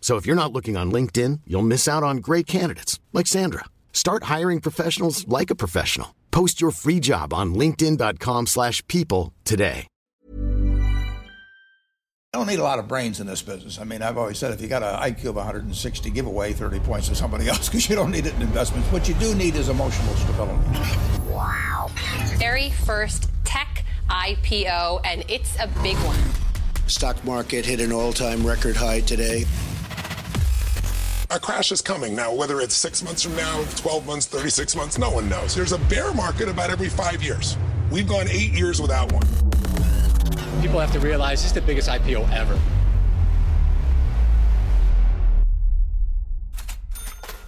So 0.00 0.16
if 0.16 0.24
you're 0.24 0.42
not 0.42 0.52
looking 0.52 0.78
on 0.78 0.90
LinkedIn, 0.90 1.40
you'll 1.46 1.70
miss 1.74 1.86
out 1.86 2.02
on 2.02 2.18
great 2.18 2.46
candidates 2.46 2.98
like 3.12 3.26
Sandra. 3.26 3.64
Start 3.92 4.24
hiring 4.24 4.60
professionals 4.62 5.28
like 5.28 5.50
a 5.50 5.54
professional. 5.54 6.14
Post 6.30 6.62
your 6.62 6.70
free 6.70 7.00
job 7.00 7.34
on 7.34 7.52
linkedin.com/people 7.54 8.46
slash 8.46 8.82
people 8.86 9.34
today. 9.44 9.86
I 12.34 12.36
don't 12.36 12.46
need 12.46 12.58
a 12.58 12.62
lot 12.62 12.78
of 12.78 12.86
brains 12.86 13.20
in 13.20 13.26
this 13.26 13.40
business. 13.40 13.78
I 13.80 13.84
mean, 13.84 14.02
I've 14.02 14.18
always 14.18 14.36
said 14.38 14.52
if 14.52 14.60
you 14.60 14.68
got 14.68 14.82
an 14.82 14.94
IQ 14.96 15.30
of 15.30 15.36
160, 15.36 16.10
give 16.10 16.26
away 16.26 16.52
30 16.52 16.78
points 16.80 17.08
to 17.08 17.14
somebody 17.14 17.48
else 17.48 17.68
because 17.70 17.88
you 17.88 17.96
don't 17.96 18.10
need 18.10 18.26
it 18.26 18.34
in 18.34 18.42
investments. 18.42 18.86
What 18.92 19.08
you 19.08 19.14
do 19.14 19.34
need 19.34 19.56
is 19.56 19.70
emotional 19.70 20.14
stability. 20.14 20.62
Wow. 21.30 21.90
Very 22.36 22.68
first 22.68 23.30
tech 23.44 23.82
IPO, 24.10 25.00
and 25.06 25.24
it's 25.28 25.56
a 25.58 25.68
big 25.82 25.96
one. 26.04 26.18
Stock 26.86 27.24
market 27.24 27.64
hit 27.64 27.80
an 27.80 27.92
all-time 27.92 28.46
record 28.46 28.76
high 28.76 29.00
today. 29.00 29.46
A 31.30 31.38
crash 31.38 31.72
is 31.72 31.82
coming. 31.82 32.16
Now, 32.16 32.32
whether 32.32 32.58
it's 32.62 32.74
six 32.74 33.02
months 33.02 33.22
from 33.22 33.36
now, 33.36 33.62
12 33.76 34.06
months, 34.06 34.24
36 34.24 34.74
months, 34.74 34.96
no 34.96 35.10
one 35.10 35.28
knows. 35.28 35.54
There's 35.54 35.72
a 35.72 35.78
bear 35.80 36.14
market 36.14 36.48
about 36.48 36.70
every 36.70 36.88
five 36.88 37.22
years. 37.22 37.58
We've 37.90 38.08
gone 38.08 38.26
eight 38.28 38.52
years 38.52 38.80
without 38.80 39.12
one. 39.12 39.26
People 40.62 40.80
have 40.80 40.90
to 40.92 41.00
realize 41.00 41.42
this 41.42 41.50
is 41.50 41.52
the 41.52 41.60
biggest 41.60 41.90
IPO 41.90 42.32
ever. 42.32 42.58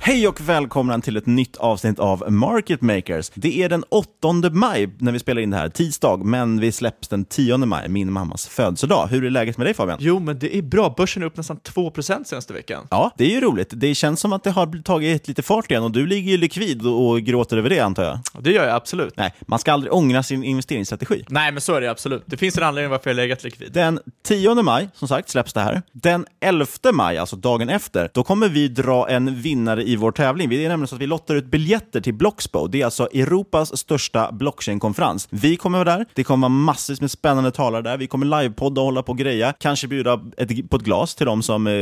Hej 0.02 0.28
och 0.28 0.40
välkomna 0.40 1.00
till 1.00 1.16
ett 1.16 1.26
nytt 1.26 1.56
avsnitt 1.56 1.98
av 1.98 2.32
Market 2.32 2.80
Makers. 2.80 3.30
Det 3.34 3.62
är 3.62 3.68
den 3.68 3.84
8 3.88 4.50
maj 4.52 4.88
när 4.98 5.12
vi 5.12 5.18
spelar 5.18 5.42
in 5.42 5.50
det 5.50 5.56
här, 5.56 5.68
tisdag, 5.68 6.16
men 6.24 6.60
vi 6.60 6.72
släpps 6.72 7.08
den 7.08 7.24
10 7.24 7.56
maj, 7.56 7.88
min 7.88 8.12
mammas 8.12 8.48
födelsedag. 8.48 9.06
Hur 9.06 9.24
är 9.24 9.30
läget 9.30 9.58
med 9.58 9.66
dig 9.66 9.74
Fabian? 9.74 9.98
Jo, 10.00 10.18
men 10.18 10.38
det 10.38 10.56
är 10.56 10.62
bra. 10.62 10.94
Börsen 10.96 11.22
är 11.22 11.26
upp 11.26 11.36
nästan 11.36 11.58
2% 11.58 12.24
senaste 12.24 12.52
veckan. 12.52 12.86
Ja, 12.90 13.10
det 13.16 13.24
är 13.24 13.30
ju 13.30 13.40
roligt. 13.40 13.68
Det 13.72 13.94
känns 13.94 14.20
som 14.20 14.32
att 14.32 14.44
det 14.44 14.50
har 14.50 14.82
tagit 14.82 15.28
lite 15.28 15.42
fart 15.42 15.70
igen 15.70 15.82
och 15.82 15.90
du 15.90 16.06
ligger 16.06 16.30
ju 16.30 16.36
likvid 16.36 16.86
och 16.86 17.20
gråter 17.20 17.56
över 17.56 17.70
det 17.70 17.80
antar 17.80 18.04
jag? 18.04 18.18
Det 18.40 18.52
gör 18.52 18.66
jag 18.66 18.74
absolut. 18.76 19.16
Nej, 19.16 19.34
man 19.40 19.58
ska 19.58 19.72
aldrig 19.72 19.92
ångra 19.92 20.22
sin 20.22 20.44
investeringsstrategi. 20.44 21.24
Nej, 21.28 21.52
men 21.52 21.60
så 21.60 21.74
är 21.74 21.80
det 21.80 21.90
absolut. 21.90 22.22
Det 22.26 22.36
finns 22.36 22.58
en 22.58 22.64
anledning 22.64 22.90
varför 22.90 23.10
jag 23.10 23.16
legat 23.16 23.44
likvid. 23.44 23.72
Den 23.72 24.00
10 24.24 24.54
maj, 24.62 24.88
som 24.94 25.08
sagt, 25.08 25.28
släpps 25.28 25.52
det 25.52 25.60
här. 25.60 25.82
Den 25.92 26.26
11 26.40 26.66
maj, 26.92 27.18
alltså 27.18 27.36
dagen 27.36 27.68
efter, 27.68 28.10
då 28.14 28.22
kommer 28.22 28.48
vi 28.48 28.68
dra 28.68 29.08
en 29.08 29.42
vinnare 29.42 29.89
i 29.90 29.96
vår 29.96 30.12
tävling. 30.12 30.48
Det 30.48 30.64
är 30.64 30.68
nämligen 30.68 30.88
så 30.88 30.94
att 30.94 31.00
vi 31.00 31.06
lottar 31.06 31.34
ut 31.34 31.46
biljetter 31.46 32.00
till 32.00 32.14
Blockspo. 32.14 32.66
Det 32.66 32.80
är 32.80 32.84
alltså 32.84 33.08
Europas 33.12 33.78
största 33.78 34.32
blockchain-konferens. 34.32 35.28
Vi 35.30 35.56
kommer 35.56 35.84
vara 35.84 35.96
där. 35.96 36.06
Det 36.14 36.24
kommer 36.24 36.48
vara 36.48 36.58
massvis 36.58 37.00
med 37.00 37.10
spännande 37.10 37.50
talare 37.50 37.82
där. 37.82 37.96
Vi 37.96 38.06
kommer 38.06 38.26
livepodda 38.26 38.80
och 38.80 38.84
hålla 38.84 39.02
på 39.02 39.12
och 39.12 39.18
greja. 39.18 39.54
Kanske 39.58 39.88
bjuda 39.88 40.20
ett, 40.36 40.70
på 40.70 40.76
ett 40.76 40.82
glas 40.82 41.14
till 41.14 41.26
de 41.26 41.42
som 41.42 41.66
eh, 41.66 41.72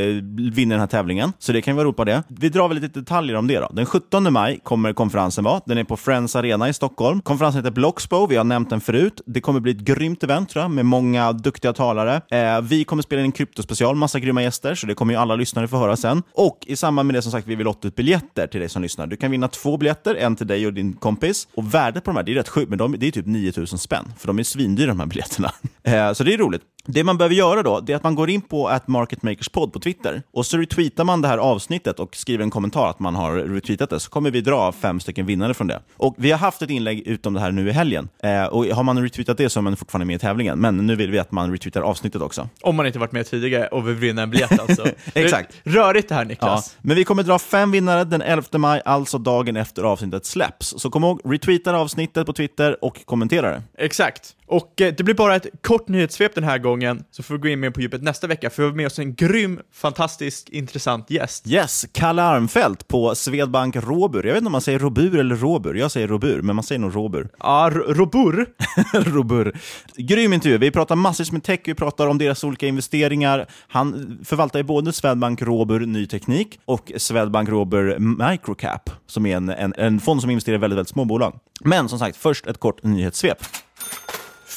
vinner 0.53 0.75
den 0.75 0.81
här 0.81 0.87
tävlingen. 0.87 1.33
Så 1.39 1.53
det 1.53 1.63
kan 1.63 1.77
vara 1.77 1.87
roligt 1.87 1.99
det. 2.07 2.23
Vi 2.29 2.49
drar 2.49 2.69
väl 2.69 2.79
lite 2.79 3.01
detaljer 3.01 3.37
om 3.37 3.47
det 3.47 3.59
då. 3.59 3.69
Den 3.73 3.87
17 3.87 4.33
maj 4.33 4.61
kommer 4.63 4.93
konferensen 4.93 5.45
vara. 5.45 5.61
Den 5.67 5.79
är 5.79 5.85
på 5.85 5.97
Friends 5.97 6.37
Arena 6.37 6.69
i 6.69 6.73
Stockholm. 6.73 7.21
Konferensen 7.21 7.59
heter 7.59 7.75
Blockspo. 7.75 8.27
Vi 8.27 8.37
har 8.37 8.45
nämnt 8.45 8.71
den 8.71 8.81
förut. 8.81 9.21
Det 9.27 9.41
kommer 9.41 9.61
bli 9.61 9.73
ett 9.73 9.79
grymt 9.79 10.23
event 10.23 10.51
tror 10.51 10.63
jag, 10.63 10.71
med 10.71 10.87
många 10.87 11.33
duktiga 11.33 11.73
talare. 11.73 12.21
Eh, 12.31 12.61
vi 12.61 12.85
kommer 12.85 13.03
spela 13.03 13.21
in 13.21 13.27
en 13.27 13.33
kryptospecial, 13.33 13.97
massa 13.97 14.21
grymma 14.21 14.43
gäster, 14.43 14.75
så 14.75 14.87
det 14.87 14.95
kommer 14.95 15.15
ju 15.15 15.21
alla 15.21 15.37
lyssnare 15.37 15.69
få 15.69 15.77
höra 15.77 15.97
sen. 15.97 16.23
Och 16.35 16.59
i 16.67 16.77
samband 16.77 17.07
med 17.07 17.15
det 17.15 17.23
som 17.23 17.33
sagt, 17.33 17.47
vi 17.47 17.55
vill 17.55 17.65
lotta 17.65 17.89
ut 17.89 17.98
biljetter 17.99 18.47
till 18.47 18.61
dig 18.61 18.69
som 18.69 18.83
lyssnar. 18.83 19.07
Du 19.07 19.17
kan 19.17 19.31
vinna 19.31 19.49
två 19.49 19.77
biljetter, 19.77 20.15
en 20.15 20.37
till 20.37 20.47
dig 20.47 20.67
och 20.67 20.73
din 20.73 20.93
kompis. 20.93 21.49
Och 21.55 21.75
värdet 21.75 22.05
på 22.05 22.11
de 22.11 22.17
här, 22.17 22.23
det 22.23 22.33
är 22.33 22.35
rätt 22.35 22.49
sjukt, 22.49 22.69
men 22.69 22.79
de, 22.79 22.95
det 22.99 23.07
är 23.07 23.11
typ 23.11 23.27
9000 23.27 23.79
spänn, 23.79 24.13
för 24.19 24.27
de 24.27 24.39
är 24.39 24.43
svindyra 24.43 24.87
de 24.87 25.01
här 25.01 25.07
biljetterna. 25.07 25.53
Eh, 25.83 26.13
så 26.13 26.25
det 26.25 26.35
är 26.35 26.39
roligt. 26.39 26.63
Det 26.91 27.05
man 27.05 27.19
behöver 27.19 27.35
göra 27.35 27.63
då, 27.63 27.81
det 27.81 27.93
är 27.93 27.97
att 27.97 28.03
man 28.03 28.15
går 28.15 28.31
in 28.31 28.41
på 28.41 28.69
at 28.69 28.89
marketmakerspod 28.89 29.73
på 29.73 29.81
Twitter 29.81 30.23
och 30.33 30.47
så 30.47 30.57
retweetar 30.57 31.05
man 31.05 31.23
det 31.23 31.29
här 31.29 31.39
avsnittet 31.39 32.01
och 32.01 32.17
skriver 32.17 32.45
en 32.45 32.51
kommentar 32.51 32.91
att 32.91 33.01
man 33.01 33.15
har 33.15 33.35
retweetat 33.35 33.91
det, 33.91 34.01
så 34.01 34.11
kommer 34.11 34.31
vi 34.31 34.41
dra 34.41 34.73
fem 34.73 35.01
stycken 35.01 35.27
vinnare 35.27 35.55
från 35.55 35.67
det. 35.67 35.81
Och 35.97 36.15
vi 36.19 36.31
har 36.31 36.39
haft 36.39 36.63
ett 36.63 36.71
inlägg 36.71 37.07
utom 37.07 37.35
det 37.35 37.41
här 37.41 37.51
nu 37.53 37.69
i 37.69 37.73
helgen, 37.73 38.09
eh, 38.23 38.45
och 38.45 38.65
har 38.65 38.83
man 38.83 39.03
retweetat 39.03 39.39
det 39.39 39.51
så 39.51 39.61
är 39.61 39.63
man 39.63 39.77
fortfarande 39.77 40.07
med 40.07 40.17
i 40.17 40.19
tävlingen, 40.19 40.61
men 40.61 40.77
nu 40.77 40.97
vill 40.97 41.11
vi 41.11 41.19
att 41.19 41.33
man 41.33 41.53
retweetar 41.53 41.81
avsnittet 41.81 42.23
också. 42.23 42.49
Om 42.63 42.77
man 42.77 42.87
inte 42.87 42.99
varit 42.99 43.13
med 43.13 43.27
tidigare 43.27 43.67
och 43.67 43.89
vill 43.89 43.95
vinna 43.95 44.23
en 44.23 44.31
biljett 44.31 44.61
alltså. 44.61 44.87
Exakt. 45.15 45.55
Rörigt 45.65 46.09
det 46.09 46.15
här 46.15 46.25
Niklas. 46.25 46.75
Ja, 46.77 46.81
men 46.83 46.97
vi 46.97 47.05
kommer 47.05 47.23
dra 47.23 47.39
fem 47.39 47.71
vinnare 47.71 48.05
den 48.05 48.23
11 48.23 48.59
maj, 48.59 48.83
alltså 48.85 49.19
dagen 49.19 49.57
efter 49.57 49.83
avsnittet 49.83 50.27
släpps. 50.27 50.75
Så 50.79 50.91
kom 50.91 51.05
ihåg, 51.05 51.21
retweeta 51.25 51.77
avsnittet 51.77 52.27
på 52.27 52.33
Twitter 52.33 52.85
och 52.85 53.07
kommentera 53.07 53.51
det. 53.51 53.63
Exakt. 53.79 54.35
Och 54.49 54.81
eh, 54.81 54.95
det 54.97 55.05
blir 55.05 55.15
bara 55.15 55.37
ett 55.37 55.47
kort 55.63 55.89
nyhetssvep 55.89 56.35
den 56.35 56.45
här 56.45 56.59
gången, 56.59 57.05
så 57.11 57.23
får 57.23 57.35
vi 57.35 57.41
gå 57.41 57.49
in 57.49 57.61
mer 57.61 57.71
på 57.71 57.81
djupet 57.81 58.03
nästa 58.03 58.27
vecka, 58.27 58.51
för 58.51 58.63
vi 58.63 58.69
har 58.69 58.77
med 58.77 58.87
oss 58.87 58.99
en 58.99 59.15
grym, 59.15 59.61
fantastisk, 59.73 60.49
intressant 60.49 61.11
gäst. 61.11 61.47
Yes, 61.47 61.87
Kalle 61.93 62.23
Armfelt 62.23 62.89
på 62.89 63.15
Swedbank 63.15 63.77
Robur. 63.77 64.27
Jag 64.27 64.33
vet 64.33 64.41
inte 64.41 64.47
om 64.47 64.53
man 64.53 64.61
säger 64.61 64.79
Robur 64.79 65.19
eller 65.19 65.37
Robur. 65.37 65.75
Jag 65.75 65.91
säger 65.91 66.09
Robur, 66.09 66.43
men 66.43 66.57
man 66.57 66.63
säger 66.63 66.79
nog 66.79 66.97
Robur. 66.97 67.29
Ja, 67.39 67.71
Robur. 67.75 68.47
Robur. 68.93 69.57
Grym 69.97 70.33
intervju. 70.33 70.59
Vi 70.59 70.71
pratar 70.71 70.97
massvis 70.97 71.33
med 71.33 71.45
tech, 71.45 71.61
vi 71.65 71.75
pratar 71.75 72.07
om 72.07 72.19
deras 72.19 72.45
olika 72.45 72.67
investeringar. 72.67 73.47
Han 73.69 74.19
förvaltar 74.25 74.59
ju 74.59 74.63
både 74.63 74.93
Swedbank 74.93 75.43
Robur 75.43 75.81
Ny 75.81 76.07
Teknik 76.07 76.61
och 76.65 76.93
Swedbank 76.97 77.49
Robur 77.49 77.99
Microcap, 77.99 78.91
som 79.07 79.27
är 79.27 79.37
en, 79.37 79.49
en, 79.49 79.75
en 79.77 80.01
fond 80.01 80.21
som 80.21 80.31
investerar 80.31 80.55
i 80.57 80.59
väldigt, 80.59 80.77
väldigt 80.77 80.93
små 80.93 81.05
bolag. 81.05 81.39
Men 81.61 81.89
som 81.89 81.99
sagt, 81.99 82.17
först 82.17 82.47
ett 82.47 82.59
kort 82.59 82.83
nyhetssvep. 82.83 83.39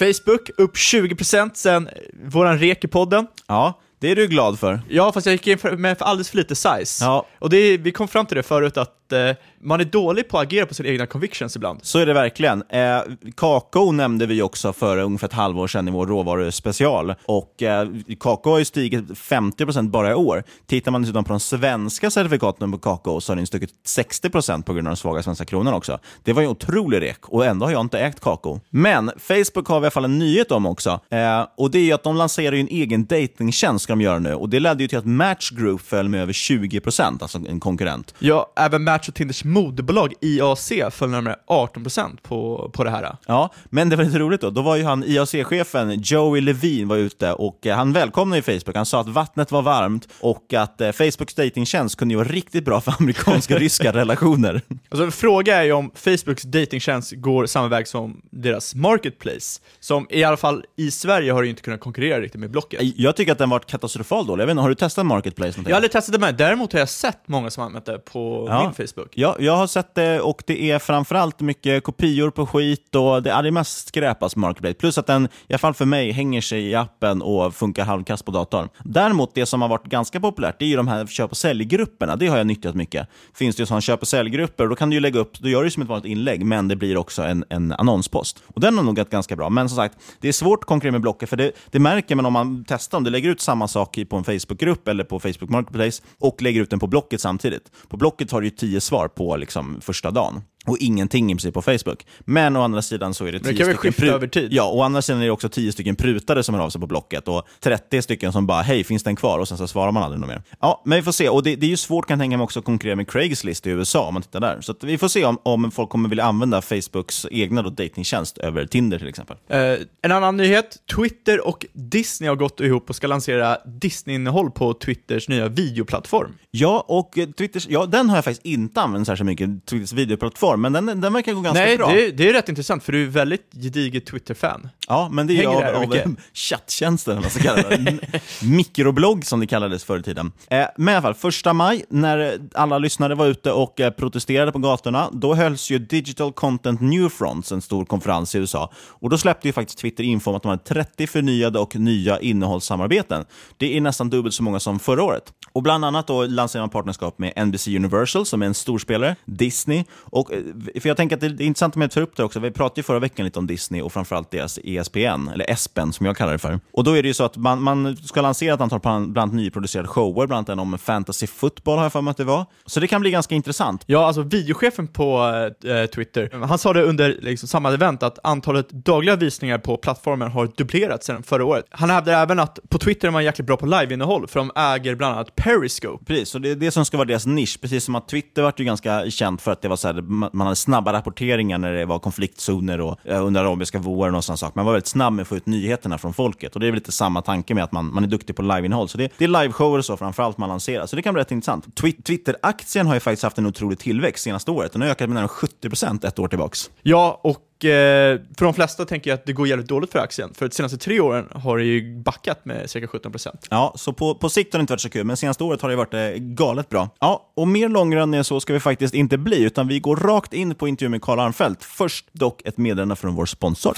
Facebook 0.06 0.50
upp 0.58 0.76
20% 0.76 1.52
sen 1.54 1.90
våran 2.26 2.60
rek 2.60 2.84
i 2.84 2.88
podden. 2.88 3.28
Ja, 3.48 3.80
Det 4.00 4.12
är 4.12 4.16
du 4.16 4.28
glad 4.28 4.60
för. 4.60 4.82
Ja, 4.90 5.12
fast 5.12 5.26
jag 5.26 5.34
gick 5.34 5.48
in 5.48 5.58
för, 5.58 5.78
med 5.78 5.98
för 5.98 6.06
alldeles 6.06 6.30
för 6.30 6.38
lite 6.38 6.56
size. 6.56 7.06
Ja. 7.06 7.26
Och 7.40 7.50
det, 7.50 7.78
vi 7.78 7.92
kom 7.92 8.08
fram 8.08 8.26
till 8.26 8.38
det 8.38 8.44
förut 8.44 8.78
att 8.78 8.94
eh, 9.12 9.36
man 9.62 9.80
är 9.80 9.86
dålig 9.86 10.30
på 10.30 10.38
att 10.38 10.44
agera 10.44 10.66
på 10.66 10.74
sina 10.74 10.90
egna 10.90 11.06
convictions 11.06 11.56
ibland. 11.56 11.80
Så 11.84 12.00
är 12.00 12.06
det 12.06 12.14
verkligen. 12.14 12.64
Eh, 12.70 13.02
kakao 13.38 13.92
nämnde 13.92 14.26
vi 14.26 14.42
också 14.42 14.74
för 14.74 14.98
ungefär 14.98 15.28
ett 15.28 15.34
halvår 15.34 15.68
sedan 15.68 15.88
i 15.88 15.92
vår 15.92 16.08
råvaruspecial. 16.08 17.14
Och 17.26 17.64
eh, 17.64 17.88
kakao 18.20 18.52
har 18.52 18.60
ju 18.60 18.66
stigit 18.66 19.10
50% 19.10 19.90
bara 19.90 20.12
i 20.12 20.14
år. 20.14 20.44
Tittar 20.68 20.92
man 20.92 21.02
dessutom 21.02 21.24
på 21.24 21.34
de 21.34 21.40
svenska 21.40 22.12
certifikaten 22.12 22.72
på 22.72 22.78
kakao 22.78 23.22
så 23.22 23.32
har 23.32 23.36
den 23.36 23.48
stuckit 23.48 23.74
60% 23.88 24.64
på 24.64 24.74
grund 24.74 24.88
av 24.88 24.92
den 24.92 24.98
svaga 24.98 25.24
svenska 25.24 25.46
kronan 25.46 25.74
också. 25.74 26.00
Det 26.24 26.34
var 26.34 26.42
ju 26.42 26.46
en 26.46 26.52
otrolig 26.52 27.02
rek 27.02 27.30
och 27.30 27.46
ändå 27.46 27.66
har 27.66 27.72
jag 27.72 27.82
inte 27.82 28.00
ägt 28.00 28.20
kakao. 28.20 28.60
Men 28.70 29.12
Facebook 29.18 29.68
har 29.68 29.80
vi 29.80 29.84
i 29.84 29.86
alla 29.86 29.92
fall 29.92 30.06
en 30.06 30.20
nyhet 30.20 30.52
om 30.52 30.66
också. 30.66 31.00
Eh, 31.10 31.48
och 31.58 31.72
det 31.72 31.80
är 31.80 31.84
ju 31.84 31.92
att 31.92 32.04
de 32.04 32.16
lanserar 32.16 32.56
ju 32.56 32.62
en 32.62 32.68
egen 32.68 33.06
datingtjänst 33.06 33.84
ska 33.84 33.94
de 33.94 34.02
göra 34.02 34.20
nu. 34.20 34.34
Och 34.34 34.50
det 34.50 34.60
ledde 34.60 34.84
ju 34.84 34.88
till 34.88 34.98
att 34.98 35.06
Match 35.06 35.52
Group 35.52 35.82
föll 35.82 36.10
med 36.10 36.22
över 36.22 36.34
20%, 36.34 37.22
alltså 37.22 37.38
en 37.38 37.60
konkurrent. 37.60 38.14
Ja, 38.20 38.54
även 38.56 38.84
Match 38.84 39.01
och 39.08 39.16
Tinders 39.16 39.44
moderbolag 39.44 40.14
IAC 40.22 40.72
föll 40.92 41.10
närmare 41.10 41.36
18% 41.48 42.18
på, 42.22 42.70
på 42.74 42.84
det 42.84 42.90
här. 42.90 43.16
Ja, 43.28 43.50
men 43.70 43.90
det 43.90 43.96
var 43.96 44.04
lite 44.04 44.20
roligt 44.20 44.42
då. 44.42 44.50
Då 44.50 44.62
var 44.62 44.76
ju 44.76 44.84
han 44.84 45.04
IAC-chefen 45.04 46.02
Joey 46.04 46.42
Levine 46.42 46.88
var 46.88 46.98
ute 46.98 47.34
och 47.34 47.68
eh, 47.68 47.76
han 47.76 47.94
välkomnade 47.94 48.38
ju 48.38 48.42
Facebook. 48.60 48.76
Han 48.76 48.86
sa 48.86 49.02
att 49.02 49.08
vattnet 49.08 49.52
var 49.52 49.62
varmt 49.62 50.08
och 50.20 50.54
att 50.54 50.82
eh, 50.82 50.92
Facebooks 50.92 51.34
datingtjänst 51.36 51.96
kunde 51.96 52.14
ju 52.14 52.18
vara 52.18 52.28
riktigt 52.28 52.66
bra 52.66 52.82
för 52.82 52.94
amerikanska 53.00 53.58
ryska 53.58 53.94
relationer. 53.94 54.62
Alltså, 54.90 55.04
en 55.06 55.12
fråga 55.12 55.56
är 55.58 55.64
ju 55.64 55.72
om 55.72 55.92
Facebooks 55.96 56.44
datingtjänst 56.44 57.12
går 57.16 57.46
samma 57.46 57.68
väg 57.68 57.88
som 57.88 58.22
deras 58.32 58.76
marketplace, 58.76 59.62
som 59.80 60.08
i 60.10 60.24
alla 60.24 60.38
fall 60.38 60.64
i 60.78 60.92
Sverige 60.92 61.32
har 61.32 61.44
ju 61.44 61.50
inte 61.50 61.62
kunnat 61.62 61.80
konkurrera 61.80 62.20
riktigt 62.22 62.42
med 62.42 62.52
Blocket. 62.52 62.80
Jag 62.96 63.16
tycker 63.16 63.32
att 63.32 63.38
den 63.38 63.50
varit 63.50 63.66
katastrofal 63.66 64.26
dålig. 64.26 64.42
Jag 64.42 64.48
vet 64.48 64.52
inte, 64.52 64.62
har 64.62 64.70
du 64.70 64.76
testat 64.76 65.06
Marketplace? 65.06 65.48
Någonting? 65.50 65.70
Jag 65.70 65.76
har 65.76 65.78
aldrig 65.78 65.92
testat 65.92 66.14
det 66.14 66.20
med, 66.20 66.36
däremot 66.36 66.74
har 66.74 66.80
jag 66.80 66.90
sett 66.90 67.28
många 67.28 67.50
som 67.50 67.64
använt 67.64 67.86
det 67.86 67.98
på 68.00 68.46
Ja. 68.50 68.64
min 68.64 68.74
Facebook. 68.74 68.91
Ja, 69.14 69.36
jag 69.40 69.58
har 69.58 69.68
sett 69.68 69.96
det 69.96 70.22
och 70.22 70.44
det 70.48 70.72
är 70.72 70.80
framförallt 70.80 71.40
mycket 71.40 71.84
kopior 71.84 72.30
på 72.30 72.46
skit 72.46 72.96
och 72.96 73.24
det 73.24 73.32
är 73.32 73.44
det 73.44 73.52
mest 73.52 73.88
skräpas 73.88 74.24
alltså, 74.24 74.40
Marketplace. 74.40 74.74
Plus 74.74 74.98
att 74.98 75.08
den, 75.08 75.26
i 75.26 75.54
alla 75.54 75.58
fall 75.58 75.74
för 75.74 75.86
mig, 75.86 76.12
hänger 76.12 76.42
sig 76.42 76.68
i 76.68 76.76
appen 76.76 77.22
och 77.22 77.56
funkar 77.56 77.86
halvkast 77.86 78.26
på 78.26 78.32
datorn. 78.32 78.70
Däremot, 78.84 79.36
det 79.36 79.46
som 79.46 79.62
har 79.62 79.70
varit 79.70 79.86
ganska 79.86 80.20
populärt, 80.20 80.56
det 80.60 80.66
är 80.66 80.70
ju 80.70 80.76
de 80.76 80.88
här 80.88 81.06
köp 81.06 81.32
och 81.32 81.38
säljgrupperna. 81.38 82.16
Det 82.16 82.28
har 82.28 82.38
jag 82.38 82.48
nyttjat 82.48 82.76
mycket. 82.76 83.08
Finns 83.34 83.56
det 83.56 83.62
ju 83.62 83.66
sådana 83.66 83.82
köp 83.82 84.02
och 84.02 84.08
säljgrupper, 84.08 84.68
då 84.68 84.76
kan 84.76 84.90
du 84.90 84.96
ju 84.96 85.00
lägga 85.00 85.20
upp, 85.20 85.40
då 85.40 85.50
gör 85.50 85.60
du 85.60 85.68
det 85.68 85.72
som 85.72 85.84
ett 85.84 85.90
vanligt 85.90 86.12
inlägg, 86.12 86.46
men 86.46 86.68
det 86.68 86.76
blir 86.76 86.98
också 86.98 87.22
en, 87.22 87.46
en 87.50 87.72
annonspost. 87.72 88.44
Och 88.48 88.62
den 88.62 88.78
har 88.78 88.84
nog 88.84 88.96
gått 88.96 89.10
ganska 89.10 89.36
bra. 89.36 89.50
Men 89.50 89.70
som 89.70 89.76
sagt, 89.76 89.98
det 90.20 90.28
är 90.28 90.32
svårt 90.32 90.60
att 90.60 90.66
konkurrera 90.66 90.92
med 90.92 91.02
Blocket, 91.02 91.30
för 91.30 91.38
det, 91.38 91.52
det 91.72 91.80
märker 91.80 92.16
man 92.16 92.26
om 92.26 92.34
man 92.34 92.66
testar, 92.68 92.98
om 92.98 93.04
du 93.04 93.10
lägger 93.10 93.30
ut 93.30 93.42
samma 93.42 93.68
sak 93.68 94.00
på 94.10 94.18
en 94.18 94.24
Facebookgrupp 94.24 94.88
eller 94.88 95.04
på 95.04 95.20
Facebook 95.20 95.50
Marketplace 95.50 96.04
och 96.20 96.42
lägger 96.42 96.62
ut 96.62 96.70
den 96.70 96.80
på 96.80 96.88
Blocket 96.88 97.22
samtidigt. 97.22 97.72
På 97.90 97.98
Blocket 97.98 98.32
har 98.32 98.42
du 98.42 98.48
ju 98.48 98.52
tio 98.52 98.81
svar 98.82 99.08
på 99.08 99.36
liksom, 99.36 99.82
första 99.82 100.12
dagen. 100.12 100.42
Och 100.66 100.78
ingenting 100.78 101.32
i 101.32 101.36
princip 101.36 101.54
på 101.54 101.62
Facebook. 101.62 102.06
Men 102.20 102.56
å 102.56 102.62
andra 102.62 102.82
sidan 102.82 103.14
så 103.14 103.26
är 103.26 103.32
det 103.32 103.38
det 103.38 103.44
tio 103.44 103.66
väl 103.66 103.78
stycken 103.78 103.78
skifta 103.94 104.06
över 104.06 104.28
tid? 104.28 104.54
Ja, 104.54 104.72
å 104.72 104.82
andra 104.82 105.02
sidan 105.02 105.22
är 105.22 105.26
det 105.26 105.32
också 105.32 105.50
tio 105.50 105.72
stycken 105.72 105.96
prutare 105.96 106.44
som 106.44 106.56
hör 106.56 106.62
av 106.62 106.70
sig 106.70 106.82
på 106.82 106.88
Blocket 106.88 107.28
och 107.28 107.48
30 107.60 108.02
stycken 108.02 108.34
som 108.34 108.48
bara 108.48 108.62
“Hej, 108.62 108.84
finns 108.84 109.04
den 109.04 109.16
kvar?” 109.16 109.40
och 109.40 109.48
sen 109.48 109.58
så 109.58 109.68
svarar 109.68 109.92
man 109.92 110.04
aldrig 110.04 110.20
något 110.20 110.30
mer. 110.30 110.42
Ja, 110.60 110.82
men 110.86 110.96
vi 110.96 111.02
får 111.02 111.12
se. 111.12 111.30
Och 111.30 111.44
det, 111.44 111.56
det 111.56 111.66
är 111.66 111.70
ju 111.70 111.78
svårt 111.78 112.08
kan 112.08 112.20
jag 112.20 112.24
tänka 112.24 112.38
mig 112.38 112.44
också 112.44 112.60
att 112.60 112.66
konkurrera 112.66 112.96
med 112.96 113.10
Craigslist 113.10 113.68
i 113.68 113.70
USA 113.70 114.08
om 114.08 114.14
man 114.14 114.24
tittar 114.24 114.40
där. 114.40 114.62
Så 114.62 114.76
vi 114.82 114.98
får 114.98 115.08
se 115.08 115.26
om, 115.26 115.40
om 115.44 115.72
folk 115.72 115.90
kommer 115.90 116.10
vilja 116.10 116.24
använda 116.24 116.62
Facebooks 116.62 117.26
egna 117.32 117.62
då 117.62 117.70
datingtjänst 117.70 118.38
över 118.38 118.66
Tinder 118.66 119.00
till 119.00 119.08
exempel. 119.08 119.38
Eh, 119.48 119.60
en 120.02 120.12
annan 120.12 120.38
nyhet, 120.38 120.78
Twitter 120.96 121.48
och 121.48 121.66
Disney 121.74 122.30
har 122.30 122.36
gått 122.36 122.60
ihop 122.60 122.90
och 122.90 122.96
ska 122.96 123.08
lansera 123.08 123.58
Disney-innehåll 123.66 124.52
på 124.52 124.74
Twitters 124.74 125.30
nya 125.30 125.48
videoplattform. 125.48 126.34
Ja, 126.52 126.86
och 126.88 127.18
Twitters, 127.38 127.68
ja, 127.70 127.86
den 127.86 128.10
har 128.10 128.18
jag 128.18 128.26
faktiskt 128.26 128.46
inte 128.46 128.82
använt 128.82 129.08
särskilt 129.08 129.26
mycket, 129.26 129.66
Twitters 129.66 129.94
videoplattform, 129.94 130.51
men 130.58 130.74
den, 130.74 130.86
den 131.02 131.14
verkar 131.14 131.34
gå 131.34 131.42
ganska 131.42 131.64
Nej, 131.64 131.78
bra. 131.78 131.92
det, 131.94 132.12
det 132.12 132.30
är 132.30 132.34
rätt 132.34 132.50
intressant 132.50 132.84
för 132.84 132.92
du 132.92 133.04
är 133.04 133.08
väldigt 133.08 133.52
gediget 133.64 134.06
Twitter-fan. 134.06 134.70
Ja, 134.92 135.10
men 135.12 135.28
det 135.28 135.34
är 135.34 135.38
Hänger 135.38 135.74
av, 135.74 135.90
där 135.90 136.06
av 136.08 136.16
chatttjänsten, 136.34 137.12
eller 137.12 137.22
vad 137.22 137.36
man 137.36 137.44
ska 137.44 137.56
kalla 137.56 137.78
det. 137.78 138.22
Mikroblogg 138.42 139.26
som 139.26 139.40
det 139.40 139.48
kallades 139.48 139.84
förr 139.84 140.00
i 140.00 140.04
tiden. 140.04 140.32
Eh, 140.50 140.66
men 140.78 140.94
i 140.94 140.96
alla 140.96 141.02
fall, 141.02 141.14
första 141.14 141.54
maj, 141.54 141.86
när 141.90 142.40
alla 142.54 142.78
lyssnare 142.78 143.16
var 143.16 143.28
ute 143.28 143.52
och 143.52 143.80
eh, 143.80 143.92
protesterade 143.92 144.52
på 144.52 144.60
gatorna, 144.60 145.10
då 145.14 145.34
hölls 145.34 145.72
ju 145.72 145.80
Digital 145.80 146.34
Content 146.34 146.82
New 146.82 147.10
Fronts, 147.10 147.52
en 147.52 147.62
stor 147.62 147.86
konferens 147.86 148.36
i 148.36 148.38
USA. 148.38 148.72
Och 148.76 149.10
då 149.10 149.18
släppte 149.18 149.48
ju 149.48 149.54
faktiskt 149.54 149.80
Twitter 149.80 150.04
info 150.04 150.30
om 150.30 150.36
att 150.36 150.44
de 150.44 150.50
hade 150.50 150.64
30 150.64 151.08
förnyade 151.08 151.60
och 151.60 151.76
nya 151.76 152.20
innehållssamarbeten. 152.20 153.26
Det 153.58 153.78
är 153.78 153.82
nästan 153.82 154.10
dubbelt 154.10 154.36
så 154.36 154.44
många 154.44 154.60
som 154.60 154.80
förra 154.80 155.04
året. 155.04 155.24
Och 155.54 155.64
bland 155.64 155.86
annat 155.86 156.08
då 156.08 156.26
lanserar 156.26 156.64
man 156.64 156.70
partnerskap 156.70 157.20
med 157.20 157.48
NBC 157.48 157.68
Universal, 157.68 158.26
som 158.26 158.42
är 158.42 158.46
en 158.46 158.54
storspelare, 158.54 159.16
Disney. 159.26 159.84
Och, 159.92 160.34
eh, 160.34 160.40
för 160.82 160.88
jag 160.88 160.98
tänker 160.98 161.16
att 161.16 161.22
det 161.22 161.28
är 161.28 161.42
intressant 161.42 161.78
att 161.78 161.92
ta 161.92 162.02
upp 162.02 162.16
det 162.16 162.24
också. 162.24 162.40
Vi 162.40 162.52
pratade 162.52 162.80
ju 162.80 162.84
förra 162.84 163.00
veckan 163.00 163.26
lite 163.26 163.40
om 163.40 163.48
Disney 163.48 163.82
och 163.82 163.94
framförallt 163.94 164.32
deras 164.32 164.60
E 164.64 164.81
ESPN, 164.82 165.28
eller 165.34 165.52
ESPN 165.52 165.92
som 165.92 166.06
jag 166.06 166.18
kallar 166.18 166.32
det 166.32 166.40
för. 166.40 166.60
Och 166.74 166.84
då 166.84 166.98
är 166.98 167.02
det 167.02 167.08
ju 167.08 167.14
så 167.14 167.24
att 167.24 167.38
man, 167.38 167.62
man 167.62 167.98
ska 167.98 168.22
lansera 168.22 168.54
ett 168.54 168.62
antal 168.62 168.80
bland, 168.80 169.12
bland 169.12 169.34
nyproducerade 169.34 169.88
shower, 169.88 170.28
bland 170.28 170.34
annat 170.34 170.50
en 170.50 170.60
om 170.60 170.78
fantasy 170.78 171.28
football 171.28 171.78
har 171.78 171.86
jag 171.86 171.92
för 171.92 172.02
mig 172.02 172.12
att 172.12 172.18
det 172.18 172.24
var. 172.24 172.46
Så 172.66 172.80
det 172.80 172.88
kan 172.88 173.02
bli 173.02 173.12
ganska 173.12 173.36
intressant. 173.36 173.84
Ja, 173.86 174.06
alltså 174.08 174.22
videochefen 174.22 174.88
på 174.88 175.20
eh, 175.64 175.86
Twitter, 175.86 176.46
han 176.46 176.58
sa 176.58 176.74
det 176.74 176.84
under 176.84 177.18
liksom, 177.22 177.48
samma 177.48 177.74
event 177.74 178.04
att 178.04 178.20
antalet 178.24 178.70
dagliga 178.70 179.16
visningar 179.16 179.58
på 179.58 179.78
plattformen 179.78 180.32
har 180.32 180.50
dubblerats 180.58 181.06
sedan 181.06 181.24
förra 181.24 181.46
året. 181.46 181.66
Han 181.70 181.90
hävdar 181.90 182.14
även 182.14 182.40
att 182.40 182.60
på 182.70 182.78
Twitter 182.78 183.08
är 183.08 183.12
man 183.12 183.24
jäkligt 183.24 183.48
bra 183.48 183.58
på 183.58 183.66
liveinnehåll, 183.66 184.28
för 184.28 184.40
de 184.40 184.52
äger 184.56 184.96
bland 184.96 185.16
annat 185.16 185.36
Periscope. 185.36 186.06
Precis, 186.06 186.30
så 186.30 186.40
det 186.40 186.50
är 186.50 186.56
det 186.56 186.72
som 186.72 186.86
ska 186.86 186.98
vara 186.98 187.08
deras 187.08 187.26
nisch. 187.26 187.62
Precis 187.62 187.84
som 187.84 187.96
att 187.96 188.08
Twitter 188.08 188.42
var 188.42 188.54
ju 188.58 188.66
ganska 188.66 189.10
känt 189.10 189.42
för 189.42 189.52
att 189.52 189.62
det 189.62 189.68
var 189.68 189.76
så 189.76 189.88
här, 189.88 190.02
man 190.02 190.42
man 190.42 190.48
hade 190.48 190.56
snabba 190.56 190.94
rapporteringar 190.94 191.58
när 191.58 191.74
det 191.74 191.86
var 191.86 192.00
konfliktzoner 192.00 192.82
och 192.82 192.98
eh, 193.04 193.26
under 193.26 193.42
arabiska 193.42 193.80
våren 193.80 194.16
och 194.16 194.24
sådana 194.24 194.38
saker. 194.38 194.60
Var 194.72 194.76
väldigt 194.76 194.88
snabb 194.88 195.14
med 195.14 195.22
att 195.22 195.28
få 195.28 195.36
ut 195.36 195.46
nyheterna 195.46 195.98
från 195.98 196.14
folket. 196.14 196.54
Och 196.54 196.60
det 196.60 196.66
är 196.68 196.72
väl 196.72 196.76
lite 196.76 196.92
samma 196.92 197.22
tanke 197.22 197.54
med 197.54 197.64
att 197.64 197.72
man, 197.72 197.94
man 197.94 198.04
är 198.04 198.08
duktig 198.08 198.36
på 198.36 198.42
liveinnehåll. 198.42 198.90
Så 198.90 198.98
det, 198.98 199.12
det 199.18 199.24
är 199.26 199.28
liveshower 199.42 199.78
och 199.78 199.86
så 199.86 199.98
framförallt 199.98 200.38
man 200.38 200.50
lanserar. 200.50 200.86
Så 200.86 200.96
det 200.96 201.02
kan 201.02 201.14
bli 201.14 201.22
rätt 201.22 201.32
intressant. 201.32 201.66
Twi- 201.68 202.04
Twitter-aktien 202.04 202.88
har 202.88 202.94
ju 202.94 203.00
faktiskt 203.00 203.24
haft 203.24 203.38
en 203.38 203.46
otrolig 203.46 203.80
tillväxt 203.80 204.24
senaste 204.24 204.52
året. 204.52 204.72
Den 204.72 204.82
har 204.82 204.90
ökat 204.90 205.10
med 205.10 205.16
nära 205.16 205.28
70% 205.28 206.08
ett 206.08 206.20
år 206.20 206.28
tillbaks. 206.28 206.70
Ja, 206.82 207.20
och 207.24 207.66
eh, 207.66 208.20
för 208.38 208.46
de 208.46 208.54
flesta 208.54 208.86
tänker 208.86 209.10
jag 209.10 209.18
att 209.18 209.26
det 209.26 209.34
går 209.34 209.48
jävligt 209.48 209.68
dåligt 209.68 209.92
för 209.92 210.00
aktien, 210.00 210.30
för 210.34 210.48
de 210.48 210.56
senaste 210.56 210.78
tre 210.78 211.00
åren 211.00 211.28
har 211.36 211.58
det 211.58 211.64
ju 211.64 211.96
backat 212.04 212.46
med 212.46 212.70
cirka 212.70 212.86
17%. 212.86 213.28
Ja, 213.50 213.74
så 213.76 213.94
på, 213.94 214.16
på 214.16 214.30
sikt 214.30 214.54
har 214.54 214.60
det 214.60 214.62
inte 214.62 214.74
varit 214.74 214.82
så 214.82 214.90
kul, 214.90 215.04
men 215.06 215.18
senaste 215.18 215.44
året 215.44 215.62
har 215.62 215.70
det 215.70 215.76
varit 215.76 215.94
eh, 215.94 216.00
galet 216.18 216.70
bra. 216.70 216.90
Ja, 217.00 217.32
och 217.36 217.48
mer 217.48 217.70
långrandig 217.70 218.18
än 218.18 218.24
så 218.24 218.40
ska 218.40 218.54
vi 218.54 218.60
faktiskt 218.60 218.94
inte 218.94 219.18
bli, 219.18 219.44
utan 219.44 219.68
vi 219.68 219.80
går 219.80 219.96
rakt 219.96 220.34
in 220.34 220.56
på 220.56 220.68
intervjun 220.68 220.92
med 220.92 221.02
Karl 221.02 221.20
Armfelt. 221.20 221.64
Först 221.64 222.06
dock 222.12 222.42
ett 222.46 222.58
meddelande 222.58 222.96
från 222.96 223.16
vår 223.16 223.26
sponsor. 223.26 223.74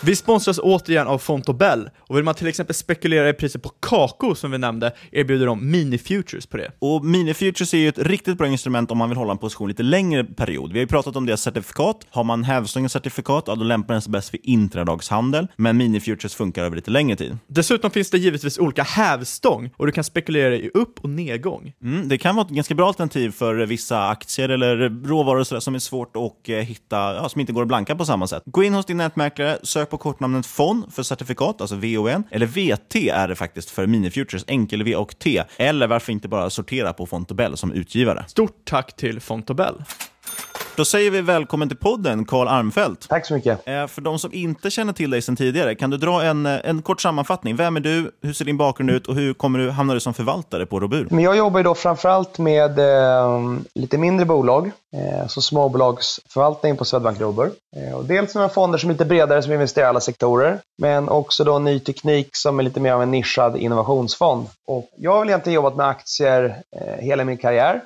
Vi 0.00 0.16
sponsras 0.16 0.58
återigen 0.62 1.06
av 1.06 1.18
Fontobel, 1.18 1.90
och 1.98 2.16
vill 2.16 2.24
man 2.24 2.34
till 2.34 2.46
exempel 2.46 2.74
spekulera 2.74 3.28
i 3.28 3.32
priset 3.32 3.62
på 3.62 3.68
kakao 3.68 4.34
som 4.34 4.50
vi 4.50 4.58
nämnde, 4.58 4.92
erbjuder 5.12 5.46
de 5.46 5.70
mini-futures 5.70 6.46
på 6.46 6.56
det. 6.56 6.70
Och 6.78 7.04
Mini-futures 7.04 7.74
är 7.74 7.78
ju 7.78 7.88
ett 7.88 7.98
riktigt 7.98 8.38
bra 8.38 8.46
instrument 8.46 8.90
om 8.90 8.98
man 8.98 9.08
vill 9.08 9.18
hålla 9.18 9.32
en 9.32 9.38
position 9.38 9.68
lite 9.68 9.82
längre 9.82 10.24
period. 10.24 10.72
Vi 10.72 10.78
har 10.78 10.82
ju 10.82 10.86
pratat 10.86 11.16
om 11.16 11.26
deras 11.26 11.42
certifikat. 11.42 12.06
Har 12.10 12.24
man 12.24 12.44
hävstångens 12.44 12.92
certifikat, 12.92 13.44
ja, 13.46 13.54
då 13.54 13.64
lämpar 13.64 13.94
den 13.94 14.02
sig 14.02 14.10
bäst 14.10 14.30
för 14.30 14.38
intradagshandel. 14.42 15.46
Men 15.56 15.76
Mini-futures 15.76 16.34
funkar 16.34 16.64
över 16.64 16.76
lite 16.76 16.90
längre 16.90 17.16
tid. 17.16 17.38
Dessutom 17.46 17.90
finns 17.90 18.10
det 18.10 18.18
givetvis 18.18 18.58
olika 18.58 18.82
hävstång, 18.82 19.70
och 19.76 19.86
du 19.86 19.92
kan 19.92 20.04
spekulera 20.04 20.54
i 20.54 20.70
upp 20.74 21.00
och 21.00 21.10
nedgång. 21.10 21.72
Mm, 21.82 22.08
det 22.08 22.18
kan 22.18 22.36
vara 22.36 22.46
ett 22.46 22.52
ganska 22.52 22.74
bra 22.74 22.86
alternativ 22.86 23.30
för 23.30 23.54
vissa 23.54 24.08
aktier 24.08 24.48
eller 24.48 24.76
råvaror 25.08 25.40
och 25.40 25.46
sådär 25.46 25.60
som 25.60 25.74
är 25.74 25.78
svårt 25.78 26.16
att 26.16 26.48
eh, 26.48 26.56
hitta, 26.56 26.96
ja, 27.14 27.28
som 27.28 27.40
inte 27.40 27.52
går 27.52 27.62
att 27.62 27.68
blanka 27.68 27.96
på 27.96 28.04
samma 28.04 28.26
sätt. 28.26 28.42
Gå 28.46 28.62
in 28.62 28.74
hos 28.74 28.86
din 28.86 28.96
nätmäklare, 28.96 29.58
sök 29.62 29.85
på 29.86 29.98
kortnamnet 29.98 30.46
FON 30.46 30.90
för 30.90 31.02
certifikat, 31.02 31.60
alltså 31.60 31.76
VON, 31.76 32.24
eller 32.30 32.46
VT 32.46 32.94
är 32.94 33.28
det 33.28 33.34
faktiskt 33.34 33.70
för 33.70 33.86
minifutures, 33.86 34.44
enkel 34.46 34.82
V 34.82 34.96
och 34.96 35.18
T. 35.18 35.42
Eller 35.56 35.86
varför 35.86 36.12
inte 36.12 36.28
bara 36.28 36.50
sortera 36.50 36.92
på 36.92 37.06
Fontobel 37.06 37.56
som 37.56 37.72
utgivare. 37.72 38.24
Stort 38.28 38.64
tack 38.64 38.96
till 38.96 39.20
Fontobel. 39.20 39.74
Då 40.76 40.84
säger 40.84 41.10
vi 41.10 41.20
välkommen 41.20 41.68
till 41.68 41.78
podden, 41.78 42.24
Karl 42.24 42.48
Armfelt. 42.48 43.08
Tack 43.08 43.26
så 43.26 43.34
mycket. 43.34 43.68
Eh, 43.68 43.86
För 43.86 44.00
de 44.00 44.18
som 44.18 44.32
inte 44.34 44.70
känner 44.70 44.92
till 44.92 45.10
dig 45.10 45.22
sedan 45.22 45.36
tidigare, 45.36 45.74
kan 45.74 45.90
du 45.90 45.96
dra 45.96 46.22
en, 46.22 46.46
eh, 46.46 46.58
en 46.64 46.82
kort 46.82 47.00
sammanfattning? 47.00 47.56
Vem 47.56 47.76
är 47.76 47.80
du? 47.80 48.10
Hur 48.22 48.32
ser 48.32 48.44
din 48.44 48.56
bakgrund 48.56 48.90
ut? 48.90 49.06
Och 49.06 49.14
hur 49.14 49.34
kommer 49.34 49.58
du, 49.58 49.70
hamnar 49.70 49.94
du 49.94 50.00
som 50.00 50.14
förvaltare 50.14 50.66
på 50.66 50.80
Robur? 50.80 51.08
Men 51.10 51.24
jag 51.24 51.36
jobbar 51.36 51.58
ju 51.60 51.64
då 51.64 51.74
framförallt 51.74 52.38
med 52.38 52.78
eh, 52.78 53.40
lite 53.74 53.98
mindre 53.98 54.26
bolag, 54.26 54.70
eh, 54.96 55.26
så 55.26 55.42
småbolagsförvaltning 55.42 56.76
på 56.76 56.84
Swedbank 56.84 57.20
Robur. 57.20 57.50
Eh, 57.76 57.94
och 57.94 58.04
dels 58.04 58.34
några 58.34 58.48
fonder 58.48 58.78
som 58.78 58.90
är 58.90 58.94
lite 58.94 59.04
bredare 59.04 59.42
som 59.42 59.52
investerar 59.52 59.86
i 59.86 59.88
alla 59.88 60.00
sektorer, 60.00 60.58
men 60.82 61.08
också 61.08 61.44
då 61.44 61.58
ny 61.58 61.80
teknik 61.80 62.28
som 62.32 62.58
är 62.58 62.62
lite 62.62 62.80
mer 62.80 62.92
av 62.92 63.02
en 63.02 63.10
nischad 63.10 63.56
innovationsfond. 63.56 64.46
Och 64.68 64.88
jag 64.96 65.12
har 65.12 65.18
väl 65.20 65.28
egentligen 65.28 65.54
jobbat 65.54 65.76
med 65.76 65.86
aktier 65.88 66.44
eh, 66.76 67.04
hela 67.04 67.24
min 67.24 67.36
karriär, 67.36 67.80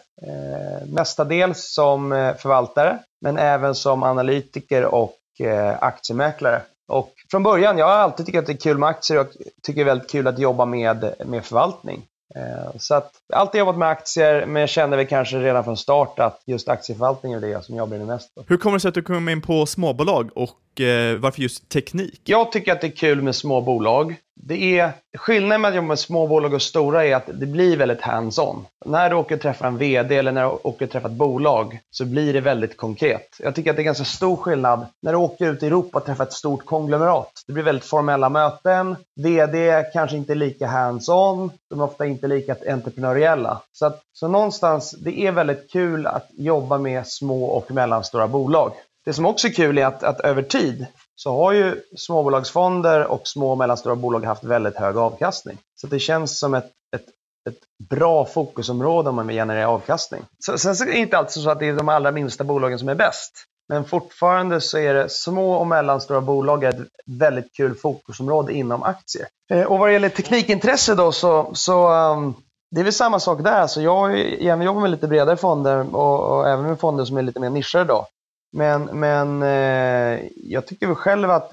mestadels 0.87 1.75
som 1.75 2.13
eh, 2.13 2.35
förvaltare, 2.37 2.99
men 3.21 3.39
även 3.39 3.75
som 3.75 4.03
analytiker 4.03 4.85
och 4.85 5.17
eh, 5.41 5.77
aktiemäklare. 5.81 6.63
Och 6.89 7.13
från 7.31 7.43
början, 7.43 7.79
jag 7.79 7.87
har 7.87 7.93
alltid 7.93 8.27
tyckt 8.27 8.39
att 8.39 8.47
det 8.47 8.53
är 8.53 8.57
kul 8.57 8.79
med 8.79 8.89
aktier 8.89 9.21
och 9.21 9.27
tycker 9.63 9.85
det 9.85 9.91
är 9.91 9.95
väldigt 9.95 10.11
kul 10.11 10.27
att 10.27 10.39
jobba 10.39 10.65
med, 10.65 11.15
med 11.27 11.45
förvaltning. 11.45 12.03
Eh, 12.35 12.79
så 12.79 12.95
att 12.95 13.13
jag 13.29 13.37
har 13.37 13.41
alltid 13.41 13.59
jobbat 13.59 13.79
med 13.79 13.89
aktier, 13.89 14.47
men 14.47 14.61
jag 14.61 14.69
kände 14.69 14.97
väl 14.97 15.07
kanske 15.07 15.37
redan 15.37 15.65
från 15.65 15.77
start 15.77 16.19
att 16.19 16.43
just 16.47 16.69
aktieförvaltning 16.69 17.33
är 17.33 17.41
det 17.41 17.65
som 17.65 17.77
jag 17.77 17.89
brinner 17.89 18.07
mest 18.07 18.35
för. 18.35 18.45
Hur 18.49 18.57
kommer 18.57 18.77
det 18.77 18.81
sig 18.81 18.89
att 18.89 18.95
du 18.95 19.03
kom 19.03 19.29
in 19.29 19.43
på 19.43 19.67
småbolag 19.67 20.31
och 20.35 20.81
eh, 20.81 21.17
varför 21.19 21.43
just 21.43 21.69
teknik? 21.69 22.21
Jag 22.25 22.53
tycker 22.53 22.73
att 22.73 22.81
det 22.81 22.87
är 22.87 22.97
kul 22.97 23.23
med 23.23 23.35
små 23.37 23.61
bolag. 23.61 24.17
Det 24.43 24.79
är, 24.79 24.93
skillnaden 25.19 25.61
med 25.61 25.69
att 25.69 25.75
jobba 25.75 25.89
med 25.89 25.99
små 25.99 26.27
bolag 26.27 26.55
och 26.55 26.63
stora 26.63 27.07
är 27.07 27.15
att 27.15 27.27
det 27.27 27.47
blir 27.47 27.77
väldigt 27.77 28.01
hands-on. 28.01 28.67
När 28.85 29.11
du 29.11 29.17
åker 29.17 29.35
och 29.35 29.41
träffar 29.41 29.67
en 29.67 29.79
VD 29.79 30.17
eller 30.17 30.33
när 30.33 30.43
du 30.43 30.49
åker 30.49 30.85
och 30.85 30.91
träffar 30.91 31.09
ett 31.09 31.15
bolag 31.15 31.81
så 31.91 32.05
blir 32.05 32.33
det 32.33 32.41
väldigt 32.41 32.77
konkret. 32.77 33.37
Jag 33.39 33.55
tycker 33.55 33.71
att 33.71 33.77
det 33.77 33.83
är 33.83 33.85
ganska 33.85 34.05
stor 34.05 34.37
skillnad 34.37 34.87
när 35.03 35.13
du 35.13 35.19
åker 35.19 35.53
ut 35.53 35.63
i 35.63 35.67
Europa 35.67 35.99
och 35.99 36.05
träffar 36.05 36.25
ett 36.25 36.33
stort 36.33 36.65
konglomerat. 36.65 37.33
Det 37.47 37.53
blir 37.53 37.65
väldigt 37.65 37.85
formella 37.85 38.29
möten. 38.29 38.97
VD 39.17 39.85
kanske 39.93 40.17
inte 40.17 40.33
är 40.33 40.37
lika 40.37 40.67
hands-on. 40.67 41.51
De 41.71 41.81
är 41.81 41.85
ofta 41.85 42.07
inte 42.07 42.27
lika 42.27 42.57
entreprenöriella. 42.69 43.61
Så, 43.73 43.87
att, 43.87 44.03
så 44.13 44.29
någonstans, 44.29 44.91
det 44.91 45.21
är 45.21 45.33
väldigt 45.33 45.73
kul 45.73 46.07
att 46.07 46.27
jobba 46.31 46.79
med 46.79 47.07
små 47.07 47.45
och 47.45 47.71
mellanstora 47.71 48.29
bolag. 48.29 48.73
Det 49.05 49.13
som 49.13 49.27
också 49.27 49.49
är 49.49 49.53
kul 49.53 49.79
är 49.79 49.87
att, 49.87 50.03
att 50.03 50.21
över 50.21 50.43
tid 50.43 50.87
så 51.23 51.37
har 51.37 51.53
ju 51.53 51.83
småbolagsfonder 51.97 53.07
och 53.07 53.29
små 53.29 53.51
och 53.51 53.59
mellanstora 53.59 53.97
bolag 53.97 54.25
haft 54.25 54.45
väldigt 54.45 54.77
hög 54.77 54.97
avkastning. 54.97 55.59
Så 55.81 55.87
det 55.87 55.99
känns 55.99 56.39
som 56.39 56.55
ett, 56.55 56.71
ett, 56.97 57.07
ett 57.51 57.89
bra 57.91 58.25
fokusområde 58.25 59.09
om 59.09 59.17
man 59.17 59.27
vill 59.27 59.37
generera 59.37 59.69
avkastning. 59.69 60.23
Så, 60.39 60.59
sen 60.59 60.77
så 60.77 60.85
är 60.85 60.89
det 60.89 60.97
inte 60.99 61.19
alltid 61.19 61.43
så 61.43 61.51
att 61.51 61.59
det 61.59 61.69
är 61.69 61.73
de 61.73 61.89
allra 61.89 62.11
minsta 62.11 62.45
bolagen 62.45 62.79
som 62.79 62.89
är 62.89 62.95
bäst. 62.95 63.33
Men 63.69 63.85
fortfarande 63.85 64.61
så 64.61 64.79
är 64.79 64.95
det 64.95 65.09
små 65.09 65.55
och 65.55 65.67
mellanstora 65.67 66.21
bolag 66.21 66.65
ett 66.65 66.77
väldigt 67.07 67.57
kul 67.57 67.75
fokusområde 67.75 68.53
inom 68.53 68.83
aktier. 68.83 69.27
Eh, 69.53 69.65
och 69.65 69.79
vad 69.79 69.89
det 69.89 69.93
gäller 69.93 70.09
teknikintresse 70.09 70.95
då 70.95 71.13
så, 71.13 71.51
så 71.55 71.93
um, 71.93 72.35
det 72.71 72.81
är 72.81 72.85
väl 72.85 72.93
samma 72.93 73.21
sak 73.21 73.43
där. 73.43 73.61
Alltså 73.61 73.83
jag 73.83 74.19
jobbar 74.41 74.81
med 74.81 74.91
lite 74.91 75.09
bredare 75.09 75.37
fonder 75.37 75.95
och, 75.95 76.39
och, 76.39 76.49
även 76.49 76.67
med 76.67 76.81
fonder 76.81 77.05
som 77.05 77.17
är 77.17 77.23
lite 77.23 77.41
mer 77.41 77.51
nischade 77.51 77.85
då. 77.85 78.07
Men, 78.53 78.83
men 78.83 79.43
eh, 79.43 80.21
jag 80.37 80.67
tycker 80.67 80.87
väl 80.87 80.97
själv 80.97 81.31
att 81.31 81.53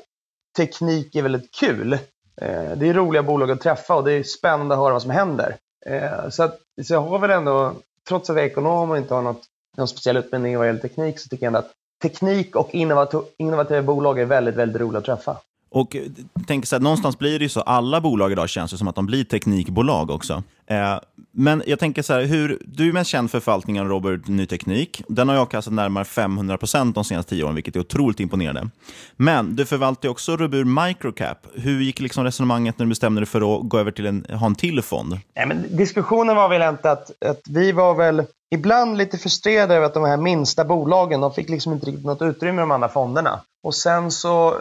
teknik 0.58 1.16
är 1.16 1.22
väldigt 1.22 1.51
kul. 1.51 1.94
Eh, 2.42 2.72
det 2.77 2.89
är 2.89 2.94
roliga 2.94 3.24
bolag 3.24 3.51
att 3.51 3.62
träffa 3.62 3.96
och 3.96 4.04
det 4.04 4.13
är 4.13 4.24
spännande 4.24 4.75
att 4.75 4.80
höra 4.82 4.94
vad 4.94 5.01
som 5.01 5.12
händer. 5.12 5.56
Eh, 5.86 6.30
så, 6.30 6.44
att, 6.44 6.60
så 6.84 6.94
jag 6.94 7.01
har 7.01 7.20
väl 7.20 7.32
ändå, 7.32 7.74
trots 8.08 8.30
att 8.30 8.36
jag 8.36 8.46
är 8.46 8.50
ekonom 8.50 8.92
och 8.92 8.98
inte 8.98 9.13
har 9.13 9.22
något, 9.22 9.44
någon 9.77 9.88
speciell 9.88 10.18
utbildning 10.18 10.58
vad 10.58 10.68
gäller 10.68 10.80
teknik, 10.80 11.20
så 11.20 11.30
tycker 11.30 11.46
jag 11.46 11.50
ändå 11.50 11.60
att 11.60 11.72
teknik 12.01 12.56
och 12.56 12.70
innovativa 13.38 13.82
bolag 13.82 14.20
är 14.20 14.25
väldigt, 14.25 14.56
väldigt 14.56 14.82
roliga 14.82 15.00
att 15.00 15.06
träffa. 15.06 15.38
Och 15.70 15.96
eh, 15.96 16.01
tänk 16.48 16.66
så 16.66 16.75
här, 16.75 16.82
någonstans 16.82 17.20
blir 17.20 17.39
det 17.39 17.46
ju 17.46 17.50
så, 17.50 17.62
alla 17.62 18.01
bolag 18.01 18.32
idag 18.32 18.50
känns 18.50 18.72
det 18.72 18.77
som 18.77 18.88
att 18.88 18.96
de 18.96 19.06
blir 19.06 19.24
teknikbolag 19.24 20.12
också. 20.12 20.44
Eh, 20.67 21.00
men 21.31 21.63
jag 21.67 21.79
tänker 21.79 22.01
så 22.01 22.13
här, 22.13 22.21
hur, 22.21 22.62
du 22.65 22.89
är 22.89 22.93
mest 22.93 23.09
känd 23.09 23.31
för 23.31 23.39
förvaltningen 23.39 23.88
Robert 23.88 24.27
Ny 24.27 24.45
Teknik. 24.45 25.03
Den 25.07 25.27
har 25.27 25.36
ju 25.36 25.41
avkastat 25.41 25.74
närmare 25.74 26.03
500% 26.03 26.93
de 26.93 27.03
senaste 27.03 27.29
tio 27.29 27.43
åren, 27.43 27.55
vilket 27.55 27.75
är 27.75 27.79
otroligt 27.79 28.19
imponerande. 28.19 28.69
Men 29.15 29.55
du 29.55 29.65
förvaltar 29.65 30.09
också 30.09 30.38
Robur 30.38 30.86
Microcap. 30.88 31.47
Hur 31.53 31.81
gick 31.81 32.00
liksom 32.00 32.24
resonemanget 32.24 32.79
när 32.79 32.86
du 32.86 32.89
bestämde 32.89 33.21
dig 33.21 33.25
för 33.25 33.59
att 33.59 33.69
gå 33.69 33.79
över 33.79 33.91
till 33.91 34.05
en, 34.05 34.25
ha 34.29 34.45
en 34.45 34.55
till 34.55 34.81
fond? 34.81 35.19
Ja, 35.33 35.45
men 35.45 35.77
diskussionen 35.77 36.36
var 36.36 36.50
väl 36.50 36.62
inte 36.62 36.91
att, 36.91 37.12
att 37.25 37.41
vi 37.50 37.71
var 37.71 37.95
väl 37.95 38.24
ibland 38.51 38.97
lite 38.97 39.17
frustrerade 39.17 39.75
över 39.75 39.86
att 39.86 39.93
de 39.93 40.03
här 40.03 40.17
minsta 40.17 40.65
bolagen, 40.65 41.21
de 41.21 41.33
fick 41.33 41.50
liksom 41.50 41.74
inte 41.74 41.86
riktigt 41.86 42.05
något 42.05 42.21
utrymme 42.21 42.62
i 42.62 42.63
de 42.63 42.71
andra 42.71 42.89
fonderna. 42.89 43.41
Och 43.63 43.75
sen 43.75 44.12
så 44.12 44.47
eh, 44.47 44.57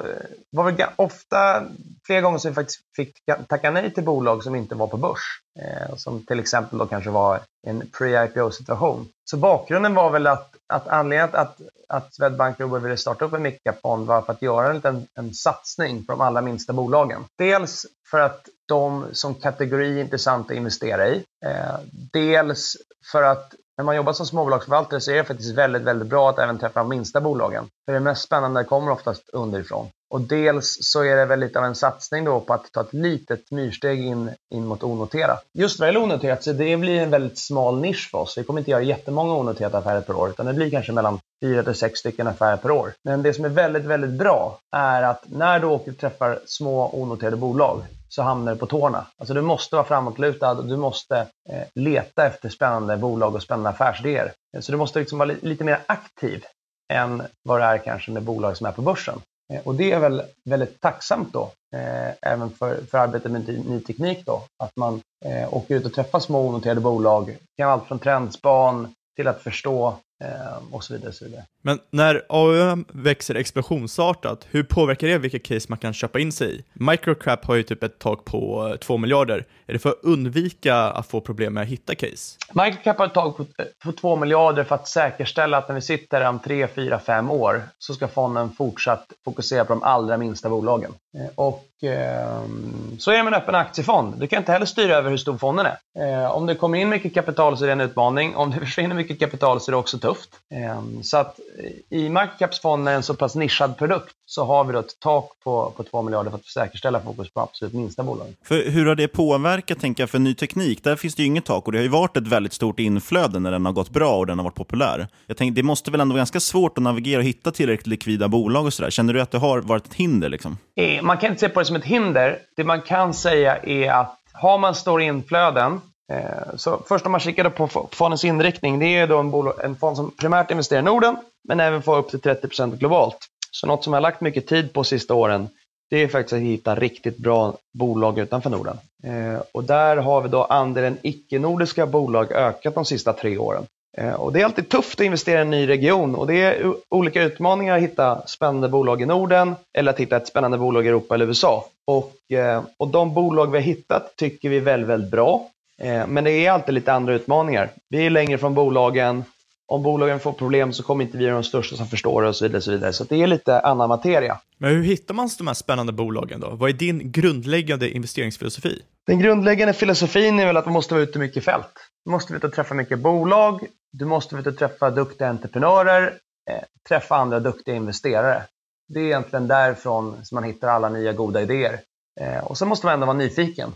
var 0.51 0.73
det 0.73 0.89
ofta, 0.97 1.63
flera 2.07 2.21
gånger 2.21 2.39
som 2.39 2.51
vi 2.51 2.55
faktiskt 2.55 2.81
fick 2.97 3.13
tacka 3.49 3.71
nej 3.71 3.91
till 3.91 4.05
bolag 4.05 4.43
som 4.45 4.55
inte 4.55 4.75
var 4.75 4.87
på 4.87 4.97
börs. 4.97 5.41
Eh, 5.59 5.97
som 5.97 6.27
till 6.27 6.39
exempel 6.39 6.79
då 6.79 6.87
kanske 6.87 7.11
var 7.11 7.41
en 7.67 7.83
pre-IPO-situation. 7.83 9.09
Så 9.31 9.37
bakgrunden 9.37 9.95
var 9.95 10.11
väl 10.11 10.27
att, 10.27 10.55
att 10.67 10.89
anledningen 10.89 11.29
att, 11.33 11.61
att 11.89 12.15
Swedbank 12.15 12.61
Robur 12.61 12.79
ville 12.79 12.97
starta 12.97 13.25
upp 13.25 13.33
en 13.33 13.43
mikrofond 13.43 14.07
var 14.07 14.23
för 14.23 14.33
att 14.33 14.43
göra 14.43 14.69
en, 14.69 14.75
liten, 14.75 15.07
en 15.15 15.35
satsning 15.35 16.05
på 16.05 16.13
de 16.13 16.21
allra 16.21 16.41
minsta 16.41 16.73
bolagen. 16.73 17.25
Dels 17.39 17.87
för 18.11 18.21
att 18.21 18.49
de 18.69 19.07
som 19.13 19.35
kategori 19.35 19.99
är 19.99 20.03
intressanta 20.03 20.53
att 20.53 20.57
investera 20.57 21.09
i. 21.09 21.25
Eh, 21.47 21.79
dels 22.13 22.77
för 23.13 23.23
att 23.23 23.55
när 23.77 23.85
man 23.85 23.97
jobbar 23.97 24.13
som 24.13 24.27
småbolagsförvaltare 24.27 25.01
så 25.01 25.11
är 25.11 25.17
det 25.17 25.25
faktiskt 25.25 25.55
väldigt, 25.55 25.83
väldigt 25.83 26.09
bra 26.09 26.31
att 26.31 26.39
även 26.39 26.59
träffa 26.59 26.81
de 26.81 26.89
minsta 26.89 27.21
bolagen. 27.21 27.69
För 27.87 27.93
det 27.93 28.01
mest 28.01 28.23
spännande 28.23 28.65
kommer 28.65 28.93
oftast 28.93 29.29
underifrån. 29.33 29.89
Och 30.11 30.21
dels 30.21 30.79
så 30.81 31.05
är 31.05 31.17
det 31.17 31.25
väl 31.25 31.41
lite 31.41 31.59
av 31.59 31.65
en 31.65 31.75
satsning 31.75 32.25
då 32.25 32.41
på 32.41 32.55
att 32.55 32.73
ta 32.73 32.81
ett 32.81 32.93
litet 32.93 33.51
myrsteg 33.51 34.05
in, 34.05 34.31
in 34.55 34.67
mot 34.67 34.83
onoterat. 34.83 35.45
Just 35.53 35.81
vad 35.81 35.89
gäller 35.89 36.03
onoterat 36.03 36.45
så 36.45 36.53
det 36.53 36.77
blir 36.77 37.01
en 37.01 37.11
väldigt 37.11 37.39
smal 37.39 37.81
nisch 37.81 38.11
för 38.11 38.19
oss. 38.19 38.39
Vi 38.39 38.45
kommer 38.45 38.61
inte 38.61 38.71
göra 38.71 38.83
jättemånga 38.83 39.16
onoterade 39.19 39.79
affärer 39.79 40.01
per 40.01 40.17
år, 40.17 40.29
utan 40.31 40.47
det 40.47 40.55
blir 40.55 40.71
kanske 40.71 40.93
mellan 40.93 41.19
fyra 41.45 41.63
till 41.63 41.75
sex 41.75 41.99
stycken 41.99 42.27
affärer 42.27 42.57
per 42.57 42.71
år. 42.71 42.93
Men 43.05 43.23
det 43.23 43.35
som 43.35 43.45
är 43.45 43.49
väldigt, 43.49 43.85
väldigt 43.85 44.11
bra 44.11 44.59
är 44.77 45.03
att 45.03 45.25
när 45.27 45.61
du 45.61 45.67
åker 45.67 45.91
och 45.91 45.99
träffar 45.99 46.39
små 46.47 46.91
onoterade 46.93 47.37
bolag 47.37 47.83
så 48.09 48.23
hamnar 48.23 48.53
du 48.53 48.59
på 48.59 48.67
tårna. 48.67 49.07
Alltså 49.19 49.35
du 49.35 49.43
måste 49.43 49.77
vara 49.77 49.87
framåtlutad 49.87 50.51
och 50.51 50.65
du 50.65 50.77
måste 50.77 51.19
eh, 51.49 51.63
leta 51.75 52.27
efter 52.27 52.49
spännande 52.49 52.97
bolag 52.97 53.35
och 53.35 53.43
spännande 53.43 53.71
affärsidéer. 53.71 54.33
Så 54.61 54.73
du 54.73 54.79
måste 54.79 54.99
liksom 54.99 55.19
vara 55.19 55.27
li 55.27 55.37
lite 55.41 55.65
mer 55.65 55.81
aktiv 55.87 56.45
än 56.93 57.23
vad 57.43 57.61
det 57.61 57.65
är 57.65 57.79
kanske 57.79 58.11
med 58.11 58.23
bolag 58.23 58.57
som 58.57 58.67
är 58.67 58.73
på 58.73 58.83
börsen. 58.83 59.21
Eh, 59.53 59.61
och 59.65 59.75
det 59.75 59.93
är 59.93 60.01
väl 60.01 60.23
väldigt 60.45 60.81
tacksamt 60.81 61.33
då, 61.33 61.51
eh, 61.77 62.33
även 62.33 62.51
för, 62.51 62.81
för 62.91 62.99
arbetet 62.99 63.33
med 63.33 63.49
ny 63.69 63.81
teknik 63.81 64.27
då, 64.27 64.43
att 64.63 64.77
man 64.77 65.01
eh, 65.25 65.55
åker 65.55 65.75
ut 65.75 65.87
och 65.87 65.93
träffar 65.93 66.21
små 66.21 66.49
onoterade 66.49 66.81
bolag. 66.81 67.27
Det 67.27 67.63
kan 67.63 67.67
vara 67.67 67.73
allt 67.73 67.89
från 67.89 67.99
trendspan 67.99 68.95
till 69.17 69.29
att 69.29 69.43
förstå 69.43 69.99
Eh, 70.25 70.75
och 70.75 70.85
så 70.85 70.95
vidare, 70.95 71.13
så 71.13 71.25
vidare. 71.25 71.45
Men 71.63 71.79
när 71.91 72.23
AUM 72.29 72.85
växer 72.89 73.35
explosionsartat, 73.35 74.47
hur 74.51 74.63
påverkar 74.63 75.09
det 75.09 75.19
vilka 75.19 75.39
case 75.39 75.67
man 75.69 75.79
kan 75.79 75.93
köpa 75.93 76.19
in 76.19 76.33
sig 76.33 76.57
i? 76.57 76.65
Microcap 76.73 77.45
har 77.45 77.55
ju 77.55 77.63
typ 77.63 77.83
ett 77.83 77.99
tak 77.99 78.25
på 78.25 78.77
2 78.81 78.97
miljarder. 78.97 79.47
Är 79.67 79.73
det 79.73 79.79
för 79.79 79.91
att 79.91 80.01
undvika 80.03 80.77
att 80.77 81.07
få 81.07 81.21
problem 81.21 81.55
med 81.55 81.63
att 81.63 81.69
hitta 81.69 81.95
case? 81.95 82.39
Microcap 82.53 82.99
har 82.99 83.07
ett 83.07 83.15
tak 83.15 83.37
på, 83.37 83.47
på 83.85 83.93
2 83.93 84.17
miljarder 84.17 84.65
för 84.65 84.75
att 84.75 84.89
säkerställa 84.89 85.59
att 85.59 85.69
när 85.69 85.75
vi 85.75 85.83
sitter 85.83 86.29
om 86.29 86.39
3, 86.39 86.67
4, 86.67 86.99
5 86.99 87.31
år 87.31 87.63
så 87.79 87.95
ska 87.95 88.09
fonden 88.09 88.51
fortsatt 88.51 89.13
fokusera 89.25 89.65
på 89.65 89.73
de 89.73 89.83
allra 89.83 90.17
minsta 90.17 90.49
bolagen. 90.49 90.93
Eh, 91.19 91.27
och 91.35 91.65
eh, 91.76 91.76
Ehm, 91.83 92.97
så 92.99 93.11
är 93.11 93.17
det 93.17 93.23
med 93.23 93.33
en 93.33 93.43
öppen 93.43 93.55
aktiefond. 93.55 94.21
Du 94.21 94.27
kan 94.27 94.39
inte 94.39 94.53
heller 94.53 94.67
styra 94.67 94.97
över 94.97 95.11
hur 95.11 95.17
stor 95.17 95.39
fonden 95.39 95.67
är. 95.67 95.79
Eh, 95.99 96.31
om 96.31 96.47
det 96.47 96.55
kommer 96.55 96.79
in 96.79 96.89
mycket 96.89 97.15
kapital 97.15 97.59
så 97.59 97.65
är 97.65 97.67
det 97.67 97.73
en 97.73 97.81
utmaning. 97.81 98.37
Om 98.37 98.51
det 98.51 98.61
försvinner 98.67 98.95
mycket 98.95 99.21
kapital 99.21 99.61
så 99.61 99.71
är 99.71 99.73
det 99.73 99.79
också 99.79 99.99
tufft. 99.99 100.31
Ehm, 100.55 101.03
så 101.03 101.17
att 101.17 101.41
eh, 101.59 101.99
i 101.99 102.09
Microcaps-fonden, 102.09 102.95
en 102.95 103.03
så 103.03 103.15
pass 103.15 103.35
nischad 103.35 103.79
produkt, 103.79 104.15
så 104.27 104.45
har 104.45 104.65
vi 104.65 104.73
då 104.73 104.79
ett 104.79 105.01
tak 105.01 105.31
på, 105.45 105.73
på 105.77 105.83
2 105.83 106.03
miljarder 106.03 106.31
för 106.31 106.39
att 106.39 106.45
säkerställa 106.45 107.01
fokus 107.01 107.31
på 107.31 107.41
absolut 107.41 107.75
minsta 107.75 108.03
bolag. 108.03 108.27
För 108.43 108.71
hur 108.71 108.87
har 108.87 108.95
det 108.95 109.09
påverkat, 109.09 109.81
tänker 109.81 110.03
jag, 110.03 110.11
för 110.11 110.19
ny 110.19 110.35
teknik? 110.35 110.85
Där 110.85 110.97
finns 110.97 111.15
det 111.15 111.23
ju 111.23 111.27
inget 111.27 111.45
tak 111.45 111.67
och 111.67 111.73
det 111.73 111.79
har 111.79 111.83
ju 111.83 111.89
varit 111.89 112.17
ett 112.17 112.27
väldigt 112.27 112.53
stort 112.53 112.81
inflöde 112.81 113.39
när 113.39 113.51
den 113.51 113.67
har 113.67 113.73
gått 113.73 113.91
bra 113.91 114.17
och 114.17 114.27
den 114.27 114.39
har 114.39 114.45
varit 114.45 114.55
populär. 114.55 115.09
Jag 115.27 115.37
tänker, 115.37 115.55
det 115.55 115.63
måste 115.63 115.91
väl 115.91 116.01
ändå 116.01 116.13
vara 116.13 116.21
ganska 116.21 116.41
svårt 116.41 116.79
att 116.79 116.85
navigera 116.85 117.19
och 117.19 117.25
hitta 117.25 117.51
tillräckligt 117.51 117.87
likvida 117.87 118.29
bolag 118.29 118.67
och 118.67 118.73
sådär. 118.73 118.91
Känner 118.91 119.15
du 119.15 119.21
att 119.21 119.31
det 119.31 119.39
har 119.39 119.61
varit 119.61 119.87
ett 119.87 119.95
hinder? 119.95 120.29
Liksom? 120.29 120.59
Eh, 120.77 121.03
man 121.03 121.19
kan 121.19 121.31
inte 121.31 121.41
se 121.41 121.49
på 121.49 121.61
det 121.61 121.67
som 121.67 121.77
ett 121.77 121.85
hinder. 121.85 122.39
Det 122.57 122.65
man 122.65 122.83
kan 122.83 123.15
säga 123.15 123.57
är 123.57 123.91
att 123.91 124.19
har 124.33 124.59
man 124.59 124.75
stora 124.75 125.03
inflöden 125.03 125.81
Eh, 126.13 126.57
så 126.57 126.83
först 126.89 127.07
om 127.07 127.13
man 127.13 127.21
kikar 127.21 127.51
på 127.51 127.89
fondens 127.93 128.25
inriktning, 128.25 128.79
det 128.79 128.87
är 128.87 129.07
då 129.07 129.19
en, 129.19 129.31
bolag, 129.31 129.55
en 129.65 129.77
fond 129.77 129.97
som 129.97 130.11
primärt 130.11 130.51
investerar 130.51 130.81
i 130.81 130.85
Norden, 130.85 131.17
men 131.49 131.61
även 131.61 131.83
får 131.83 131.99
upp 131.99 132.11
till 132.11 132.21
30% 132.21 132.77
globalt. 132.77 133.19
Så 133.61 133.67
något 133.67 133.85
som 133.85 133.93
jag 133.93 133.97
har 133.97 134.03
lagt 134.03 134.21
mycket 134.21 134.47
tid 134.47 134.73
på 134.73 134.83
de 134.83 134.85
sista 134.85 135.15
åren, 135.15 135.49
det 135.91 136.03
är 136.03 136.09
faktiskt 136.09 136.33
att 136.33 136.41
hitta 136.41 136.75
riktigt 136.75 137.19
bra 137.19 137.55
bolag 137.73 138.19
utanför 138.19 138.51
Norden. 138.51 138.79
Eh, 139.05 139.41
och 139.53 139.65
där 139.65 139.97
har 139.97 140.23
vi 140.23 140.29
då 140.29 140.45
andelen 140.45 140.99
icke-nordiska 141.03 141.87
bolag 141.87 142.33
ökat 142.33 142.75
de 142.75 142.85
sista 142.85 143.13
tre 143.13 143.39
åren. 143.39 143.67
Eh, 143.99 144.13
och 144.13 144.33
det 144.33 144.41
är 144.41 144.45
alltid 144.45 144.69
tufft 144.69 145.01
att 145.01 145.07
investera 145.07 145.39
i 145.39 145.43
en 145.43 145.51
ny 145.51 145.69
region 145.69 146.15
och 146.15 146.27
det 146.27 146.43
är 146.43 146.75
olika 146.89 147.23
utmaningar 147.23 147.77
att 147.77 147.83
hitta 147.83 148.27
spännande 148.27 148.69
bolag 148.69 149.03
i 149.03 149.07
Norden 149.07 149.55
eller 149.79 149.93
att 149.93 150.01
hitta 150.01 150.17
ett 150.17 150.29
spännande 150.29 150.59
bolag 150.59 150.87
i 150.87 150.89
Europa 150.89 151.15
eller 151.15 151.27
USA. 151.27 151.65
Och, 151.87 152.33
eh, 152.33 152.63
och 152.77 152.89
de 152.89 153.15
bolag 153.15 153.51
vi 153.51 153.59
har 153.59 153.65
hittat 153.65 154.17
tycker 154.17 154.49
vi 154.49 154.57
är 154.57 154.61
väldigt, 154.61 154.89
väldigt 154.89 155.11
bra. 155.11 155.51
Eh, 155.79 156.07
men 156.07 156.25
det 156.25 156.33
är 156.33 156.51
alltid 156.51 156.75
lite 156.75 156.93
andra 156.93 157.15
utmaningar. 157.15 157.71
Vi 157.89 158.07
är 158.07 158.11
längre 158.11 158.39
från 158.39 158.55
bolagen. 158.55 159.25
Om 159.69 159.83
bolagen 159.83 160.21
får 160.21 160.33
problem 160.33 160.73
så 160.73 160.83
kommer 160.83 161.05
inte 161.05 161.19
vi 161.19 161.27
de 161.27 161.45
största 161.45 161.77
som 161.77 161.87
förstår 161.87 162.23
det 162.23 162.29
och 162.29 162.37
så 162.37 162.45
vidare. 162.45 162.63
Så, 162.63 162.71
vidare. 162.71 162.93
så 162.93 163.05
det 163.05 163.23
är 163.23 163.27
lite 163.27 163.61
annan 163.61 163.89
materia. 163.89 164.41
Men 164.59 164.71
hur 164.71 164.83
hittar 164.83 165.15
man 165.15 165.29
de 165.39 165.47
här 165.47 165.55
spännande 165.55 165.93
bolagen 165.93 166.41
då? 166.41 166.51
Vad 166.51 166.71
är 166.71 166.75
din 166.75 167.13
grundläggande 167.13 167.91
investeringsfilosofi? 167.91 168.83
Den 169.07 169.19
grundläggande 169.19 169.73
filosofin 169.73 170.39
är 170.39 170.47
väl 170.47 170.57
att 170.57 170.65
man 170.65 170.75
måste 170.75 170.95
vara 170.95 171.05
ute 171.05 171.19
mycket 171.19 171.37
i 171.37 171.41
fält. 171.41 171.73
Du 172.05 172.11
måste 172.11 172.33
vara 172.33 172.37
ute 172.39 172.47
och 172.47 172.53
träffa 172.53 172.75
mycket 172.75 172.99
bolag. 172.99 173.67
Du 173.93 174.05
måste 174.05 174.35
vara 174.35 174.41
ute 174.41 174.51
och 174.51 174.59
träffa 174.59 174.91
duktiga 174.91 175.29
entreprenörer. 175.29 176.15
Eh, 176.51 176.63
träffa 176.89 177.17
andra 177.17 177.41
duktiga 177.41 177.75
investerare. 177.75 178.43
Det 178.89 179.01
är 179.01 179.05
egentligen 179.05 179.49
därifrån 179.49 180.17
som 180.25 180.37
man 180.37 180.45
hittar 180.45 180.69
alla 180.69 180.89
nya 180.89 181.13
goda 181.13 181.43
idéer. 181.43 181.81
Eh, 182.21 182.45
och 182.45 182.59
så 182.59 182.67
måste 182.67 182.87
man 182.87 182.95
ändå 182.95 183.07
vara 183.07 183.17
nyfiken. 183.17 183.73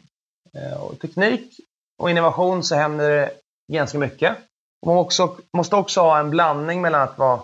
Eh, 0.59 0.82
och 0.82 0.99
teknik 0.99 1.61
och 1.99 2.11
innovation 2.11 2.62
så 2.62 2.75
händer 2.75 3.11
det 3.11 3.30
ganska 3.73 3.99
mycket. 3.99 4.37
Man 4.87 4.96
också, 4.96 5.37
måste 5.56 5.76
också 5.76 6.00
ha 6.00 6.18
en 6.18 6.30
blandning 6.30 6.80
mellan 6.80 7.00
att 7.00 7.18
vara 7.18 7.40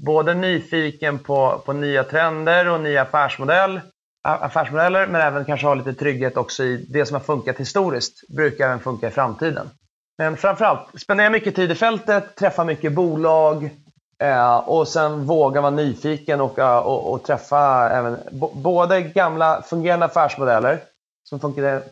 både 0.00 0.34
nyfiken 0.34 1.18
på, 1.18 1.62
på 1.66 1.72
nya 1.72 2.04
trender 2.04 2.68
och 2.68 2.80
nya 2.80 3.02
affärsmodell, 3.02 3.80
affärsmodeller, 4.22 5.06
men 5.06 5.20
även 5.20 5.44
kanske 5.44 5.66
ha 5.66 5.74
lite 5.74 5.94
trygghet 5.94 6.36
också 6.36 6.64
i 6.64 6.86
det 6.88 7.06
som 7.06 7.14
har 7.14 7.20
funkat 7.20 7.56
historiskt, 7.56 8.28
brukar 8.28 8.66
även 8.66 8.80
funka 8.80 9.08
i 9.08 9.10
framtiden. 9.10 9.70
Men 10.18 10.36
framförallt, 10.36 11.00
spendera 11.00 11.30
mycket 11.30 11.56
tid 11.56 11.70
i 11.70 11.74
fältet, 11.74 12.36
träffa 12.36 12.64
mycket 12.64 12.92
bolag 12.92 13.70
eh, 14.18 14.56
och 14.56 14.88
sen 14.88 15.26
våga 15.26 15.60
vara 15.60 15.70
nyfiken 15.70 16.40
och, 16.40 16.58
eh, 16.58 16.78
och, 16.78 17.12
och 17.12 17.22
träffa 17.22 17.90
även 17.90 18.18
både 18.52 19.02
gamla 19.02 19.62
fungerande 19.62 20.06
affärsmodeller 20.06 20.82
som 21.24 21.40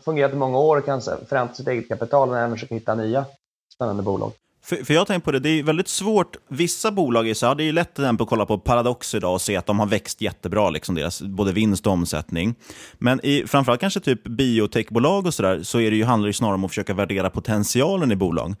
fungerat 0.05 0.33
i 0.33 0.35
många 0.35 0.59
år 0.59 0.77
och 0.77 0.85
kan 0.85 1.01
förränta 1.01 1.53
sitt 1.53 1.67
eget 1.67 1.87
kapital, 1.87 2.29
men 2.29 2.37
även 2.37 2.51
försöka 2.51 2.75
hitta 2.75 2.95
nya 2.95 3.25
spännande 3.73 4.03
bolag. 4.03 4.31
För, 4.69 4.75
för 4.75 4.93
jag 4.93 5.07
tänker 5.07 5.25
på 5.25 5.31
det, 5.31 5.39
det 5.39 5.49
är 5.49 5.63
väldigt 5.63 5.87
svårt. 5.87 6.37
Vissa 6.47 6.91
bolag 6.91 7.29
är 7.29 7.33
så 7.33 7.47
här, 7.47 7.55
det 7.55 7.63
är 7.63 7.73
lätt 7.73 7.93
till 7.93 8.03
exempel 8.03 8.23
att 8.23 8.29
kolla 8.29 8.45
på 8.45 8.59
Paradox 8.59 9.15
idag 9.15 9.33
och 9.33 9.41
se 9.41 9.55
att 9.55 9.65
de 9.65 9.79
har 9.79 9.85
växt 9.87 10.21
jättebra, 10.21 10.69
liksom 10.69 10.95
deras 10.95 11.21
både 11.21 11.51
vinst 11.51 11.87
och 11.87 11.93
omsättning. 11.93 12.55
Men 12.97 13.25
i 13.25 13.43
framförallt 13.47 13.81
kanske 13.81 13.99
typ 13.99 14.23
biotechbolag 14.23 15.25
och 15.25 15.33
sådär, 15.33 15.63
så 15.63 15.79
är 15.79 15.91
det 15.91 15.97
ju, 15.97 16.03
handlar 16.03 16.27
det 16.27 16.33
snarare 16.33 16.55
om 16.55 16.65
att 16.65 16.71
försöka 16.71 16.93
värdera 16.93 17.29
potentialen 17.29 18.11
i 18.11 18.15
bolag. 18.15 18.55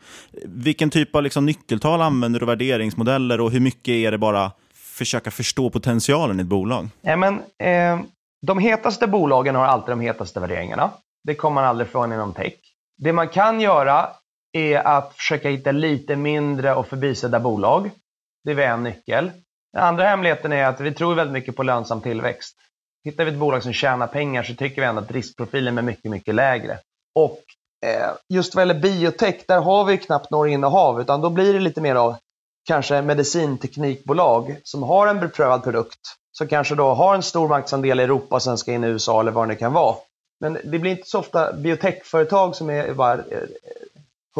Vilken 0.45 0.89
typ 0.89 1.15
av 1.15 1.23
liksom 1.23 1.45
nyckeltal 1.45 2.01
använder 2.01 2.39
du 2.39 2.45
värderingsmodeller 2.45 3.41
och 3.41 3.51
hur 3.51 3.59
mycket 3.59 3.91
är 3.91 4.11
det 4.11 4.17
bara 4.17 4.51
försöka 4.75 5.31
förstå 5.31 5.69
potentialen 5.69 6.39
i 6.39 6.41
ett 6.41 6.47
bolag? 6.47 6.89
Ja, 7.01 7.15
men, 7.15 7.33
eh, 7.63 7.99
de 8.47 8.59
hetaste 8.59 9.07
bolagen 9.07 9.55
har 9.55 9.65
alltid 9.65 9.91
de 9.91 9.99
hetaste 9.99 10.39
värderingarna. 10.39 10.89
Det 11.23 11.35
kommer 11.35 11.55
man 11.55 11.65
aldrig 11.65 11.89
från 11.89 12.13
inom 12.13 12.33
tech. 12.33 12.53
Det 12.97 13.13
man 13.13 13.27
kan 13.27 13.61
göra 13.61 14.09
är 14.51 14.87
att 14.87 15.13
försöka 15.13 15.49
hitta 15.49 15.71
lite 15.71 16.15
mindre 16.15 16.75
och 16.75 16.87
förbisedda 16.87 17.39
bolag. 17.39 17.91
Det 18.43 18.51
är 18.51 18.59
en 18.59 18.83
nyckel. 18.83 19.31
Den 19.73 19.83
andra 19.83 20.03
hemligheten 20.03 20.53
är 20.53 20.65
att 20.65 20.81
vi 20.81 20.93
tror 20.93 21.15
väldigt 21.15 21.33
mycket 21.33 21.55
på 21.55 21.63
lönsam 21.63 22.01
tillväxt. 22.01 22.55
Hittar 23.05 23.25
vi 23.25 23.31
ett 23.31 23.37
bolag 23.37 23.63
som 23.63 23.73
tjänar 23.73 24.07
pengar 24.07 24.43
så 24.43 24.55
tycker 24.55 24.81
vi 24.81 24.87
ändå 24.87 25.01
att 25.01 25.11
riskprofilen 25.11 25.77
är 25.77 25.81
mycket, 25.81 26.11
mycket 26.11 26.35
lägre. 26.35 26.77
Och 27.15 27.39
eh, 27.85 28.09
just 28.29 28.55
vad 28.55 28.61
gäller 28.61 28.81
biotech, 28.81 29.43
där 29.47 29.61
har 29.61 29.85
vi 29.85 29.97
knappt 29.97 30.31
några 30.31 30.49
innehav, 30.49 31.01
utan 31.01 31.21
då 31.21 31.29
blir 31.29 31.53
det 31.53 31.59
lite 31.59 31.81
mer 31.81 31.95
av 31.95 32.15
kanske 32.67 33.01
medicinteknikbolag 33.01 34.55
som 34.63 34.83
har 34.83 35.07
en 35.07 35.19
beprövad 35.19 35.63
produkt, 35.63 35.99
som 36.31 36.47
kanske 36.47 36.75
då 36.75 36.93
har 36.93 37.15
en 37.15 37.23
stor 37.23 37.47
marknadsandel 37.47 37.99
i 37.99 38.03
Europa 38.03 38.35
och 38.35 38.43
sen 38.43 38.57
ska 38.57 38.71
in 38.71 38.83
i 38.83 38.87
USA 38.87 39.19
eller 39.19 39.31
vad 39.31 39.47
det 39.47 39.55
kan 39.55 39.73
vara. 39.73 39.95
Men 40.39 40.57
det 40.63 40.79
blir 40.79 40.91
inte 40.91 41.09
så 41.09 41.19
ofta 41.19 41.53
biotechföretag 41.53 42.55
som 42.55 42.69
är 42.69 42.93
bara 42.93 43.13
eh, 43.13 43.21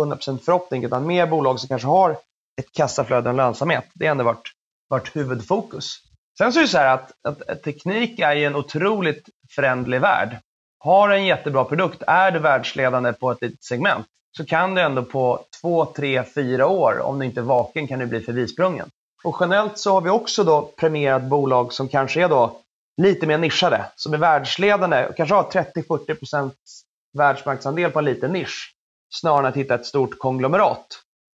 100% 0.05 0.37
förhoppning, 0.37 0.83
utan 0.83 1.07
mer 1.07 1.27
bolag 1.27 1.59
som 1.59 1.67
kanske 1.67 1.87
har 1.87 2.17
ett 2.59 2.71
kassaflöde 2.71 3.29
och 3.29 3.29
en 3.29 3.37
lönsamhet. 3.37 3.85
Det 3.93 4.05
har 4.05 4.11
ändå 4.11 4.23
varit, 4.23 4.51
varit 4.89 5.15
huvudfokus. 5.15 5.99
Sen 6.37 6.53
så 6.53 6.59
är 6.59 6.63
det 6.63 6.67
så 6.67 6.77
här 6.77 6.93
att, 6.93 7.11
att, 7.23 7.63
teknik 7.63 8.19
är 8.19 8.33
ju 8.33 8.45
en 8.45 8.55
otroligt 8.55 9.29
förändlig 9.55 10.01
värld. 10.01 10.37
Har 10.79 11.09
en 11.09 11.25
jättebra 11.25 11.63
produkt, 11.63 12.03
är 12.07 12.31
du 12.31 12.39
världsledande 12.39 13.13
på 13.13 13.31
ett 13.31 13.41
litet 13.41 13.63
segment, 13.63 14.05
så 14.37 14.45
kan 14.45 14.75
du 14.75 14.81
ändå 14.81 15.03
på 15.03 15.45
två, 15.61 15.85
tre, 15.85 16.23
fyra 16.23 16.67
år, 16.67 16.99
om 16.99 17.19
du 17.19 17.25
inte 17.25 17.39
är 17.39 17.43
vaken, 17.43 17.87
kan 17.87 17.99
du 17.99 18.05
bli 18.05 18.21
förbisprungen. 18.21 18.89
Och 19.23 19.37
generellt 19.39 19.77
så 19.77 19.93
har 19.93 20.01
vi 20.01 20.09
också 20.09 20.43
då 20.43 20.61
premierat 20.61 21.23
bolag 21.23 21.73
som 21.73 21.87
kanske 21.87 22.23
är 22.23 22.29
då 22.29 22.57
lite 23.01 23.27
mer 23.27 23.37
nischade, 23.37 23.85
som 23.95 24.13
är 24.13 24.17
världsledande 24.17 25.07
och 25.07 25.15
kanske 25.15 25.35
har 25.35 25.43
30-40% 25.43 26.51
världsmarknadsandel 27.17 27.91
på 27.91 27.99
en 27.99 28.05
liten 28.05 28.31
nisch 28.31 28.75
snarare 29.09 29.39
än 29.39 29.45
att 29.45 29.55
hitta 29.55 29.75
ett 29.75 29.85
stort 29.85 30.19
konglomerat. 30.19 30.85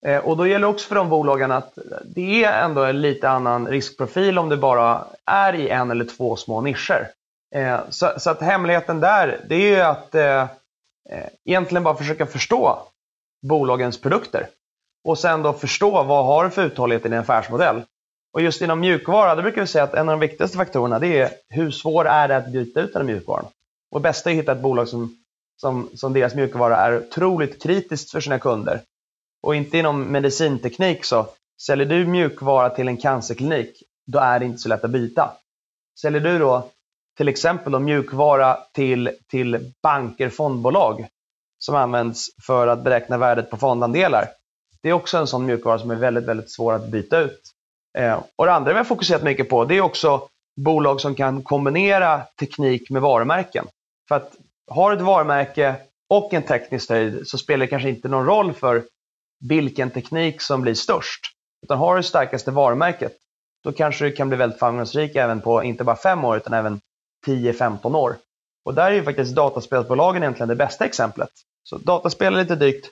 Eh, 0.06 0.18
och 0.18 0.36
då 0.36 0.46
gäller 0.46 0.66
också 0.66 0.88
för 0.88 0.94
de 0.94 1.08
bolagen 1.08 1.52
att 1.52 1.78
det 2.04 2.44
är 2.44 2.64
ändå 2.64 2.84
en 2.84 3.00
lite 3.00 3.28
annan 3.28 3.68
riskprofil 3.68 4.38
om 4.38 4.48
du 4.48 4.56
bara 4.56 5.04
är 5.24 5.54
i 5.54 5.68
en 5.68 5.90
eller 5.90 6.04
två 6.04 6.36
små 6.36 6.60
nischer. 6.60 7.10
Eh, 7.54 7.80
så, 7.90 8.12
så 8.16 8.30
att 8.30 8.40
hemligheten 8.40 9.00
där, 9.00 9.40
det 9.48 9.54
är 9.54 9.76
ju 9.76 9.80
att 9.80 10.14
eh, 10.14 10.42
eh, 11.10 11.26
egentligen 11.44 11.84
bara 11.84 11.94
försöka 11.94 12.26
förstå 12.26 12.78
bolagens 13.42 14.00
produkter. 14.00 14.48
Och 15.04 15.18
sen 15.18 15.42
då 15.42 15.52
förstå 15.52 16.02
vad 16.02 16.24
har 16.24 16.44
du 16.44 16.50
för 16.50 16.64
uthållighet 16.64 17.06
i 17.06 17.08
din 17.08 17.18
affärsmodell. 17.18 17.82
Och 18.32 18.42
just 18.42 18.62
inom 18.62 18.80
mjukvara, 18.80 19.34
då 19.34 19.42
brukar 19.42 19.60
vi 19.60 19.66
säga 19.66 19.84
att 19.84 19.94
en 19.94 20.08
av 20.08 20.12
de 20.12 20.20
viktigaste 20.20 20.56
faktorerna 20.56 20.98
det 20.98 21.18
är 21.20 21.30
hur 21.48 21.70
svår 21.70 22.06
är 22.06 22.28
det 22.28 22.36
att 22.36 22.48
byta 22.48 22.80
ut 22.80 22.92
den 22.92 23.06
mjukvaran. 23.06 23.46
Och 23.90 24.00
det 24.00 24.02
bästa 24.02 24.30
är 24.30 24.34
att 24.34 24.40
hitta 24.40 24.52
ett 24.52 24.60
bolag 24.60 24.88
som 24.88 25.23
som, 25.64 25.88
som 25.94 26.12
deras 26.12 26.34
mjukvara 26.34 26.76
är 26.76 26.98
otroligt 26.98 27.62
kritiskt 27.62 28.10
för 28.10 28.20
sina 28.20 28.38
kunder. 28.38 28.80
Och 29.42 29.54
inte 29.54 29.78
inom 29.78 30.02
medicinteknik 30.02 31.04
så, 31.04 31.26
säljer 31.62 31.86
du 31.86 32.06
mjukvara 32.06 32.70
till 32.70 32.88
en 32.88 32.96
cancerklinik, 32.96 33.82
då 34.06 34.18
är 34.18 34.38
det 34.38 34.44
inte 34.44 34.58
så 34.58 34.68
lätt 34.68 34.84
att 34.84 34.90
byta. 34.90 35.32
Säljer 36.00 36.20
du 36.20 36.38
då 36.38 36.68
till 37.16 37.28
exempel 37.28 37.72
då 37.72 37.78
mjukvara 37.78 38.58
till, 38.72 39.10
till 39.30 39.72
banker, 39.82 40.30
fondbolag 40.30 41.06
som 41.58 41.74
används 41.74 42.28
för 42.46 42.66
att 42.66 42.84
beräkna 42.84 43.18
värdet 43.18 43.50
på 43.50 43.56
fondandelar. 43.56 44.28
Det 44.82 44.88
är 44.88 44.92
också 44.92 45.18
en 45.18 45.26
sån 45.26 45.46
mjukvara 45.46 45.78
som 45.78 45.90
är 45.90 45.94
väldigt, 45.94 46.24
väldigt 46.24 46.52
svår 46.52 46.72
att 46.72 46.88
byta 46.88 47.18
ut. 47.18 47.40
Eh, 47.98 48.22
och 48.36 48.46
det 48.46 48.52
andra 48.52 48.72
vi 48.72 48.78
har 48.78 48.84
fokuserat 48.84 49.22
mycket 49.22 49.48
på 49.48 49.64
det 49.64 49.76
är 49.76 49.80
också 49.80 50.28
bolag 50.56 51.00
som 51.00 51.14
kan 51.14 51.42
kombinera 51.42 52.22
teknik 52.38 52.90
med 52.90 53.02
varumärken. 53.02 53.66
För 54.08 54.14
att 54.14 54.32
har 54.66 54.90
du 54.90 54.96
ett 54.96 55.02
varumärke 55.02 55.76
och 56.10 56.34
en 56.34 56.42
teknisk 56.42 56.90
höjd 56.90 57.28
så 57.28 57.38
spelar 57.38 57.66
det 57.66 57.70
kanske 57.70 57.88
inte 57.88 58.08
någon 58.08 58.26
roll 58.26 58.52
för 58.52 58.84
vilken 59.48 59.90
teknik 59.90 60.40
som 60.40 60.62
blir 60.62 60.74
störst. 60.74 61.20
Utan 61.62 61.78
har 61.78 61.94
du 61.94 62.02
det 62.02 62.08
starkaste 62.08 62.50
varumärket, 62.50 63.12
då 63.64 63.72
kanske 63.72 64.04
du 64.04 64.12
kan 64.12 64.28
bli 64.28 64.38
väldigt 64.38 64.58
framgångsrik 64.58 65.16
även 65.16 65.40
på 65.40 65.64
inte 65.64 65.84
bara 65.84 65.96
fem 65.96 66.24
år 66.24 66.36
utan 66.36 66.52
även 66.52 66.80
10-15 67.26 67.96
år. 67.96 68.16
Och 68.64 68.74
där 68.74 68.90
är 68.90 68.94
ju 68.94 69.04
faktiskt 69.04 69.34
dataspelsbolagen 69.34 70.22
egentligen 70.22 70.48
det 70.48 70.56
bästa 70.56 70.84
exemplet. 70.84 71.30
Så 71.62 71.78
dataspel 71.78 72.34
är 72.34 72.38
lite 72.38 72.56
drygt 72.56 72.90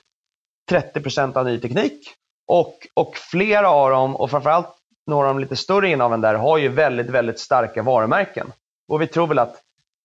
30% 0.71 1.37
av 1.37 1.45
ny 1.45 1.59
teknik 1.59 2.09
och, 2.47 2.87
och 2.93 3.17
flera 3.17 3.69
av 3.69 3.89
dem, 3.89 4.15
och 4.15 4.31
framförallt 4.31 4.75
några 5.07 5.29
av 5.29 5.35
de 5.35 5.41
lite 5.41 5.55
större 5.55 5.89
innehaven 5.89 6.21
där, 6.21 6.35
har 6.35 6.57
ju 6.57 6.69
väldigt, 6.69 7.09
väldigt 7.09 7.39
starka 7.39 7.83
varumärken. 7.83 8.51
Och 8.87 9.01
vi 9.01 9.07
tror 9.07 9.27
väl 9.27 9.39
att 9.39 9.61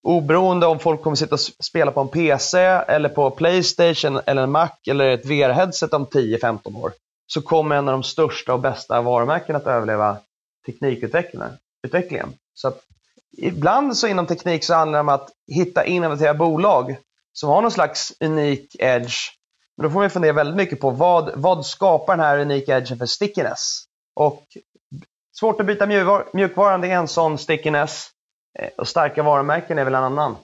Oberoende 0.08 0.66
om 0.66 0.78
folk 0.78 1.02
kommer 1.02 1.16
sitta 1.16 1.34
och 1.34 1.40
spela 1.40 1.92
på 1.92 2.00
en 2.00 2.08
PC 2.08 2.58
eller 2.58 3.08
på 3.08 3.30
Playstation 3.30 4.20
eller 4.26 4.42
en 4.42 4.50
Mac 4.50 4.70
eller 4.86 5.08
ett 5.08 5.26
VR-headset 5.26 5.94
om 5.94 6.06
10-15 6.06 6.82
år 6.82 6.92
så 7.26 7.42
kommer 7.42 7.76
en 7.76 7.88
av 7.88 7.92
de 7.92 8.02
största 8.02 8.52
och 8.54 8.60
bästa 8.60 9.02
varumärkena 9.02 9.58
att 9.58 9.66
överleva 9.66 10.16
teknikutvecklingen. 10.66 12.32
Så 12.54 12.68
att 12.68 12.80
ibland 13.38 13.96
så 13.96 14.06
inom 14.06 14.26
teknik 14.26 14.64
så 14.64 14.74
handlar 14.74 14.98
det 14.98 15.00
om 15.00 15.08
att 15.08 15.30
hitta 15.54 15.84
innovativa 15.84 16.34
bolag 16.34 16.96
som 17.32 17.48
har 17.48 17.62
någon 17.62 17.70
slags 17.70 18.12
unik 18.20 18.76
edge. 18.78 19.16
Men 19.76 19.84
då 19.84 19.90
får 19.90 20.00
man 20.00 20.10
fundera 20.10 20.32
väldigt 20.32 20.56
mycket 20.56 20.80
på 20.80 20.90
vad, 20.90 21.30
vad 21.34 21.66
skapar 21.66 22.16
den 22.16 22.26
här 22.26 22.38
unika 22.38 22.76
edgen 22.76 22.98
för 22.98 23.06
stickiness? 23.06 23.84
Och 24.16 24.42
svårt 25.40 25.60
att 25.60 25.66
byta 25.66 25.86
mjukvaran, 26.32 26.80
det 26.80 26.90
är 26.90 26.96
en 26.96 27.08
sån 27.08 27.38
stickiness. 27.38 28.10
Eh, 28.58 28.68
och 28.76 28.88
starka 28.88 29.22
varumärken 29.22 29.78
är 29.78 29.84
väl 29.84 29.94
en 29.94 30.04
annan. 30.04 30.36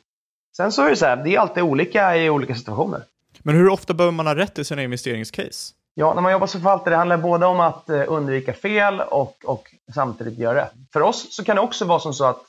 Sen 0.56 0.72
så 0.72 0.82
är 0.82 0.90
det 0.90 0.96
så 0.96 1.06
här, 1.06 1.16
det 1.16 1.34
är 1.34 1.38
alltid 1.38 1.62
olika 1.62 2.16
i 2.16 2.30
olika 2.30 2.54
situationer. 2.54 3.02
Men 3.38 3.54
hur 3.54 3.68
ofta 3.68 3.94
behöver 3.94 4.12
man 4.12 4.26
ha 4.26 4.34
rätt 4.34 4.58
i 4.58 4.64
sina 4.64 4.82
investeringscase? 4.82 5.74
Ja, 5.94 6.14
när 6.14 6.22
man 6.22 6.32
jobbar 6.32 6.46
som 6.46 6.60
förvaltare 6.60 6.90
det 6.90 6.96
handlar 6.96 7.16
både 7.16 7.46
om 7.46 7.60
att 7.60 7.90
eh, 7.90 8.02
undvika 8.08 8.52
fel 8.52 9.00
och, 9.00 9.36
och 9.44 9.74
samtidigt 9.94 10.38
göra 10.38 10.58
rätt. 10.58 10.72
För 10.92 11.00
oss 11.00 11.36
så 11.36 11.44
kan 11.44 11.56
det 11.56 11.62
också 11.62 11.84
vara 11.84 12.00
som 12.00 12.14
så 12.14 12.24
att 12.24 12.42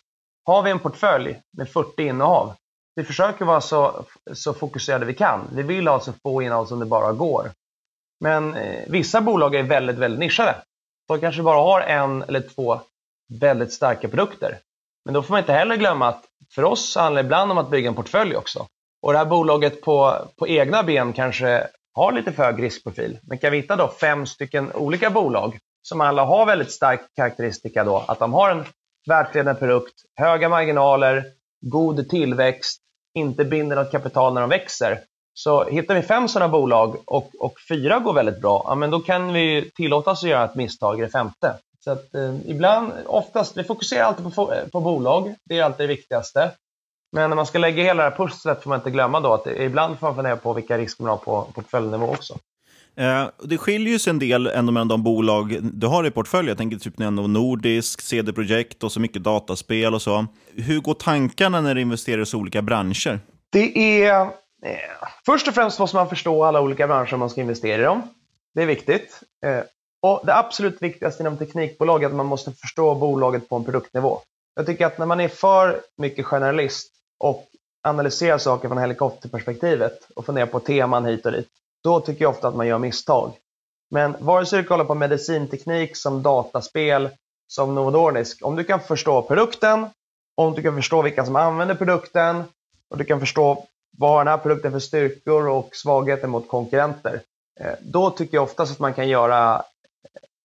har 0.46 0.64
vi 0.64 0.72
en 0.72 0.80
portfölj 0.80 1.42
med 1.58 1.70
40 1.70 2.04
innehav, 2.04 2.56
vi 2.96 3.04
försöker 3.04 3.46
vara 3.46 3.62
så, 3.62 4.06
så 4.34 4.54
fokuserade 4.54 5.06
vi 5.06 5.14
kan. 5.14 5.50
Vi 5.54 5.64
vill 5.64 5.88
ha 5.88 6.00
så 6.00 6.14
få 6.24 6.42
innehav 6.42 6.66
som 6.66 6.80
det 6.80 6.86
bara 6.86 7.14
går. 7.14 7.52
Men 8.20 8.56
eh, 8.56 8.84
vissa 8.88 9.22
bolag 9.22 9.56
är 9.56 9.64
väldigt, 9.64 9.96
väldigt 9.96 10.20
nischade. 10.20 10.56
De 11.08 11.20
kanske 11.20 11.42
bara 11.42 11.60
har 11.60 11.82
en 11.82 12.24
eller 12.24 12.42
två 12.42 12.82
väldigt 13.40 13.74
starka 13.74 14.08
produkter. 14.08 14.60
Men 15.06 15.14
då 15.14 15.22
får 15.22 15.34
man 15.34 15.40
inte 15.40 15.54
heller 15.54 15.76
glömma 15.76 16.08
att 16.08 16.24
för 16.56 16.64
oss 16.64 16.96
handlar 16.96 17.24
det 17.24 17.26
ibland 17.26 17.52
om 17.52 17.58
att 17.58 17.70
bygga 17.70 17.90
en 17.90 17.96
portfölj 17.96 18.36
också. 18.36 18.68
Och 19.02 19.12
det 19.12 19.18
här 19.18 19.26
bolaget 19.26 19.82
på, 19.82 20.18
på 20.40 20.48
egna 20.48 20.84
ben 20.84 21.14
kanske 21.14 21.68
har 21.94 22.12
lite 22.12 22.32
för 22.32 22.44
hög 22.44 22.64
riskprofil. 22.64 23.20
Men 23.24 23.38
kan 23.38 23.52
vi 23.52 23.58
hitta 23.58 23.76
då 23.76 23.88
fem 23.88 24.26
stycken 24.26 24.72
olika 24.74 25.10
bolag 25.10 25.58
som 25.82 26.02
alla 26.02 26.26
har 26.26 26.46
väldigt 26.46 26.72
stark 26.72 27.02
karaktäristika 27.16 27.84
då, 27.84 28.06
att 28.08 28.20
de 28.20 28.34
har 28.34 28.52
en 28.52 28.66
världsledande 29.08 29.60
produkt, 29.60 29.94
höga 30.16 30.50
marginaler, 30.50 31.24
god 31.62 32.10
tillväxt, 32.10 32.82
inte 33.16 33.46
binder 33.46 33.76
något 33.76 33.92
kapital 33.92 34.34
när 34.34 34.42
de 34.42 34.50
växer. 34.50 35.00
Så 35.34 35.64
hittar 35.64 35.96
vi 35.96 36.02
fem 36.02 36.28
sådana 36.28 36.52
bolag 36.52 36.98
och, 37.06 37.32
och 37.40 37.54
fyra 37.70 38.00
går 38.00 38.14
väldigt 38.14 38.42
bra, 38.42 38.64
ja, 38.68 38.76
men 38.76 38.92
då 38.92 39.00
kan 39.00 39.34
vi 39.34 39.72
tillåta 39.76 40.12
oss 40.12 40.24
att 40.24 40.30
göra 40.30 40.46
ett 40.46 40.56
misstag 40.56 41.00
i 41.00 41.02
det 41.02 41.10
femte. 41.10 41.56
Så 41.86 41.92
att 41.92 42.16
eh, 42.16 42.36
ibland, 42.46 42.94
oftast, 43.06 43.58
vi 43.58 43.64
fokuserar 43.64 44.04
alltid 44.04 44.36
på, 44.36 44.54
på 44.72 44.80
bolag. 44.80 45.36
Det 45.44 45.58
är 45.58 45.64
alltid 45.64 45.90
det 45.90 45.96
viktigaste. 45.96 46.52
Men 47.12 47.30
när 47.30 47.36
man 47.36 47.46
ska 47.46 47.60
lägga 47.60 47.84
hela 47.84 48.04
det 48.04 48.10
här 48.10 48.18
pusslet 48.18 48.64
får 48.64 48.70
man 48.70 48.80
inte 48.80 48.92
glömma 48.92 49.20
då 49.20 49.34
att 49.34 49.44
det, 49.44 49.64
ibland 49.64 50.00
får 50.00 50.08
man 50.08 50.16
fundera 50.16 50.36
på 50.36 50.54
vilka 50.54 50.78
risker 50.78 51.04
man 51.04 51.10
har 51.10 51.18
på 51.18 51.48
portföljnivå 51.54 52.10
också. 52.10 52.34
Eh, 52.96 53.28
det 53.44 53.58
skiljer 53.58 53.98
sig 53.98 54.12
en 54.12 54.20
del 54.20 54.48
ändå 54.48 54.72
mellan 54.72 54.88
de 54.88 55.04
bolag 55.04 55.58
du 55.62 55.88
har 55.88 56.06
i 56.08 56.12
portföljen. 56.12 56.48
Jag 56.48 56.58
tänker 56.58 56.78
typ 56.78 56.98
Nordisk, 56.98 58.02
CD 58.02 58.34
Projekt 58.34 58.84
och 58.84 58.92
så 58.92 59.00
mycket 59.00 59.24
dataspel 59.24 59.94
och 59.94 60.02
så. 60.02 60.26
Hur 60.56 60.80
går 60.80 60.94
tankarna 60.94 61.62
när 61.62 61.76
du 61.76 61.82
investerar 61.82 62.22
i 62.22 62.26
så 62.26 62.38
olika 62.38 62.62
branscher? 62.62 63.20
Det 63.52 64.04
är... 64.04 64.22
Eh, 64.22 64.30
först 65.26 65.48
och 65.48 65.54
främst 65.54 65.80
måste 65.80 65.96
man 65.96 66.10
förstå 66.10 66.44
alla 66.44 66.62
olika 66.62 66.88
branscher 66.88 67.18
man 67.18 67.30
ska 67.30 67.42
investera 67.42 67.82
i 67.82 67.86
dem. 67.86 68.02
Det 68.56 68.62
är 68.62 68.68
viktigt. 68.68 69.22
Eh, 69.46 69.64
och 70.06 70.26
Det 70.26 70.36
absolut 70.36 70.82
viktigaste 70.82 71.24
inom 71.24 71.38
teknikbolag 71.38 72.04
är 72.04 72.08
att 72.08 72.14
man 72.14 72.26
måste 72.26 72.52
förstå 72.52 72.96
bolaget 72.96 73.50
på 73.50 73.56
en 73.56 73.64
produktnivå. 73.64 74.20
Jag 74.56 74.66
tycker 74.66 74.86
att 74.86 74.98
när 74.98 75.06
man 75.06 75.20
är 75.20 75.28
för 75.28 75.82
mycket 75.98 76.26
generalist 76.26 76.92
och 77.20 77.48
analyserar 77.88 78.38
saker 78.38 78.68
från 78.68 78.78
helikopterperspektivet 78.78 80.08
och 80.16 80.26
funderar 80.26 80.46
på 80.46 80.60
teman 80.60 81.06
hit 81.06 81.26
och 81.26 81.32
dit, 81.32 81.48
då 81.84 82.00
tycker 82.00 82.26
jag 82.26 82.30
ofta 82.30 82.48
att 82.48 82.56
man 82.56 82.68
gör 82.68 82.78
misstag. 82.78 83.32
Men 83.92 84.16
vare 84.20 84.46
sig 84.46 84.62
du 84.62 84.68
kollar 84.68 84.86
på 84.86 84.96
medicinteknik, 84.96 85.98
som 85.98 86.24
dataspel, 86.24 87.10
som 87.48 87.76
Novo 87.76 87.90
Nordisk, 87.90 88.46
om 88.46 88.56
du 88.56 88.64
kan 88.64 88.80
förstå 88.80 89.22
produkten, 89.22 89.88
om 90.36 90.54
du 90.54 90.62
kan 90.62 90.76
förstå 90.76 91.02
vilka 91.02 91.26
som 91.26 91.36
använder 91.36 91.76
produkten 91.76 92.44
och 92.90 92.98
du 92.98 93.04
kan 93.04 93.20
förstå 93.20 93.66
vad 93.98 94.20
den 94.20 94.28
här 94.28 94.38
produkten 94.38 94.72
för 94.72 94.80
styrkor 94.80 95.48
och 95.48 95.76
svagheter 95.76 96.28
mot 96.28 96.48
konkurrenter, 96.48 97.22
eh, 97.60 97.74
då 97.82 98.10
tycker 98.10 98.38
jag 98.38 98.44
oftast 98.44 98.72
att 98.72 98.80
man 98.80 98.94
kan 98.94 99.08
göra 99.08 99.64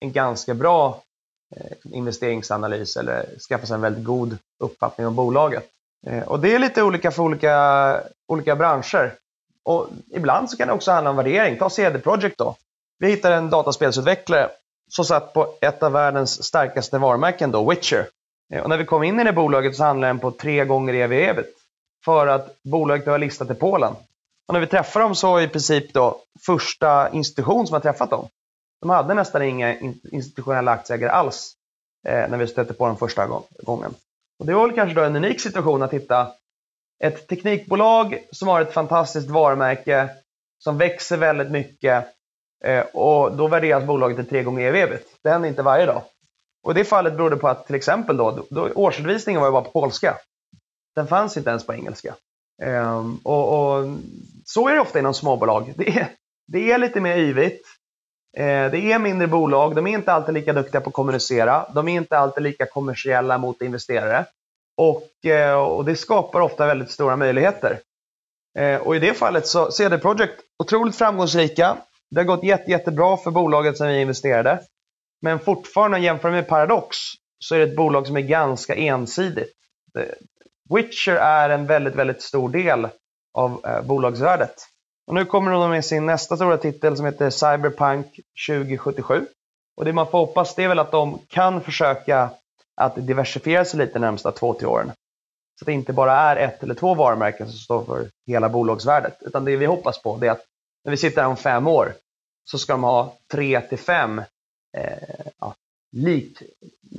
en 0.01 0.13
ganska 0.13 0.55
bra 0.55 1.03
eh, 1.57 1.77
investeringsanalys 1.93 2.97
eller 2.97 3.39
skaffa 3.49 3.67
sig 3.67 3.75
en 3.75 3.81
väldigt 3.81 4.05
god 4.05 4.39
uppfattning 4.59 5.07
om 5.07 5.15
bolaget. 5.15 5.65
Eh, 6.07 6.23
och 6.23 6.41
det 6.41 6.55
är 6.55 6.59
lite 6.59 6.83
olika 6.83 7.11
för 7.11 7.23
olika, 7.23 8.01
olika 8.29 8.57
branscher. 8.57 9.15
Och 9.65 9.89
ibland 10.11 10.51
så 10.51 10.57
kan 10.57 10.69
det 10.69 10.75
också 10.75 10.91
handla 10.91 11.11
om 11.11 11.17
värdering. 11.17 11.59
Ta 11.59 11.71
CD 11.71 11.99
Projekt 11.99 12.39
då. 12.39 12.57
Vi 12.99 13.09
hittade 13.11 13.35
en 13.35 13.51
dataspelsutvecklare 13.51 14.51
som 14.91 15.05
satt 15.05 15.33
på 15.33 15.55
ett 15.61 15.83
av 15.83 15.93
världens 15.93 16.45
starkaste 16.45 16.99
varumärken, 16.99 17.51
då, 17.51 17.71
Witcher. 17.71 18.07
Eh, 18.55 18.63
och 18.63 18.69
när 18.69 18.77
vi 18.77 18.85
kom 18.85 19.03
in 19.03 19.21
i 19.21 19.25
det 19.25 19.33
bolaget 19.33 19.77
så 19.77 19.85
handlade 19.85 20.13
den 20.13 20.19
på 20.19 20.31
tre 20.31 20.65
gånger 20.65 20.95
ev 20.95 21.13
ebit 21.13 21.57
för 22.05 22.27
att 22.27 22.63
bolaget 22.63 23.07
var 23.07 23.19
listat 23.19 23.51
i 23.51 23.55
Polen. 23.55 23.93
Och 24.49 24.53
när 24.55 24.61
vi 24.61 24.67
träffade 24.67 25.05
dem 25.05 25.15
så 25.15 25.33
var 25.33 25.41
i 25.41 25.49
princip 25.49 25.93
då 25.93 26.21
första 26.47 27.11
institution 27.11 27.67
som 27.67 27.75
har 27.75 27.81
träffat 27.81 28.11
dem. 28.11 28.29
De 28.81 28.91
hade 28.91 29.15
nästan 29.15 29.43
inga 29.43 29.79
institutionella 30.13 30.71
aktieägare 30.71 31.11
alls 31.11 31.55
eh, 32.09 32.31
när 32.31 32.37
vi 32.37 32.47
stötte 32.47 32.75
på 32.75 32.87
dem 32.87 32.97
första 32.97 33.27
gången. 33.63 33.95
Och 34.39 34.47
det 34.47 34.55
var 34.55 34.67
väl 34.67 34.77
kanske 34.77 34.95
då 34.95 35.05
en 35.05 35.17
unik 35.17 35.41
situation 35.41 35.83
att 35.83 35.93
hitta 35.93 36.33
ett 37.05 37.29
teknikbolag 37.29 38.19
som 38.33 38.49
har 38.49 38.61
ett 38.61 38.73
fantastiskt 38.73 39.31
varumärke 39.31 40.11
som 40.59 40.79
växer 40.79 41.17
väldigt 41.17 41.51
mycket 41.51 42.07
eh, 42.65 42.81
och 42.81 43.37
då 43.37 43.49
värderas 43.49 43.85
bolaget 43.85 44.17
till 44.17 44.29
tre 44.29 44.43
gånger 44.43 44.75
ev 44.75 44.99
Det 45.23 45.31
händer 45.31 45.49
inte 45.49 45.63
varje 45.63 45.87
dag. 45.87 46.03
Och 46.63 46.75
det 46.75 46.85
fallet 46.85 47.17
berodde 47.17 47.37
på 47.37 47.49
att 47.49 47.67
till 47.67 47.75
exempel 47.75 48.17
då, 48.17 48.47
då 48.51 48.69
årsredovisningen 48.75 49.41
var 49.41 49.49
ju 49.49 49.53
bara 49.53 49.65
på 49.65 49.81
polska. 49.81 50.17
Den 50.95 51.07
fanns 51.07 51.37
inte 51.37 51.51
ens 51.51 51.67
på 51.67 51.75
engelska. 51.75 52.15
Um, 52.63 53.21
och, 53.25 53.77
och, 53.79 53.87
så 54.45 54.69
är 54.69 54.75
det 54.75 54.81
ofta 54.81 54.99
inom 54.99 55.15
småbolag. 55.15 55.73
Det 55.77 55.89
är, 55.89 56.09
det 56.47 56.73
är 56.73 56.79
lite 56.79 57.01
mer 57.01 57.17
yvigt. 57.17 57.67
Eh, 58.37 58.71
det 58.71 58.93
är 58.93 58.99
mindre 58.99 59.27
bolag. 59.27 59.75
De 59.75 59.87
är 59.87 59.91
inte 59.91 60.13
alltid 60.13 60.35
lika 60.35 60.53
duktiga 60.53 60.81
på 60.81 60.89
att 60.91 60.95
kommunicera. 60.95 61.67
De 61.75 61.89
är 61.89 61.93
inte 61.93 62.19
alltid 62.19 62.43
lika 62.43 62.67
kommersiella 62.67 63.39
mot 63.39 63.63
investerare. 63.63 64.25
Och, 64.77 65.27
eh, 65.27 65.55
och 65.55 65.85
det 65.85 65.97
skapar 65.97 66.41
ofta 66.41 66.67
väldigt 66.67 66.91
stora 66.91 67.17
möjligheter. 67.17 67.81
Eh, 68.59 68.81
och 68.81 68.97
i 68.97 68.99
det 68.99 69.15
fallet 69.15 69.47
så 69.47 69.71
CD 69.71 69.99
Projekt 69.99 70.41
otroligt 70.59 70.97
framgångsrika. 70.97 71.77
Det 72.11 72.21
har 72.21 72.25
gått 72.25 72.45
jätte, 72.45 72.71
jättebra 72.71 73.17
för 73.17 73.31
bolaget 73.31 73.77
som 73.77 73.87
vi 73.87 74.01
investerade. 74.01 74.61
Men 75.23 75.39
fortfarande 75.39 75.99
jämfört 75.99 76.33
med 76.33 76.49
Paradox 76.49 76.97
så 77.39 77.55
är 77.55 77.59
det 77.59 77.65
ett 77.65 77.77
bolag 77.77 78.07
som 78.07 78.17
är 78.17 78.21
ganska 78.21 78.75
ensidigt. 78.75 79.53
Witcher 80.75 81.13
är 81.13 81.51
en 81.51 81.67
väldigt, 81.67 81.95
väldigt 81.95 82.23
stor 82.23 82.49
del 82.49 82.89
av 83.35 83.61
bolagsvärdet. 83.85 84.55
Och 85.11 85.17
nu 85.17 85.25
kommer 85.25 85.51
de 85.51 85.71
med 85.71 85.85
sin 85.85 86.07
nästa 86.07 86.37
stora 86.37 86.59
titel 86.59 86.97
som 86.97 87.07
heter 87.07 87.31
Cyberpunk 87.31 88.07
2077. 88.49 89.27
Och 89.77 89.85
det 89.85 89.93
man 89.93 90.07
får 90.07 90.19
hoppas 90.19 90.55
det 90.55 90.65
är 90.65 90.69
väl 90.69 90.79
att 90.79 90.91
de 90.91 91.19
kan 91.29 91.61
försöka 91.61 92.31
att 92.77 93.07
diversifiera 93.07 93.65
sig 93.65 93.79
lite 93.79 93.93
de 93.93 93.99
närmsta 93.99 94.33
två, 94.33 94.55
tre 94.55 94.67
åren. 94.67 94.93
Så 95.59 95.63
att 95.63 95.67
det 95.67 95.73
inte 95.73 95.93
bara 95.93 96.17
är 96.17 96.37
ett 96.37 96.63
eller 96.63 96.75
två 96.75 96.95
varumärken 96.95 97.49
som 97.49 97.59
står 97.59 97.85
för 97.85 98.09
hela 98.27 98.49
bolagsvärdet. 98.49 99.17
Utan 99.21 99.45
det 99.45 99.57
vi 99.57 99.67
hoppas 99.67 100.03
på 100.03 100.25
är 100.25 100.31
att 100.31 100.45
när 100.85 100.91
vi 100.91 100.97
sitter 100.97 101.23
här 101.23 101.29
om 101.29 101.37
fem 101.37 101.67
år 101.67 101.95
så 102.45 102.59
ska 102.59 102.73
de 102.73 102.83
ha 102.83 103.15
tre 103.33 103.61
till 103.61 103.79
fem 103.79 104.19
eh, 104.77 105.27
ja, 105.41 105.55
lik, 105.93 106.43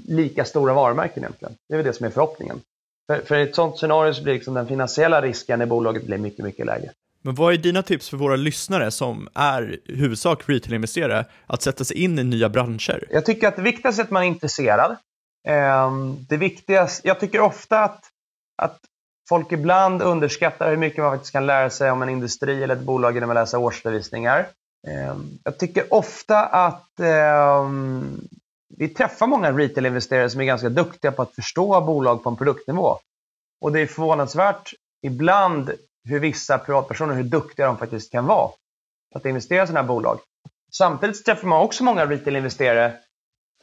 lika 0.08 0.45
stora 0.45 0.74
varumärken 0.74 1.24
egentligen. 1.24 1.56
Det 1.67 1.74
är 1.74 1.78
väl 1.78 1.86
det 1.86 1.93
som 1.93 2.06
är 2.06 2.10
förhoppningen. 2.10 2.62
För, 3.08 3.21
för 3.21 3.38
i 3.38 3.41
ett 3.41 3.56
sådant 3.56 3.78
scenario 3.78 4.13
så 4.13 4.24
blir 4.24 4.34
liksom 4.34 4.54
den 4.54 4.67
finansiella 4.67 5.21
risken 5.21 5.62
i 5.62 5.65
bolaget 5.65 6.06
blir 6.06 6.17
mycket, 6.17 6.45
mycket 6.45 6.65
lägre. 6.65 6.91
Men 7.22 7.36
vad 7.36 7.54
är 7.54 7.58
dina 7.58 7.84
tips 7.84 8.10
för 8.10 8.18
våra 8.18 8.36
lyssnare 8.36 8.92
som 8.92 9.28
är 9.34 9.80
i 9.86 9.96
huvudsak 9.96 10.50
retail-investerare 10.50 11.26
att 11.48 11.62
sätta 11.62 11.84
sig 11.84 11.98
in 11.98 12.20
i 12.20 12.24
nya 12.24 12.50
branscher? 12.50 13.08
Jag 13.10 13.26
tycker 13.26 13.48
att 13.48 13.56
det 13.56 13.62
viktigaste 13.62 14.02
är 14.02 14.04
att 14.04 14.12
man 14.12 14.24
är 14.24 14.28
intresserad. 14.28 14.98
Ehm, 15.48 16.26
det 16.30 16.38
viktigaste, 16.38 17.08
jag 17.08 17.20
tycker 17.20 17.40
ofta 17.40 17.84
att, 17.84 18.04
att 18.62 18.80
folk 19.30 19.52
ibland 19.52 20.02
underskattar 20.02 20.70
hur 20.70 20.78
mycket 20.78 21.04
man 21.04 21.12
faktiskt 21.12 21.34
kan 21.34 21.46
lära 21.46 21.70
sig 21.70 21.92
om 21.92 22.02
en 22.02 22.10
industri 22.10 22.64
eller 22.64 22.76
ett 22.76 22.82
bolag 22.82 23.14
genom 23.14 23.30
att 23.30 23.36
läsa 23.36 23.60
årsredovisningar. 23.60 24.48
Ehm, 24.88 25.40
jag 25.44 25.58
tycker 25.58 25.94
ofta 25.94 26.46
att 26.46 27.00
ehm, 27.00 28.28
vi 28.78 28.88
träffar 28.88 29.28
många 29.28 29.52
retail-investerare 29.52 30.30
som 30.30 30.42
är 30.42 30.46
ganska 30.46 30.70
duktiga 30.70 31.12
på 31.12 31.22
att 31.22 31.36
förstå 31.36 31.82
bolag 31.82 32.24
på 32.24 32.30
en 32.30 32.36
produktnivå. 32.36 32.98
Och 33.62 33.72
det 33.72 33.80
är 33.80 33.88
förvånansvärt 33.88 34.74
ibland 35.02 35.72
hur 36.04 36.20
vissa 36.20 36.58
privatpersoner, 36.58 37.16
hur 37.16 37.24
duktiga 37.24 37.66
de 37.66 37.78
faktiskt 37.78 38.12
kan 38.12 38.26
vara 38.26 38.52
att 39.16 39.26
investera 39.26 39.64
i 39.64 39.68
sådana 39.68 39.82
här 39.82 39.88
bolag. 39.88 40.20
Samtidigt 40.72 41.26
träffar 41.26 41.48
man 41.48 41.62
också 41.62 41.84
många 41.84 42.06
retail-investerare 42.06 42.94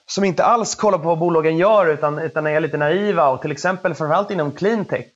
som 0.07 0.25
inte 0.25 0.45
alls 0.45 0.75
kollar 0.75 0.99
på 0.99 1.05
vad 1.05 1.19
bolagen 1.19 1.57
gör 1.57 1.87
utan, 1.87 2.19
utan 2.19 2.47
är 2.47 2.61
lite 2.61 2.77
naiva 2.77 3.29
och 3.29 3.43
till 3.43 3.53
exempel 3.53 3.95
framförallt 3.95 4.31
inom 4.31 4.53
cleantech. 4.53 5.07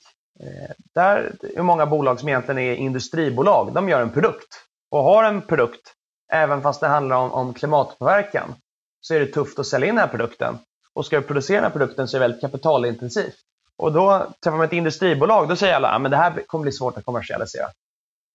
Eh, 0.40 0.74
där 0.94 1.32
är 1.56 1.62
många 1.62 1.86
bolag 1.86 2.20
som 2.20 2.28
egentligen 2.28 2.58
är 2.58 2.74
industribolag. 2.74 3.74
De 3.74 3.88
gör 3.88 4.00
en 4.00 4.10
produkt 4.10 4.64
och 4.90 5.02
har 5.02 5.24
en 5.24 5.42
produkt, 5.42 5.92
även 6.32 6.62
fast 6.62 6.80
det 6.80 6.86
handlar 6.86 7.16
om, 7.16 7.32
om 7.32 7.54
klimatpåverkan, 7.54 8.54
så 9.00 9.14
är 9.14 9.20
det 9.20 9.26
tufft 9.26 9.58
att 9.58 9.66
sälja 9.66 9.88
in 9.88 9.94
den 9.94 10.04
här 10.04 10.10
produkten. 10.10 10.58
Och 10.94 11.06
ska 11.06 11.16
du 11.16 11.22
producera 11.22 11.56
den 11.56 11.64
här 11.64 11.78
produkten 11.78 12.08
så 12.08 12.16
är 12.16 12.20
det 12.20 12.24
väldigt 12.26 12.40
kapitalintensivt. 12.40 13.36
Och 13.82 13.92
då 13.92 14.26
träffar 14.44 14.56
man 14.56 14.66
ett 14.66 14.72
industribolag, 14.72 15.48
då 15.48 15.56
säger 15.56 15.74
alla 15.74 15.88
att 15.88 16.06
ah, 16.06 16.08
det 16.08 16.16
här 16.16 16.42
kommer 16.46 16.62
bli 16.62 16.72
svårt 16.72 16.98
att 16.98 17.04
kommersialisera. 17.04 17.66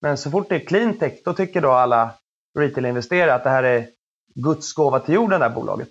Men 0.02 0.18
så 0.18 0.32
fort 0.32 0.50
det 0.50 0.56
är 0.56 0.60
cleantech, 0.60 1.14
då 1.26 1.34
tycker 1.34 1.62
då 1.62 1.72
alla 1.72 2.10
retail-investerare 2.60 3.34
att 3.34 3.44
det 3.44 3.50
här 3.50 3.64
är 3.64 3.88
Guds 4.36 4.74
gåva 4.74 5.00
till 5.00 5.14
jorden, 5.14 5.40
det 5.40 5.48
här 5.48 5.56
bolaget. 5.56 5.90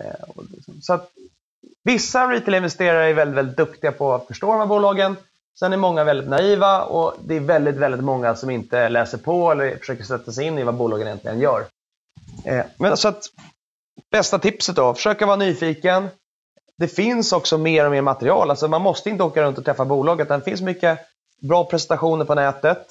Eh, 0.00 0.42
liksom, 0.50 0.80
så 0.80 0.92
att 0.92 1.10
vissa 1.84 2.32
retail-investerare 2.32 3.10
är 3.10 3.14
väldigt, 3.14 3.36
väldigt 3.36 3.56
duktiga 3.56 3.92
på 3.92 4.14
att 4.14 4.26
förstå 4.26 4.46
de 4.46 4.58
här 4.58 4.66
bolagen. 4.66 5.16
Sen 5.58 5.72
är 5.72 5.76
många 5.76 6.04
väldigt 6.04 6.28
naiva 6.28 6.82
och 6.82 7.14
det 7.24 7.34
är 7.34 7.40
väldigt, 7.40 7.76
väldigt 7.76 8.04
många 8.04 8.34
som 8.34 8.50
inte 8.50 8.88
läser 8.88 9.18
på 9.18 9.52
eller 9.52 9.76
försöker 9.76 10.04
sätta 10.04 10.32
sig 10.32 10.46
in 10.46 10.58
i 10.58 10.62
vad 10.62 10.74
bolagen 10.74 11.06
egentligen 11.06 11.40
gör. 11.40 11.64
Eh, 12.44 12.64
men 12.78 12.96
så 12.96 13.08
att 13.08 13.24
bästa 14.10 14.38
tipset 14.38 14.76
då, 14.76 14.94
försöka 14.94 15.26
vara 15.26 15.36
nyfiken. 15.36 16.08
Det 16.82 16.88
finns 16.88 17.32
också 17.32 17.58
mer 17.58 17.84
och 17.84 17.90
mer 17.90 18.02
material. 18.02 18.50
Alltså 18.50 18.68
man 18.68 18.82
måste 18.82 19.10
inte 19.10 19.24
åka 19.24 19.42
runt 19.42 19.58
och 19.58 19.64
träffa 19.64 19.84
bolaget. 19.84 20.28
Det 20.28 20.40
finns 20.40 20.60
mycket 20.60 20.98
bra 21.42 21.64
presentationer 21.64 22.24
på 22.24 22.34
nätet. 22.34 22.86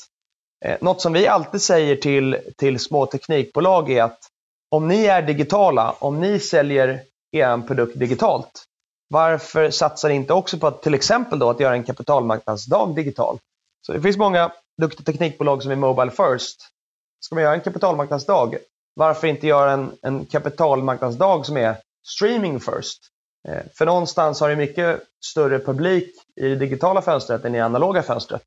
Eh, 0.65 0.77
något 0.81 1.01
som 1.01 1.13
vi 1.13 1.27
alltid 1.27 1.61
säger 1.61 1.95
till, 1.95 2.37
till 2.57 2.79
små 2.79 3.05
teknikbolag 3.05 3.91
är 3.91 4.03
att 4.03 4.19
om 4.69 4.87
ni 4.87 5.05
är 5.05 5.21
digitala, 5.21 5.95
om 5.99 6.19
ni 6.19 6.39
säljer 6.39 7.01
er 7.31 7.57
produkt 7.67 7.99
digitalt, 7.99 8.63
varför 9.09 9.69
satsar 9.69 10.09
ni 10.09 10.15
inte 10.15 10.33
också 10.33 10.57
på 10.57 10.67
att 10.67 10.83
till 10.83 10.93
exempel 10.93 11.39
då 11.39 11.49
att 11.49 11.59
göra 11.59 11.73
en 11.73 11.83
kapitalmarknadsdag 11.83 12.95
digital? 12.95 13.37
Så 13.85 13.93
det 13.93 14.01
finns 14.01 14.17
många 14.17 14.51
duktiga 14.81 15.05
teknikbolag 15.05 15.63
som 15.63 15.71
är 15.71 15.75
Mobile 15.75 16.11
First. 16.11 16.67
Ska 17.25 17.35
man 17.35 17.43
göra 17.43 17.53
en 17.53 17.61
kapitalmarknadsdag, 17.61 18.57
varför 18.95 19.27
inte 19.27 19.47
göra 19.47 19.71
en, 19.71 19.91
en 20.01 20.25
kapitalmarknadsdag 20.25 21.45
som 21.45 21.57
är 21.57 21.75
streaming 22.07 22.59
first? 22.59 23.10
Eh, 23.47 23.63
för 23.73 23.85
någonstans 23.85 24.39
har 24.39 24.49
det 24.49 24.55
mycket 24.55 25.01
större 25.25 25.59
publik 25.59 26.09
i 26.35 26.47
det 26.47 26.55
digitala 26.55 27.01
fönstret 27.01 27.45
än 27.45 27.55
i 27.55 27.57
det 27.57 27.65
analoga 27.65 28.03
fönstret. 28.03 28.43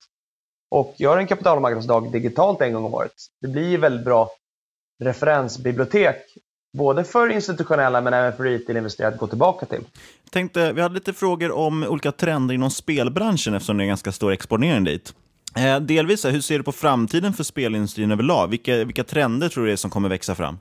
Och 0.70 0.94
gör 0.96 1.18
en 1.18 1.26
kapitalmarknadsdag 1.26 2.12
digitalt 2.12 2.60
en 2.60 2.72
gång 2.72 2.84
om 2.84 2.94
året, 2.94 3.12
det 3.40 3.48
blir 3.48 3.78
väldigt 3.78 4.04
bra 4.04 4.30
referensbibliotek 5.04 6.16
både 6.74 7.04
för 7.04 7.28
institutionella 7.28 8.00
men 8.00 8.14
även 8.14 8.36
för 8.36 8.44
retail-investerare 8.44 9.12
att 9.12 9.18
gå 9.18 9.26
tillbaka 9.26 9.66
till. 9.66 9.84
Tänkte, 10.30 10.72
vi 10.72 10.80
hade 10.80 10.94
lite 10.94 11.12
frågor 11.12 11.52
om 11.52 11.82
olika 11.82 12.12
trender 12.12 12.54
inom 12.54 12.70
spelbranschen 12.70 13.54
eftersom 13.54 13.78
det 13.78 13.84
är 13.84 13.86
ganska 13.86 14.12
stor 14.12 14.32
exponering 14.32 14.84
dit. 14.84 15.14
Eh, 15.56 15.80
delvis, 15.80 16.24
hur 16.24 16.40
ser 16.40 16.58
du 16.58 16.64
på 16.64 16.72
framtiden 16.72 17.32
för 17.32 17.44
spelindustrin 17.44 18.12
överlag? 18.12 18.48
Vilka, 18.48 18.84
vilka 18.84 19.04
trender 19.04 19.48
tror 19.48 19.66
du 19.66 19.72
är 19.72 19.76
som 19.76 19.90
kommer 19.90 20.08
växa 20.08 20.34
fram? 20.34 20.58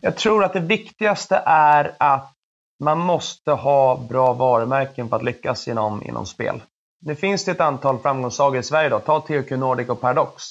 Jag 0.00 0.16
tror 0.16 0.44
att 0.44 0.52
det 0.52 0.60
viktigaste 0.60 1.42
är 1.46 1.94
att 1.98 2.35
man 2.84 2.98
måste 2.98 3.50
ha 3.50 3.96
bra 3.96 4.32
varumärken 4.32 5.08
för 5.08 5.16
att 5.16 5.24
lyckas 5.24 5.68
inom, 5.68 6.02
inom 6.02 6.26
spel. 6.26 6.62
Nu 7.00 7.14
finns 7.14 7.44
det 7.44 7.50
ett 7.50 7.60
antal 7.60 7.98
framgångssagor 7.98 8.60
i 8.60 8.62
Sverige. 8.62 8.88
Då. 8.88 9.00
Ta 9.00 9.20
THQ 9.20 9.50
Nordic 9.50 9.88
och 9.88 10.00
Paradox. 10.00 10.44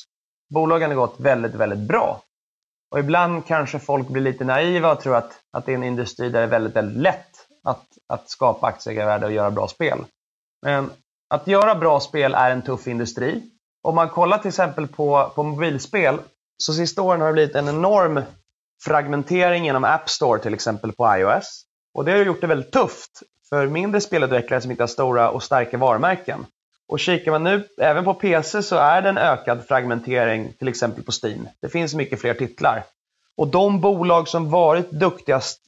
Bolagen 0.53 0.89
har 0.89 0.95
gått 0.95 1.19
väldigt, 1.19 1.55
väldigt 1.55 1.87
bra. 1.87 2.21
Och 2.91 2.99
ibland 2.99 3.45
kanske 3.45 3.79
folk 3.79 4.07
blir 4.07 4.21
lite 4.21 4.43
naiva 4.43 4.91
och 4.91 5.01
tror 5.01 5.15
att, 5.15 5.31
att 5.51 5.65
det 5.65 5.71
är 5.71 5.75
en 5.75 5.83
industri 5.83 6.29
där 6.29 6.39
det 6.39 6.45
är 6.45 6.49
väldigt, 6.49 6.75
väldigt 6.75 7.01
lätt 7.01 7.47
att, 7.63 7.85
att 8.13 8.29
skapa 8.29 8.67
aktieägarvärde 8.67 9.25
och 9.25 9.31
göra 9.31 9.51
bra 9.51 9.67
spel. 9.67 10.05
Men 10.61 10.91
att 11.29 11.47
göra 11.47 11.75
bra 11.75 11.99
spel 11.99 12.33
är 12.33 12.51
en 12.51 12.61
tuff 12.61 12.87
industri. 12.87 13.43
Om 13.83 13.95
man 13.95 14.09
kollar 14.09 14.37
till 14.37 14.47
exempel 14.47 14.87
på, 14.87 15.31
på 15.35 15.43
mobilspel, 15.43 16.19
så 16.57 16.73
sista 16.73 17.01
åren 17.01 17.21
har 17.21 17.27
det 17.27 17.33
blivit 17.33 17.55
en 17.55 17.67
enorm 17.67 18.21
fragmentering 18.83 19.65
genom 19.65 19.83
App 19.83 20.09
Store 20.09 20.39
till 20.39 20.53
exempel 20.53 20.91
på 20.91 21.17
iOS. 21.17 21.65
Och 21.95 22.05
det 22.05 22.11
har 22.11 22.19
gjort 22.19 22.41
det 22.41 22.47
väldigt 22.47 22.71
tufft 22.71 23.23
för 23.49 23.67
mindre 23.67 24.01
spelutvecklare 24.01 24.61
som 24.61 24.71
inte 24.71 24.83
har 24.83 24.87
stora 24.87 25.29
och 25.29 25.43
starka 25.43 25.77
varumärken. 25.77 26.45
Och 26.87 26.99
kikar 26.99 27.31
man 27.31 27.43
nu 27.43 27.67
även 27.77 28.03
på 28.03 28.13
PC 28.13 28.63
så 28.63 28.75
är 28.75 29.01
det 29.01 29.09
en 29.09 29.17
ökad 29.17 29.67
fragmentering 29.67 30.53
till 30.59 30.67
exempel 30.67 31.03
på 31.03 31.11
Steam. 31.23 31.47
Det 31.61 31.69
finns 31.69 31.95
mycket 31.95 32.21
fler 32.21 32.33
titlar. 32.33 32.83
Och 33.37 33.47
de 33.47 33.81
bolag 33.81 34.27
som 34.27 34.49
varit 34.49 34.91
duktigast 34.91 35.59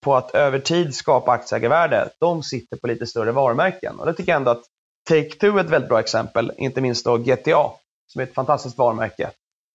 på 0.00 0.16
att 0.16 0.34
över 0.34 0.58
tid 0.58 0.94
skapa 0.94 1.32
aktieägarvärde, 1.32 2.08
de 2.18 2.42
sitter 2.42 2.76
på 2.76 2.86
lite 2.86 3.06
större 3.06 3.32
varumärken. 3.32 3.98
Och 3.98 4.06
det 4.06 4.14
tycker 4.14 4.32
jag 4.32 4.36
ändå 4.36 4.50
att 4.50 4.64
Take-Two 5.10 5.56
är 5.56 5.60
ett 5.60 5.70
väldigt 5.70 5.88
bra 5.88 6.00
exempel, 6.00 6.52
inte 6.56 6.80
minst 6.80 7.04
då 7.04 7.16
GTA, 7.16 7.70
som 8.06 8.20
är 8.20 8.22
ett 8.22 8.34
fantastiskt 8.34 8.78
varumärke, 8.78 9.30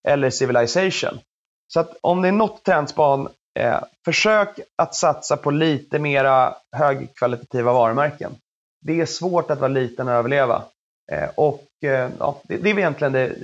eller 0.08 0.30
Civilization. 0.30 1.20
Så 1.68 1.80
att 1.80 1.98
om 2.02 2.22
det 2.22 2.28
är 2.28 2.32
något 2.32 2.64
trendspan, 2.64 3.30
eh, 3.60 3.80
försök 4.06 4.60
att 4.76 4.96
satsa 4.96 5.38
på 5.38 5.52
lite 5.52 6.00
mera 6.00 6.56
högkvalitativa 6.72 7.74
varumärken. 7.74 8.36
Det 8.82 9.02
är 9.02 9.06
svårt 9.06 9.52
att 9.52 9.60
vara 9.60 9.72
liten 9.72 10.08
och 10.08 10.14
överleva. 10.14 10.64
Eh, 11.12 11.30
och 11.36 11.64
eh, 11.82 12.10
ja, 12.20 12.42
det, 12.44 12.58
det 12.58 12.70
är 12.70 12.78
egentligen 12.78 13.14
det 13.14 13.36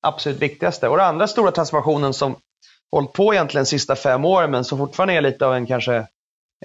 absolut 0.00 0.42
viktigaste. 0.42 0.88
Och 0.88 0.96
den 0.96 1.06
andra 1.06 1.26
stora 1.26 1.50
transformationen 1.50 2.14
som 2.14 2.36
hållit 2.92 3.12
på 3.12 3.34
egentligen 3.34 3.64
de 3.64 3.68
sista 3.68 3.96
fem 3.96 4.24
åren, 4.24 4.50
men 4.50 4.64
som 4.64 4.78
fortfarande 4.78 5.14
är 5.14 5.20
lite 5.20 5.46
av 5.46 5.54
en 5.54 5.66
kanske 5.66 6.06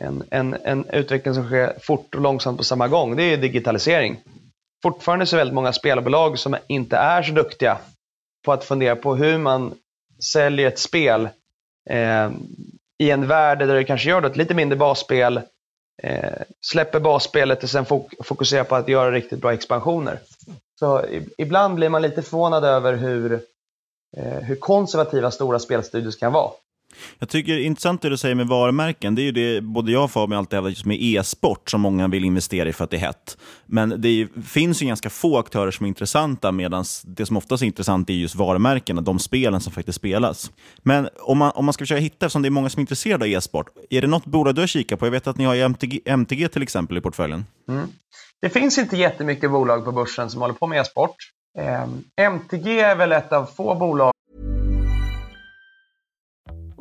en, 0.01 0.23
en, 0.31 0.57
en 0.63 0.85
utveckling 0.89 1.33
som 1.33 1.45
sker 1.45 1.73
fort 1.81 2.15
och 2.15 2.21
långsamt 2.21 2.57
på 2.57 2.63
samma 2.63 2.87
gång, 2.87 3.15
det 3.15 3.23
är 3.23 3.37
digitalisering. 3.37 4.17
Fortfarande 4.83 5.25
så 5.25 5.35
är 5.35 5.37
det 5.37 5.41
väldigt 5.41 5.55
många 5.55 5.73
spelbolag 5.73 6.39
som 6.39 6.57
inte 6.67 6.97
är 6.97 7.23
så 7.23 7.33
duktiga 7.33 7.77
på 8.45 8.53
att 8.53 8.63
fundera 8.63 8.95
på 8.95 9.15
hur 9.15 9.37
man 9.37 9.73
säljer 10.33 10.67
ett 10.67 10.79
spel 10.79 11.29
eh, 11.89 12.29
i 13.01 13.11
en 13.11 13.27
värld 13.27 13.59
där 13.59 13.75
du 13.75 13.83
kanske 13.83 14.09
gör 14.09 14.25
ett 14.25 14.37
lite 14.37 14.53
mindre 14.53 14.77
basspel, 14.77 15.41
eh, 16.03 16.41
släpper 16.61 16.99
basspelet 16.99 17.63
och 17.63 17.69
sen 17.69 17.85
fok 17.85 18.13
fokuserar 18.23 18.63
på 18.63 18.75
att 18.75 18.87
göra 18.87 19.11
riktigt 19.11 19.41
bra 19.41 19.53
expansioner. 19.53 20.19
Så 20.79 21.05
ibland 21.37 21.75
blir 21.75 21.89
man 21.89 22.01
lite 22.01 22.21
förvånad 22.21 22.65
över 22.65 22.93
hur, 22.93 23.33
eh, 24.17 24.39
hur 24.39 24.55
konservativa 24.55 25.31
stora 25.31 25.59
spelstudios 25.59 26.15
kan 26.15 26.33
vara. 26.33 26.51
Jag 27.19 27.29
tycker 27.29 27.53
det 27.53 27.61
är 27.61 27.65
intressant 27.65 28.01
det 28.01 28.09
du 28.09 28.17
säger 28.17 28.35
med 28.35 28.47
varumärken. 28.47 29.15
Det 29.15 29.21
är 29.21 29.23
ju 29.23 29.31
det 29.31 29.61
både 29.61 29.91
jag 29.91 30.03
och 30.03 30.11
Fabian 30.11 30.39
alltid 30.39 30.57
hävdat 30.57 30.71
just 30.71 30.85
med 30.85 30.97
e-sport 31.01 31.69
som 31.69 31.81
många 31.81 32.07
vill 32.07 32.25
investera 32.25 32.69
i 32.69 32.73
för 32.73 32.83
att 32.83 32.89
det 32.89 32.97
är 32.97 33.01
hett. 33.01 33.37
Men 33.65 34.01
det 34.01 34.27
finns 34.45 34.81
ju 34.81 34.85
ganska 34.85 35.09
få 35.09 35.37
aktörer 35.37 35.71
som 35.71 35.83
är 35.83 35.87
intressanta 35.87 36.51
medan 36.51 36.85
det 37.03 37.25
som 37.25 37.37
oftast 37.37 37.63
är 37.63 37.67
intressant 37.67 38.09
är 38.09 38.13
just 38.13 38.35
varumärkena, 38.35 39.01
de 39.01 39.19
spelen 39.19 39.61
som 39.61 39.73
faktiskt 39.73 39.95
spelas. 39.95 40.51
Men 40.83 41.09
om 41.19 41.37
man, 41.37 41.51
om 41.55 41.65
man 41.65 41.73
ska 41.73 41.81
försöka 41.81 42.01
hitta, 42.01 42.25
eftersom 42.25 42.41
det 42.41 42.47
är 42.47 42.49
många 42.49 42.69
som 42.69 42.79
är 42.79 42.81
intresserade 42.81 43.25
av 43.25 43.29
e-sport, 43.29 43.67
är 43.89 44.01
det 44.01 44.07
något 44.07 44.25
bolag 44.25 44.55
du 44.55 44.61
har 44.61 44.67
kikat 44.67 44.99
på? 44.99 45.05
Jag 45.05 45.11
vet 45.11 45.27
att 45.27 45.37
ni 45.37 45.43
har 45.43 45.55
MTG, 45.55 45.99
MTG 46.05 46.47
till 46.47 46.63
exempel 46.63 46.97
i 46.97 47.01
portföljen. 47.01 47.45
Mm. 47.69 47.87
Det 48.41 48.49
finns 48.49 48.77
inte 48.77 48.97
jättemycket 48.97 49.51
bolag 49.51 49.85
på 49.85 49.91
börsen 49.91 50.29
som 50.29 50.41
håller 50.41 50.53
på 50.53 50.67
med 50.67 50.81
e-sport. 50.81 51.15
Eh, 51.57 51.87
MTG 52.25 52.79
är 52.79 52.95
väl 52.95 53.11
ett 53.11 53.33
av 53.33 53.45
få 53.45 53.75
bolag 53.75 54.11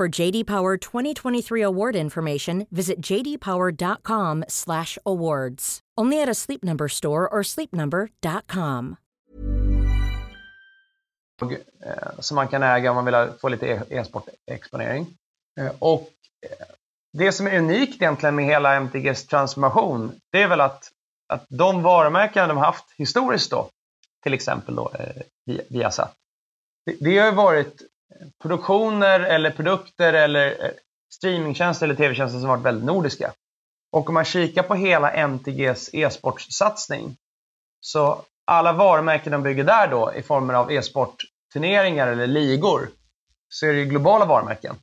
For 0.00 0.20
JD 0.20 0.46
Power 0.46 0.78
2023 0.78 1.62
award 1.62 1.96
information, 1.96 2.66
visit 2.70 3.10
jdpower.com/awards. 3.10 5.80
Only 6.00 6.22
at 6.22 6.28
a 6.28 6.34
Sleep 6.34 6.64
Number 6.64 6.88
store 6.88 7.28
or 7.28 7.42
sleepnumber.com. 7.42 8.96
Eh, 11.42 11.48
som 12.18 12.34
man 12.34 12.48
kan 12.48 12.62
äga 12.62 12.90
om 12.90 12.96
man 12.96 13.04
vill 13.04 13.28
få 13.40 13.48
lite 13.48 13.66
e- 13.66 13.82
e-sportexponering. 13.88 15.06
Eh, 15.60 15.72
och 15.78 16.08
eh, 16.46 16.66
det 17.12 17.32
som 17.32 17.46
är 17.46 17.58
unikt 17.58 18.02
egentligen 18.02 18.34
med 18.34 18.44
hela 18.44 18.74
MTGs 18.74 19.26
transformation, 19.26 20.20
det 20.32 20.42
är 20.42 20.48
väl 20.48 20.60
att, 20.60 20.90
att 21.32 21.46
de 21.48 21.82
varumärken 21.82 22.48
de 22.48 22.56
har 22.56 22.64
haft 22.64 22.84
historiskt 22.96 23.50
då, 23.50 23.68
till 24.22 24.34
exempel 24.34 24.74
då 24.74 24.92
eh, 24.98 25.22
Viasat, 25.68 26.14
det, 26.86 26.96
det 27.00 27.18
har 27.18 27.32
varit 27.32 27.82
produktioner 28.42 29.20
eller 29.20 29.50
produkter 29.50 30.12
eller 30.12 30.64
eh, 30.64 30.70
streamingtjänster 31.12 31.86
eller 31.86 31.94
tv-tjänster 31.94 32.40
som 32.40 32.48
varit 32.48 32.62
väldigt 32.62 32.84
nordiska. 32.84 33.32
Och 33.92 34.08
om 34.08 34.14
man 34.14 34.24
kikar 34.24 34.62
på 34.62 34.74
hela 34.74 35.10
MTGs 35.10 35.90
e-sportsatsning 35.92 37.16
så 37.80 38.22
alla 38.44 38.72
varumärken 38.72 39.32
de 39.32 39.42
bygger 39.42 39.64
där 39.64 39.88
då 39.88 40.12
i 40.14 40.22
former 40.22 40.54
av 40.54 40.72
e-sportturneringar 40.72 42.06
eller 42.06 42.26
ligor 42.26 42.88
så 43.48 43.66
är 43.66 43.72
det 43.72 43.78
ju 43.78 43.84
globala 43.84 44.24
varumärken. 44.24 44.76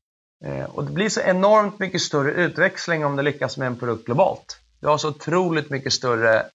Eh, 0.46 0.66
och 0.66 0.84
det 0.84 0.92
blir 0.92 1.10
så 1.10 1.22
enormt 1.22 1.80
mycket 1.80 2.02
större 2.02 2.32
utväxling 2.32 3.06
om 3.06 3.16
du 3.16 3.24
lyckas 3.24 3.58
med 3.58 3.68
en 3.68 3.80
produkt 3.80 4.06
globalt. 4.06 4.60
Du 4.80 4.88
har 4.88 4.98
så 4.98 5.10
otroligt 5.10 5.70
mycket 5.70 5.94
större 5.94 6.46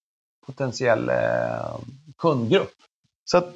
potentiell 0.46 1.08
eh, 1.08 1.76
kundgrupp. 2.18 2.74
Så 3.24 3.38
att 3.38 3.54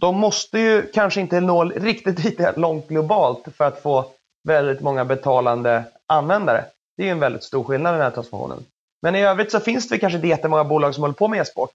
de 0.00 0.16
måste 0.16 0.58
ju 0.58 0.90
kanske 0.94 1.20
inte 1.20 1.40
nå 1.40 1.64
riktigt 1.64 2.18
lika 2.24 2.52
långt 2.56 2.88
globalt 2.88 3.44
för 3.56 3.64
att 3.64 3.82
få 3.82 4.10
väldigt 4.48 4.80
många 4.80 5.04
betalande 5.04 5.84
användare. 6.06 6.64
Det 6.96 7.02
är 7.02 7.06
ju 7.06 7.12
en 7.12 7.20
väldigt 7.20 7.44
stor 7.44 7.64
skillnad 7.64 7.94
i 7.94 7.96
den 7.96 8.04
här 8.04 8.10
transformationen. 8.10 8.64
Men 9.02 9.14
i 9.14 9.22
övrigt 9.22 9.52
så 9.52 9.60
finns 9.60 9.88
det 9.88 9.98
kanske 9.98 10.16
inte 10.16 10.28
jättemånga 10.28 10.64
bolag 10.64 10.94
som 10.94 11.02
håller 11.02 11.14
på 11.14 11.28
med 11.28 11.40
e-sport. 11.40 11.74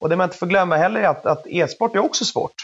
Och 0.00 0.08
det 0.08 0.16
man 0.16 0.24
inte 0.24 0.36
får 0.36 0.46
glömma 0.46 0.76
heller 0.76 1.00
är 1.00 1.08
att, 1.08 1.26
att 1.26 1.46
e-sport 1.46 1.94
är 1.94 1.98
också 1.98 2.24
svårt. 2.24 2.54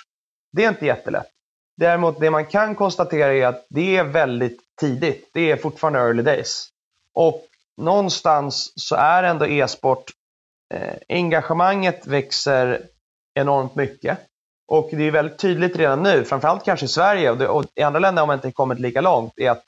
Det 0.53 0.64
är 0.64 0.68
inte 0.68 0.87
jättelätt. 0.87 1.31
Däremot 1.77 2.20
det 2.20 2.31
man 2.31 2.47
kan 2.47 2.75
konstatera 2.75 3.35
är 3.35 3.47
att 3.47 3.66
det 3.68 3.97
är 3.97 4.05
väldigt 4.05 4.61
tidigt. 4.81 5.31
Det 5.33 5.51
är 5.51 5.57
fortfarande 5.57 5.99
early 5.99 6.23
days. 6.23 6.68
Och 7.12 7.47
någonstans 7.77 8.73
så 8.77 8.97
är 8.97 9.23
ändå 9.23 9.47
e-sport, 9.47 10.11
eh, 10.75 10.94
engagemanget 11.09 12.07
växer 12.07 12.87
enormt 13.35 13.75
mycket. 13.75 14.18
Och 14.68 14.88
det 14.92 15.03
är 15.03 15.11
väldigt 15.11 15.38
tydligt 15.38 15.77
redan 15.77 16.03
nu, 16.03 16.24
framförallt 16.24 16.64
kanske 16.64 16.87
i 16.87 16.88
Sverige 16.88 17.31
och, 17.31 17.38
det, 17.38 17.48
och 17.48 17.64
i 17.74 17.83
andra 17.83 18.00
länder 18.00 18.22
har 18.22 18.27
man 18.27 18.37
inte 18.37 18.53
kommit 18.53 18.81
lika 18.81 19.00
långt, 19.00 19.33
är 19.37 19.50
att, 19.50 19.64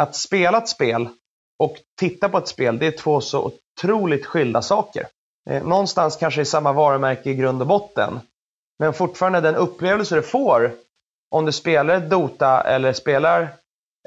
att 0.00 0.16
spela 0.16 0.58
ett 0.58 0.68
spel 0.68 1.08
och 1.58 1.76
titta 1.98 2.28
på 2.28 2.38
ett 2.38 2.48
spel, 2.48 2.78
det 2.78 2.86
är 2.86 2.90
två 2.90 3.20
så 3.20 3.52
otroligt 3.78 4.26
skilda 4.26 4.62
saker. 4.62 5.06
Eh, 5.50 5.66
någonstans 5.66 6.16
kanske 6.16 6.42
i 6.42 6.44
samma 6.44 6.72
varumärke 6.72 7.30
i 7.30 7.34
grund 7.34 7.60
och 7.60 7.66
botten. 7.66 8.20
Men 8.78 8.92
fortfarande 8.92 9.40
den 9.40 9.56
upplevelse 9.56 10.14
du 10.14 10.22
får 10.22 10.72
om 11.30 11.44
du 11.44 11.52
spelar 11.52 11.94
ett 11.96 12.10
Dota 12.10 12.60
eller 12.60 12.92
spelar 12.92 13.42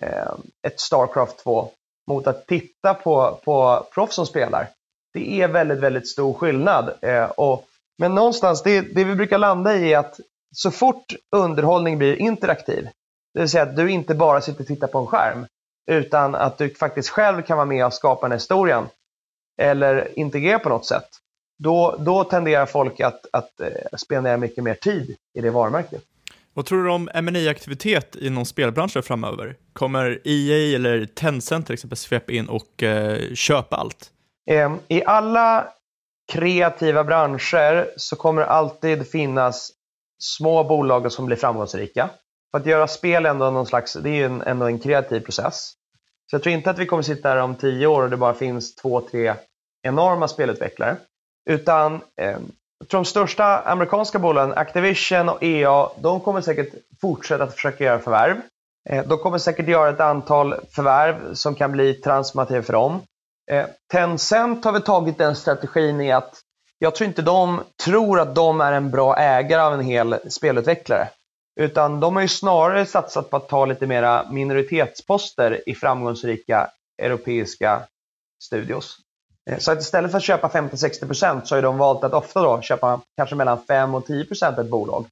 eh, 0.02 0.34
ett 0.68 0.80
Starcraft 0.80 1.44
2 1.44 1.72
mot 2.08 2.28
att 2.28 2.48
titta 2.48 2.94
på, 2.94 3.40
på 3.44 3.88
proffs 3.94 4.16
som 4.16 4.26
spelar. 4.26 4.70
Det 5.14 5.42
är 5.42 5.48
väldigt, 5.48 5.80
väldigt 5.80 6.08
stor 6.08 6.34
skillnad. 6.34 6.94
Eh, 7.02 7.24
och, 7.24 7.66
men 7.98 8.16
någonstans, 8.16 8.64
det, 8.64 8.82
det 8.82 9.04
vi 9.04 9.16
brukar 9.16 9.38
landa 9.38 9.76
i 9.76 9.94
är 9.94 9.98
att 9.98 10.20
så 10.56 10.72
fort 10.72 11.16
underhållning 11.36 11.98
blir 11.98 12.16
interaktiv, 12.16 12.90
det 13.34 13.40
vill 13.40 13.50
säga 13.50 13.64
att 13.64 13.76
du 13.76 13.92
inte 13.92 14.16
bara 14.16 14.42
sitter 14.42 14.62
och 14.62 14.68
tittar 14.68 14.88
på 14.88 15.00
en 15.00 15.08
skärm, 15.08 15.46
utan 15.92 16.36
att 16.36 16.58
du 16.58 16.70
faktiskt 16.70 17.10
själv 17.10 17.42
kan 17.42 17.58
vara 17.58 17.66
med 17.66 17.86
och 17.86 17.94
skapa 17.94 18.28
den 18.28 18.38
historien 18.38 18.88
eller 19.62 20.20
integrera 20.20 20.60
på 20.60 20.70
något 20.70 20.86
sätt, 20.86 21.10
då, 21.60 21.96
då 22.00 22.24
tenderar 22.24 22.66
folk 22.66 23.00
att, 23.00 23.26
att 23.32 23.60
eh, 23.60 23.98
spendera 23.98 24.38
mycket 24.38 24.64
mer 24.64 24.74
tid 24.74 25.16
i 25.34 25.42
det 25.42 25.50
varumärket. 25.50 26.04
Vad 26.54 26.66
tror 26.66 26.84
du 26.84 26.92
om 26.92 27.10
ma 27.14 27.50
aktivitet 27.50 28.16
inom 28.16 28.46
spelbranschen 28.46 29.04
framöver? 29.04 29.56
Kommer 29.74 30.22
EA 30.24 30.76
eller 30.76 31.06
Tencent 31.06 31.66
till 31.66 31.74
exempel 31.74 31.98
svepa 31.98 32.32
in 32.32 32.50
och 32.50 32.84
eh, 32.84 33.34
köpa 33.34 33.76
allt? 33.76 34.12
Ehm, 34.50 34.80
I 34.88 35.04
alla 35.06 35.68
kreativa 36.32 37.04
branscher 37.04 37.94
så 37.98 38.16
kommer 38.16 38.42
det 38.42 38.48
alltid 38.48 39.12
finnas 39.12 39.72
små 40.20 40.64
bolag 40.64 41.12
som 41.12 41.26
blir 41.26 41.38
framgångsrika. 41.38 42.10
För 42.52 42.60
att 42.60 42.66
göra 42.66 42.88
spel 42.88 43.26
är 43.26 43.30
ändå 43.30 43.52
någon 43.52 43.66
slags, 43.66 43.94
det 43.94 44.10
är 44.10 44.26
en, 44.26 44.42
ändå 44.42 44.66
en 44.66 44.80
kreativ 44.80 45.20
process. 45.20 45.74
Så 46.30 46.36
jag 46.36 46.44
tror 46.44 46.56
inte 46.56 46.70
att 46.70 46.80
vi 46.80 46.86
kommer 46.86 47.04
sitta 47.04 47.30
här 47.30 47.38
om 47.38 47.56
tio 47.56 47.88
år 47.88 48.04
och 48.04 48.10
det 48.10 48.18
bara 48.18 48.34
finns 48.34 48.76
två, 48.76 49.02
tre 49.02 49.34
enorma 49.82 50.28
spelutvecklare. 50.28 50.98
Utan 51.50 52.02
eh, 52.22 52.38
jag 52.80 52.90
tror 52.90 53.00
de 53.02 53.06
största 53.06 53.60
amerikanska 53.60 54.20
bolagen, 54.20 54.54
Activision 54.58 55.30
och 55.30 55.44
EA, 55.44 55.90
de 56.00 56.20
kommer 56.20 56.42
säkert 56.42 56.74
fortsätta 57.02 57.44
att 57.44 57.54
försöka 57.54 57.84
göra 57.84 58.00
förvärv. 58.00 58.42
Eh, 58.90 59.08
de 59.08 59.18
kommer 59.18 59.38
säkert 59.38 59.68
göra 59.68 59.90
ett 59.90 60.00
antal 60.00 60.56
förvärv 60.72 61.34
som 61.34 61.56
kan 61.56 61.72
bli 61.72 61.94
transformativa 61.94 62.64
för 62.64 62.74
dem. 62.74 63.02
Eh, 63.52 63.66
Tencent 63.92 64.66
har 64.66 64.72
väl 64.72 64.82
tagit 64.82 65.18
den 65.18 65.36
strategin 65.36 66.02
i 66.02 66.12
att 66.12 66.42
jag 66.80 66.96
tror 66.96 67.08
inte 67.08 67.22
de 67.22 67.64
tror 67.84 68.20
att 68.20 68.36
de 68.36 68.62
är 68.62 68.72
en 68.72 68.92
bra 68.92 69.18
ägare 69.18 69.62
av 69.62 69.74
en 69.74 69.86
hel 69.86 70.18
spelutvecklare. 70.30 71.10
Utan 71.60 72.00
de 72.00 72.16
har 72.16 72.22
ju 72.22 72.28
snarare 72.28 72.86
satsat 72.86 73.30
på 73.30 73.38
att 73.38 73.50
ta 73.50 73.66
lite 73.66 73.88
mera 73.88 74.26
minoritetsposter 74.32 75.70
i 75.70 75.76
framgångsrika 75.76 76.70
europeiska 76.98 77.82
studios. 78.44 78.98
Eh, 79.50 79.58
så 79.58 79.72
att 79.72 79.80
istället 79.80 80.12
för 80.12 80.18
att 80.18 80.24
köpa 80.24 80.48
50-60% 80.48 81.42
så 81.44 81.56
har 81.56 81.62
de 81.62 81.78
valt 81.78 82.04
att 82.04 82.14
ofta 82.14 82.42
då 82.42 82.62
köpa 82.62 83.02
kanske 83.18 83.36
mellan 83.36 83.64
5 83.64 83.96
och 83.96 84.08
10% 84.08 84.62
ett 84.62 84.70
bolag. 84.70 85.06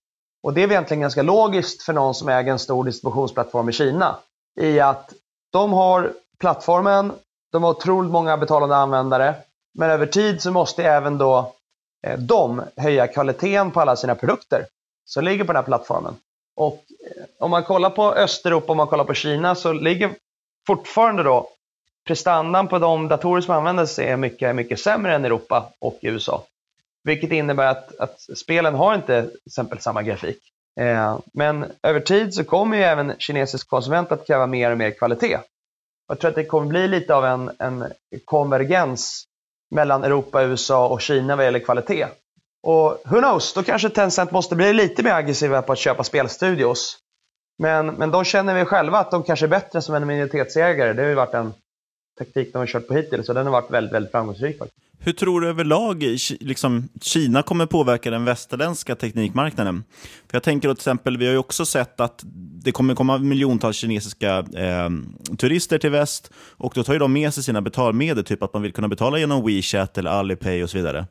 Och 0.43 0.53
det 0.53 0.63
är 0.63 0.67
egentligen 0.67 1.01
ganska 1.01 1.21
logiskt 1.21 1.83
för 1.83 1.93
någon 1.93 2.15
som 2.15 2.29
äger 2.29 2.51
en 2.51 2.59
stor 2.59 2.83
distributionsplattform 2.83 3.69
i 3.69 3.73
Kina. 3.73 4.15
I 4.59 4.79
att 4.79 5.13
de 5.51 5.73
har 5.73 6.13
plattformen, 6.39 7.13
de 7.55 7.63
har 7.63 7.71
otroligt 7.71 8.11
många 8.11 8.37
betalande 8.37 8.75
användare, 8.75 9.35
men 9.73 9.89
över 9.89 10.05
tid 10.05 10.41
så 10.41 10.51
måste 10.51 10.83
även 10.83 11.17
då 11.17 11.53
eh, 12.07 12.19
de 12.19 12.61
höja 12.77 13.07
kvaliteten 13.07 13.71
på 13.71 13.81
alla 13.81 13.95
sina 13.95 14.15
produkter 14.15 14.65
som 15.05 15.23
ligger 15.23 15.43
på 15.43 15.53
den 15.53 15.55
här 15.55 15.63
plattformen. 15.63 16.15
Och 16.55 16.73
eh, 16.73 17.23
om 17.39 17.51
man 17.51 17.63
kollar 17.63 17.89
på 17.89 18.13
Östeuropa, 18.13 18.71
och 18.71 18.77
man 18.77 18.87
kollar 18.87 19.03
på 19.03 19.13
Kina, 19.13 19.55
så 19.55 19.73
ligger 19.73 20.11
fortfarande 20.67 21.23
då 21.23 21.49
prestandan 22.07 22.67
på 22.67 22.79
de 22.79 23.07
datorer 23.07 23.41
som 23.41 23.55
används 23.55 23.99
är 23.99 24.17
mycket, 24.17 24.55
mycket 24.55 24.79
sämre 24.79 25.15
än 25.15 25.23
i 25.23 25.25
Europa 25.25 25.69
och 25.79 25.97
USA. 26.01 26.43
Vilket 27.03 27.31
innebär 27.31 27.67
att, 27.67 27.99
att 27.99 28.21
spelen 28.37 28.75
har 28.75 28.95
inte 28.95 29.21
till 29.21 29.39
exempel 29.45 29.79
samma 29.79 30.03
grafik. 30.03 30.39
Eh, 30.79 31.19
men 31.33 31.65
över 31.83 31.99
tid 31.99 32.33
så 32.33 32.43
kommer 32.43 32.77
ju 32.77 32.83
även 32.83 33.13
kinesisk 33.19 33.67
konsument 33.67 34.11
att 34.11 34.27
kräva 34.27 34.47
mer 34.47 34.71
och 34.71 34.77
mer 34.77 34.91
kvalitet. 34.91 35.39
Jag 36.07 36.19
tror 36.19 36.29
att 36.29 36.35
det 36.35 36.45
kommer 36.45 36.67
bli 36.67 36.87
lite 36.87 37.15
av 37.15 37.25
en, 37.25 37.51
en 37.59 37.91
konvergens 38.25 39.25
mellan 39.75 40.03
Europa, 40.03 40.43
USA 40.43 40.87
och 40.87 41.01
Kina 41.01 41.35
vad 41.35 41.45
gäller 41.45 41.59
kvalitet. 41.59 42.07
Och 42.63 43.01
who 43.05 43.19
knows, 43.19 43.53
då 43.53 43.63
kanske 43.63 43.89
Tencent 43.89 44.31
måste 44.31 44.55
bli 44.55 44.73
lite 44.73 45.03
mer 45.03 45.11
aggressiva 45.11 45.61
på 45.61 45.71
att 45.71 45.79
köpa 45.79 46.03
spelstudios. 46.03 46.97
Men, 47.57 47.87
men 47.87 48.11
de 48.11 48.23
känner 48.23 48.55
vi 48.55 48.65
själva 48.65 48.97
att 48.97 49.11
de 49.11 49.23
kanske 49.23 49.45
är 49.45 49.47
bättre 49.47 49.81
som 49.81 49.95
en 49.95 50.07
minoritetsägare. 50.07 50.93
Det 50.93 51.01
har 51.01 51.09
ju 51.09 51.15
varit 51.15 51.33
en 51.33 51.53
taktik 52.17 52.53
de 52.53 52.59
har 52.59 52.65
kört 52.65 52.87
på 52.87 52.93
hittills 52.93 53.29
och 53.29 53.35
den 53.35 53.45
har 53.45 53.51
varit 53.51 53.71
väldigt, 53.71 53.93
väldigt 53.93 54.11
framgångsrik. 54.11 54.57
Faktiskt. 54.57 54.84
Hur 54.99 55.11
tror 55.11 55.41
du 55.41 55.49
överlag 55.49 56.03
liksom, 56.39 56.89
Kina 57.01 57.41
kommer 57.41 57.65
påverka 57.65 58.11
den 58.11 58.25
västerländska 58.25 58.95
teknikmarknaden? 58.95 59.83
För 60.29 60.35
jag 60.35 60.43
tänker 60.43 60.69
till 60.69 60.77
exempel, 60.77 61.17
vi 61.17 61.25
har 61.25 61.33
ju 61.33 61.37
också 61.37 61.65
sett 61.65 61.99
att 61.99 62.23
det 62.63 62.71
kommer 62.71 62.95
komma 62.95 63.17
miljontals 63.17 63.77
kinesiska 63.77 64.37
eh, 64.37 64.89
turister 65.37 65.77
till 65.77 65.89
väst 65.89 66.31
och 66.37 66.71
då 66.75 66.83
tar 66.83 66.93
ju 66.93 66.99
de 66.99 67.13
med 67.13 67.33
sig 67.33 67.43
sina 67.43 67.61
betalmedel, 67.61 68.23
typ 68.23 68.43
att 68.43 68.53
man 68.53 68.61
vill 68.61 68.73
kunna 68.73 68.87
betala 68.87 69.17
genom 69.17 69.45
WeChat 69.45 69.97
eller 69.97 70.11
Alipay 70.11 70.63
och 70.63 70.69
så 70.69 70.77
vidare. 70.77 71.05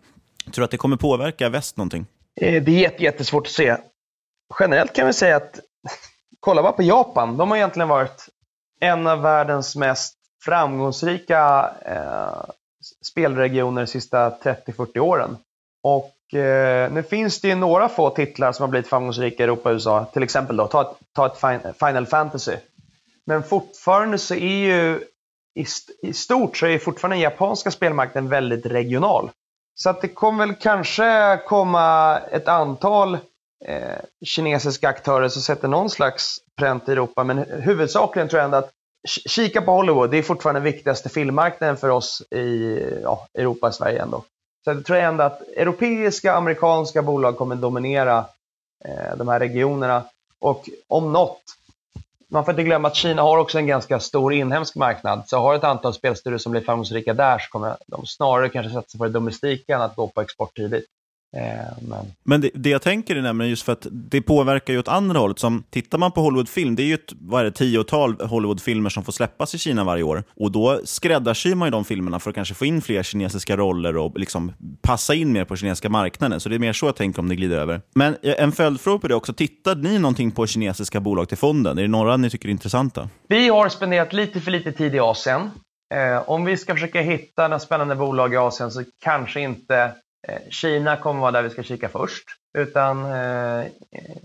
Tror 0.45 0.63
du 0.63 0.65
att 0.65 0.71
det 0.71 0.77
kommer 0.77 0.97
påverka 0.97 1.49
väst 1.49 1.77
någonting? 1.77 2.07
Eh, 2.41 2.63
det 2.63 2.85
är 2.85 3.03
jättesvårt 3.03 3.47
att 3.47 3.53
se. 3.53 3.77
Generellt 4.61 4.95
kan 4.95 5.07
vi 5.07 5.13
säga 5.13 5.37
att, 5.37 5.61
kolla 6.41 6.63
bara 6.63 6.73
på 6.73 6.83
Japan, 6.83 7.37
de 7.37 7.51
har 7.51 7.57
egentligen 7.57 7.89
varit 7.89 8.29
en 8.81 9.07
av 9.07 9.23
världens 9.23 9.77
mest 9.77 10.15
framgångsrika 10.45 11.71
eh, 11.87 12.51
spelregioner 13.05 13.83
de 13.83 13.87
sista 13.87 14.31
30-40 14.31 14.99
åren. 14.99 15.37
Och 15.83 16.35
eh, 16.35 16.93
nu 16.93 17.03
finns 17.03 17.41
det 17.41 17.49
ju 17.49 17.55
några 17.55 17.89
få 17.89 18.11
titlar 18.11 18.53
som 18.53 18.63
har 18.63 18.69
blivit 18.69 18.89
framgångsrika 18.89 19.43
i 19.43 19.45
Europa 19.45 19.69
och 19.69 19.73
USA. 19.73 20.05
Till 20.05 20.23
exempel 20.23 20.57
då, 20.57 20.67
ta 20.67 20.81
ett, 20.81 20.97
ta 21.13 21.27
ett 21.27 21.77
Final 21.79 22.07
Fantasy. 22.07 22.57
Men 23.27 23.43
fortfarande 23.43 24.19
så 24.19 24.35
är 24.35 24.67
ju 24.67 25.01
i, 25.55 25.67
i 26.03 26.13
stort 26.13 26.57
så 26.57 26.67
är 26.67 26.79
fortfarande 26.79 27.17
den 27.17 27.23
japanska 27.23 27.71
spelmarknaden 27.71 28.31
väldigt 28.31 28.67
regional. 28.67 29.31
Så 29.75 29.91
att 29.91 30.01
det 30.01 30.09
kommer 30.09 30.47
väl 30.47 30.57
kanske 30.57 31.41
komma 31.47 32.19
ett 32.19 32.49
antal 32.49 33.15
eh, 33.65 33.99
kinesiska 34.25 34.89
aktörer 34.89 35.29
som 35.29 35.43
sätter 35.43 35.69
någon 35.69 35.91
slags 35.91 36.39
pränt 36.57 36.89
i 36.89 36.93
Europa. 36.93 37.25
Men 37.25 37.39
huvudsakligen 37.39 38.29
tror 38.29 38.39
jag 38.39 38.45
ändå 38.45 38.57
att 38.57 38.71
kika 39.09 39.63
på 39.63 39.73
Hollywood, 39.73 40.11
det 40.11 40.17
är 40.19 40.23
fortfarande 40.23 40.61
den 40.61 40.73
viktigaste 40.73 41.09
filmmarknaden 41.09 41.77
för 41.77 41.89
oss 41.89 42.23
i 42.31 42.79
ja, 43.03 43.27
Europa 43.35 43.67
och 43.67 43.75
Sverige 43.75 44.03
ändå. 44.03 44.25
Så 44.65 44.71
jag 44.71 44.85
tror 44.85 44.97
ändå 44.97 45.25
att 45.25 45.43
europeiska, 45.57 46.35
amerikanska 46.35 47.03
bolag 47.03 47.37
kommer 47.37 47.57
dominera 47.57 48.25
eh, 48.85 49.17
de 49.17 49.29
här 49.29 49.41
regionerna. 49.41 50.05
Och 50.39 50.69
om 50.89 51.13
något, 51.13 51.43
man 52.29 52.45
får 52.45 52.53
inte 52.53 52.63
glömma 52.63 52.89
att 52.89 52.95
Kina 52.95 53.23
har 53.23 53.39
också 53.39 53.59
en 53.59 53.67
ganska 53.67 54.01
stor 54.01 54.33
inhemsk 54.33 54.75
marknad. 54.75 55.23
Så 55.27 55.39
har 55.39 55.55
ett 55.55 55.65
antal 55.65 55.95
spelstudier 55.95 56.39
som 56.39 56.53
blir 56.53 56.63
framgångsrika 56.63 57.15
där 57.15 57.39
så 57.39 57.51
kommer 57.51 57.77
de 57.87 58.07
snarare 58.07 58.49
kanske 58.49 58.73
satsa 58.73 58.99
på 58.99 59.05
det 59.05 59.11
domestika 59.11 59.75
än 59.75 59.83
att 59.83 59.97
gå 59.97 60.09
på 60.09 60.21
export 60.21 60.57
tidigt. 60.57 60.87
Eh, 61.37 61.89
men, 61.89 62.07
men 62.25 62.41
det, 62.41 62.51
det, 62.55 62.71
jag 62.71 62.83
tänker 62.83 63.17
är 63.17 63.23
nämligen 63.23 63.51
just 63.51 63.63
för 63.63 63.73
att 63.73 63.87
det 63.91 64.23
påverkar 64.23 64.73
ju 64.73 64.79
åt 64.79 64.89
andra 64.89 65.19
hållet. 65.19 65.39
Som, 65.39 65.65
tittar 65.71 65.99
man 65.99 66.13
på 66.13 66.21
Hollywoodfilm, 66.21 66.77
det 66.77 66.83
är 66.83 66.87
ju 66.87 66.95
ett 66.95 67.13
vad 67.21 67.41
är 67.41 67.45
det, 67.45 67.51
tiotal 67.51 68.21
Hollywoodfilmer 68.21 68.91
som 68.91 69.05
får 69.05 69.13
släppas 69.13 69.55
i 69.55 69.59
Kina 69.59 69.85
varje 69.85 70.03
år. 70.03 70.25
Och 70.37 70.53
då 70.53 70.81
skräddarsyr 70.85 71.55
man 71.55 71.67
ju 71.67 71.71
de 71.71 71.85
filmerna 71.85 72.21
för 72.21 72.31
att 72.31 72.35
kanske 72.35 72.55
få 72.55 72.65
in 72.65 72.83
fler 72.83 73.03
kinesiska 73.03 73.57
roller 73.57 73.97
och 73.97 74.19
liksom 74.19 74.53
passa 74.83 75.15
in 75.15 75.33
mer 75.33 75.45
på 75.45 75.57
kinesiska 75.57 75.89
marknaden. 75.89 76.41
Så 76.41 76.49
det 76.49 76.55
är 76.55 76.59
mer 76.59 76.73
så 76.73 76.87
jag 76.87 76.97
tänker 76.97 77.21
om 77.21 77.29
det 77.29 77.37
glider 77.37 77.59
över. 77.59 77.81
Men 77.95 78.17
eh, 78.23 78.35
en 78.39 78.53
följdfråga 78.53 78.99
på 78.99 79.09
det 79.09 79.15
också, 79.15 79.33
tittade 79.33 79.89
ni 79.89 79.99
någonting 79.99 80.31
på 80.31 80.47
kinesiska 80.47 81.01
bolag 81.01 81.29
till 81.29 81.39
fonden? 81.39 81.79
Är 81.79 81.83
det 81.83 81.89
några 81.89 82.17
ni 82.17 82.31
tycker 82.31 82.49
är 82.49 82.51
intressanta? 82.51 83.09
Vi 83.29 83.49
har 83.49 83.69
spenderat 83.69 84.13
lite 84.13 84.41
för 84.41 84.51
lite 84.51 84.73
tid 84.73 84.95
i 84.95 84.99
Asien. 84.99 85.51
Eh, 85.95 86.31
om 86.31 86.45
vi 86.45 86.57
ska 86.57 86.75
försöka 86.75 87.01
hitta 87.01 87.43
några 87.43 87.59
spännande 87.59 87.97
bolag 87.97 88.35
i 88.35 88.37
Asien 88.37 88.71
så 88.71 88.85
kanske 89.01 89.41
inte 89.41 89.93
Kina 90.49 90.97
kommer 90.97 91.21
vara 91.21 91.31
där 91.31 91.43
vi 91.43 91.51
ska 91.51 91.63
kika 91.63 91.89
först. 91.89 92.25
Utan 92.59 93.05
eh, 93.13 93.67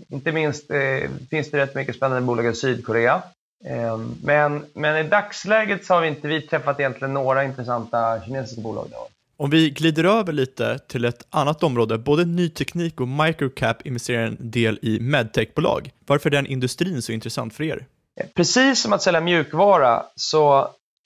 inte 0.08 0.32
minst 0.32 0.70
eh, 0.70 1.10
finns 1.30 1.50
det 1.50 1.58
rätt 1.58 1.74
mycket 1.74 1.96
spännande 1.96 2.26
bolag 2.26 2.46
i 2.46 2.54
Sydkorea. 2.54 3.22
Eh, 3.64 3.98
men, 4.22 4.64
men 4.74 5.06
i 5.06 5.08
dagsläget 5.08 5.84
så 5.84 5.94
har 5.94 6.00
vi 6.00 6.08
inte 6.08 6.28
vi 6.28 6.42
träffat 6.42 6.80
egentligen 6.80 7.14
några 7.14 7.44
intressanta 7.44 8.20
kinesiska 8.26 8.60
bolag. 8.60 8.86
Där. 8.90 8.98
Om 9.36 9.50
vi 9.50 9.70
glider 9.70 10.04
över 10.04 10.32
lite 10.32 10.78
till 10.78 11.04
ett 11.04 11.26
annat 11.30 11.62
område, 11.62 11.98
både 11.98 12.24
ny 12.24 12.48
teknik 12.48 13.00
och 13.00 13.08
microcap 13.08 13.86
investerar 13.86 14.22
en 14.22 14.36
del 14.40 14.78
i 14.82 15.00
medtechbolag. 15.00 15.90
Varför 16.06 16.30
är 16.30 16.32
den 16.32 16.46
industrin 16.46 17.02
så 17.02 17.12
intressant 17.12 17.54
för 17.54 17.64
er? 17.64 17.86
Eh, 18.20 18.26
precis 18.34 18.82
som 18.82 18.92
att 18.92 19.02
sälja 19.02 19.20
mjukvara 19.20 20.02
så, 20.14 20.58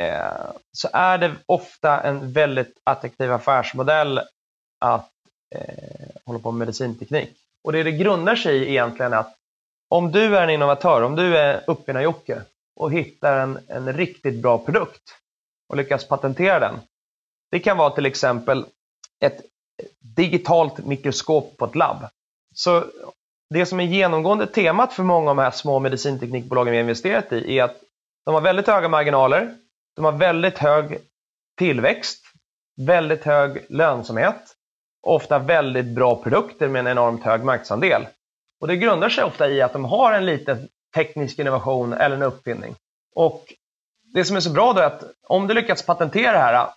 eh, 0.03 0.51
så 0.73 0.89
är 0.93 1.19
det 1.19 1.33
ofta 1.47 2.01
en 2.01 2.33
väldigt 2.33 2.73
attraktiv 2.85 3.33
affärsmodell 3.33 4.21
att 4.85 5.11
eh, 5.55 6.09
hålla 6.25 6.39
på 6.39 6.51
med 6.51 6.59
medicinteknik. 6.59 7.31
Och 7.63 7.73
det 7.73 7.83
det 7.83 7.93
grundar 7.93 8.37
sig 8.37 8.57
i 8.57 8.69
egentligen 8.69 9.13
att 9.13 9.35
om 9.89 10.13
du 10.13 10.37
är 10.37 10.43
en 10.43 10.51
innovatör, 10.51 11.03
om 11.03 11.17
du 11.17 11.37
är 11.37 11.65
uppfinnar-Jocke 11.67 12.43
och 12.77 12.93
hittar 12.93 13.39
en, 13.39 13.59
en 13.69 13.93
riktigt 13.93 14.43
bra 14.43 14.59
produkt 14.59 15.03
och 15.69 15.77
lyckas 15.77 16.09
patentera 16.09 16.59
den. 16.59 16.75
Det 17.51 17.61
kan 17.61 17.77
vara 17.77 17.91
till 17.91 18.07
exempel 18.07 18.67
ett 19.21 19.41
digitalt 19.99 20.87
mikroskop 20.87 21.57
på 21.57 21.65
ett 21.65 21.75
labb. 21.75 22.07
Så 22.55 22.85
det 23.51 23.67
som 23.67 23.81
är 23.81 23.85
genomgående 23.85 24.47
temat 24.47 24.93
för 24.93 25.03
många 25.03 25.31
av 25.31 25.37
de 25.37 25.43
här 25.43 25.51
små 25.51 25.79
medicinteknikbolagen 25.79 26.71
vi 26.71 26.77
har 26.77 26.83
investerat 26.83 27.33
i 27.33 27.59
är 27.59 27.65
att 27.65 27.77
de 28.25 28.35
har 28.35 28.41
väldigt 28.41 28.67
höga 28.67 28.89
marginaler, 28.89 29.57
de 29.97 30.05
har 30.05 30.13
väldigt 30.13 30.59
hög 30.59 30.99
tillväxt, 31.59 32.25
väldigt 32.77 33.25
hög 33.25 33.67
lönsamhet 33.69 34.57
ofta 35.05 35.39
väldigt 35.39 35.87
bra 35.87 36.23
produkter 36.23 36.69
med 36.69 36.81
en 36.81 36.87
enormt 36.87 37.25
hög 37.25 37.45
marknadsandel. 37.45 38.07
Och 38.61 38.69
det 38.69 38.77
grundar 38.77 39.09
sig 39.09 39.25
ofta 39.25 39.49
i 39.49 39.63
att 39.63 39.73
de 39.73 39.85
har 39.85 40.13
en 40.13 40.27
liten 40.27 40.69
teknisk 40.95 41.39
innovation 41.39 41.93
eller 41.93 42.17
en 42.17 42.23
uppfinning. 42.23 42.75
Och 43.15 43.45
det 44.15 44.25
som 44.25 44.37
är 44.37 44.41
så 44.41 44.51
bra 44.51 44.73
då 44.73 44.81
är 44.81 44.87
att 44.87 45.05
om 45.27 45.47
du 45.47 45.55
lyckats 45.55 45.87
patentera 45.87 46.33
det 46.33 46.39
här, 46.39 46.69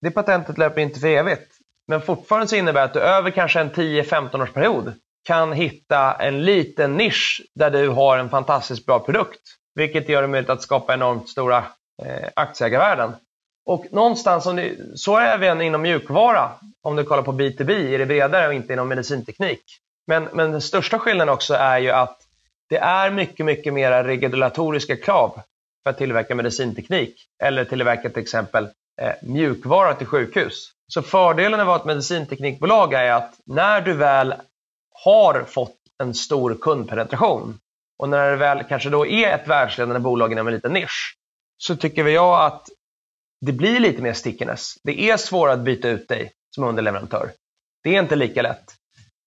det 0.00 0.10
patentet 0.10 0.58
löper 0.58 0.80
inte 0.80 1.00
för 1.00 1.08
evigt. 1.08 1.52
Men 1.88 2.00
fortfarande 2.00 2.48
så 2.48 2.56
innebär 2.56 2.80
det 2.80 2.84
att 2.84 2.94
du 2.94 3.00
över 3.00 3.30
kanske 3.30 3.60
en 3.60 3.70
10-15 3.70 4.42
års 4.42 4.52
period 4.52 4.94
kan 5.24 5.52
hitta 5.52 6.14
en 6.14 6.44
liten 6.44 6.96
nisch 6.96 7.42
där 7.54 7.70
du 7.70 7.88
har 7.88 8.18
en 8.18 8.30
fantastiskt 8.30 8.86
bra 8.86 8.98
produkt. 8.98 9.40
Vilket 9.74 10.08
gör 10.08 10.22
det 10.22 10.28
möjligt 10.28 10.50
att 10.50 10.62
skapa 10.62 10.94
enormt 10.94 11.28
stora 11.28 11.64
eh, 12.02 12.28
aktieägarvärden. 12.36 13.12
Och 13.66 13.86
någonstans, 13.90 14.46
om 14.46 14.56
det, 14.56 14.76
så 14.94 15.16
är 15.16 15.38
vi 15.38 15.46
även 15.46 15.62
inom 15.62 15.82
mjukvara. 15.82 16.50
Om 16.82 16.96
du 16.96 17.04
kollar 17.04 17.22
på 17.22 17.32
B2B 17.32 17.70
är 17.70 17.98
det 17.98 18.06
bredare 18.06 18.48
och 18.48 18.54
inte 18.54 18.72
inom 18.72 18.88
medicinteknik. 18.88 19.62
Men, 20.06 20.28
men 20.32 20.52
den 20.52 20.60
största 20.60 20.98
skillnaden 20.98 21.34
också 21.34 21.54
är 21.54 21.78
ju 21.78 21.90
att 21.90 22.18
det 22.68 22.78
är 22.78 23.10
mycket, 23.10 23.46
mycket 23.46 23.72
mera 23.72 24.04
regulatoriska 24.04 24.96
krav 24.96 25.40
för 25.82 25.90
att 25.90 25.98
tillverka 25.98 26.34
medicinteknik 26.34 27.14
eller 27.42 27.64
tillverka 27.64 28.10
till 28.10 28.22
exempel 28.22 28.68
eh, 29.00 29.12
mjukvara 29.22 29.94
till 29.94 30.06
sjukhus. 30.06 30.72
Så 30.88 31.02
fördelen 31.02 31.50
med 31.50 31.60
att 31.60 31.66
vara 31.66 31.78
ett 31.78 31.84
medicinteknikbolag 31.84 32.94
är 32.94 33.12
att 33.12 33.34
när 33.46 33.80
du 33.80 33.92
väl 33.92 34.34
har 35.04 35.44
fått 35.44 35.76
en 36.02 36.14
stor 36.14 36.58
kundpenetration 36.60 37.58
och 37.98 38.08
när 38.08 38.30
det 38.30 38.36
väl 38.36 38.64
kanske 38.68 38.90
då 38.90 39.06
är 39.06 39.34
ett 39.34 39.48
världsledande 39.48 40.00
bolag 40.00 40.32
inom 40.32 40.46
en 40.46 40.54
liten 40.54 40.72
nisch 40.72 41.16
så 41.56 41.76
tycker 41.76 42.08
jag 42.08 42.46
att 42.46 42.68
det 43.46 43.52
blir 43.52 43.80
lite 43.80 44.02
mer 44.02 44.12
stickiness. 44.12 44.74
Det 44.82 45.10
är 45.10 45.16
svårare 45.16 45.54
att 45.54 45.60
byta 45.60 45.88
ut 45.88 46.08
dig 46.08 46.32
som 46.54 46.64
underleverantör. 46.64 47.30
Det 47.82 47.96
är 47.96 48.00
inte 48.00 48.16
lika 48.16 48.42
lätt. 48.42 48.74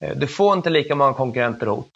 Eh, 0.04 0.16
du 0.16 0.28
får 0.28 0.54
inte 0.54 0.70
lika 0.70 0.96
många 0.96 1.14
konkurrenter 1.14 1.68
hot. 1.68 1.92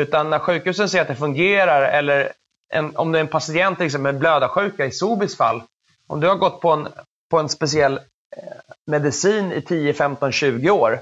Utan 0.00 0.30
när 0.30 0.38
sjukhusen 0.38 0.88
ser 0.88 1.00
att 1.02 1.08
det 1.08 1.14
fungerar, 1.14 1.82
eller 1.82 2.32
en, 2.72 2.96
om 2.96 3.12
du 3.12 3.18
är 3.18 3.20
en 3.20 3.28
patient 3.28 3.78
till 3.78 3.86
exempel 3.86 4.12
med 4.12 4.20
blödarsjuka 4.20 4.86
i 4.86 4.90
Sobis 4.90 5.36
fall. 5.36 5.62
Om 6.06 6.20
du 6.20 6.28
har 6.28 6.36
gått 6.36 6.60
på 6.60 6.70
en, 6.70 6.88
på 7.30 7.38
en 7.38 7.48
speciell 7.48 7.96
eh, 7.96 8.42
medicin 8.86 9.52
i 9.52 9.62
10, 9.62 9.94
15, 9.94 10.32
20 10.32 10.70
år. 10.70 11.00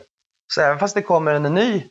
Så 0.54 0.60
även 0.60 0.78
fast 0.78 0.94
det 0.94 1.02
kommer 1.02 1.34
en 1.34 1.54
ny 1.54 1.82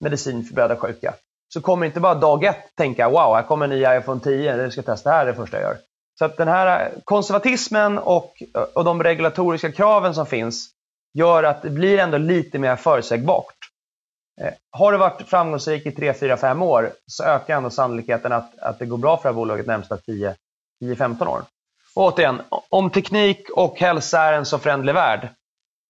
medicin 0.00 0.44
för 0.44 0.54
blödarsjuka 0.54 1.14
så 1.48 1.60
kommer 1.60 1.86
inte 1.86 2.00
bara 2.00 2.14
dag 2.14 2.44
ett 2.44 2.74
tänka 2.76 3.08
wow, 3.08 3.34
här 3.34 3.42
kommer 3.42 3.64
en 3.64 3.70
ny 3.70 3.98
iPhone 3.98 4.20
10, 4.20 4.56
jag 4.56 4.72
ska 4.72 4.82
testa 4.82 5.10
det 5.10 5.16
här 5.16 5.26
det 5.26 5.34
första 5.34 5.60
jag 5.60 5.62
gör. 5.62 5.78
Så 6.18 6.24
att 6.24 6.36
den 6.36 6.48
här 6.48 6.86
eh, 6.86 6.92
konservatismen 7.04 7.98
och, 7.98 8.42
eh, 8.54 8.62
och 8.62 8.84
de 8.84 9.02
regulatoriska 9.02 9.72
kraven 9.72 10.14
som 10.14 10.26
finns 10.26 10.70
gör 11.14 11.42
att 11.42 11.62
det 11.62 11.70
blir 11.70 11.98
ändå 11.98 12.18
lite 12.18 12.58
mer 12.58 12.76
förutsägbart. 12.76 13.54
Eh, 14.40 14.52
har 14.70 14.92
det 14.92 14.98
varit 14.98 15.22
framgångsrikt 15.22 15.86
i 15.86 15.92
3, 15.92 16.14
4, 16.14 16.36
5 16.36 16.62
år 16.62 16.90
så 17.06 17.24
ökar 17.24 17.56
ändå 17.56 17.70
sannolikheten 17.70 18.32
att, 18.32 18.58
att 18.58 18.78
det 18.78 18.86
går 18.86 18.98
bra 18.98 19.16
för 19.16 19.22
det 19.22 19.28
här 19.28 19.34
bolaget 19.34 19.66
närmsta 19.66 19.96
10-15 19.96 21.26
år. 21.26 21.42
Och 21.94 22.02
återigen, 22.02 22.40
om 22.68 22.90
teknik 22.90 23.50
och 23.50 23.78
hälsa 23.78 24.22
är 24.22 24.32
en 24.32 24.46
så 24.46 24.58
förändlig 24.58 24.94
värld 24.94 25.28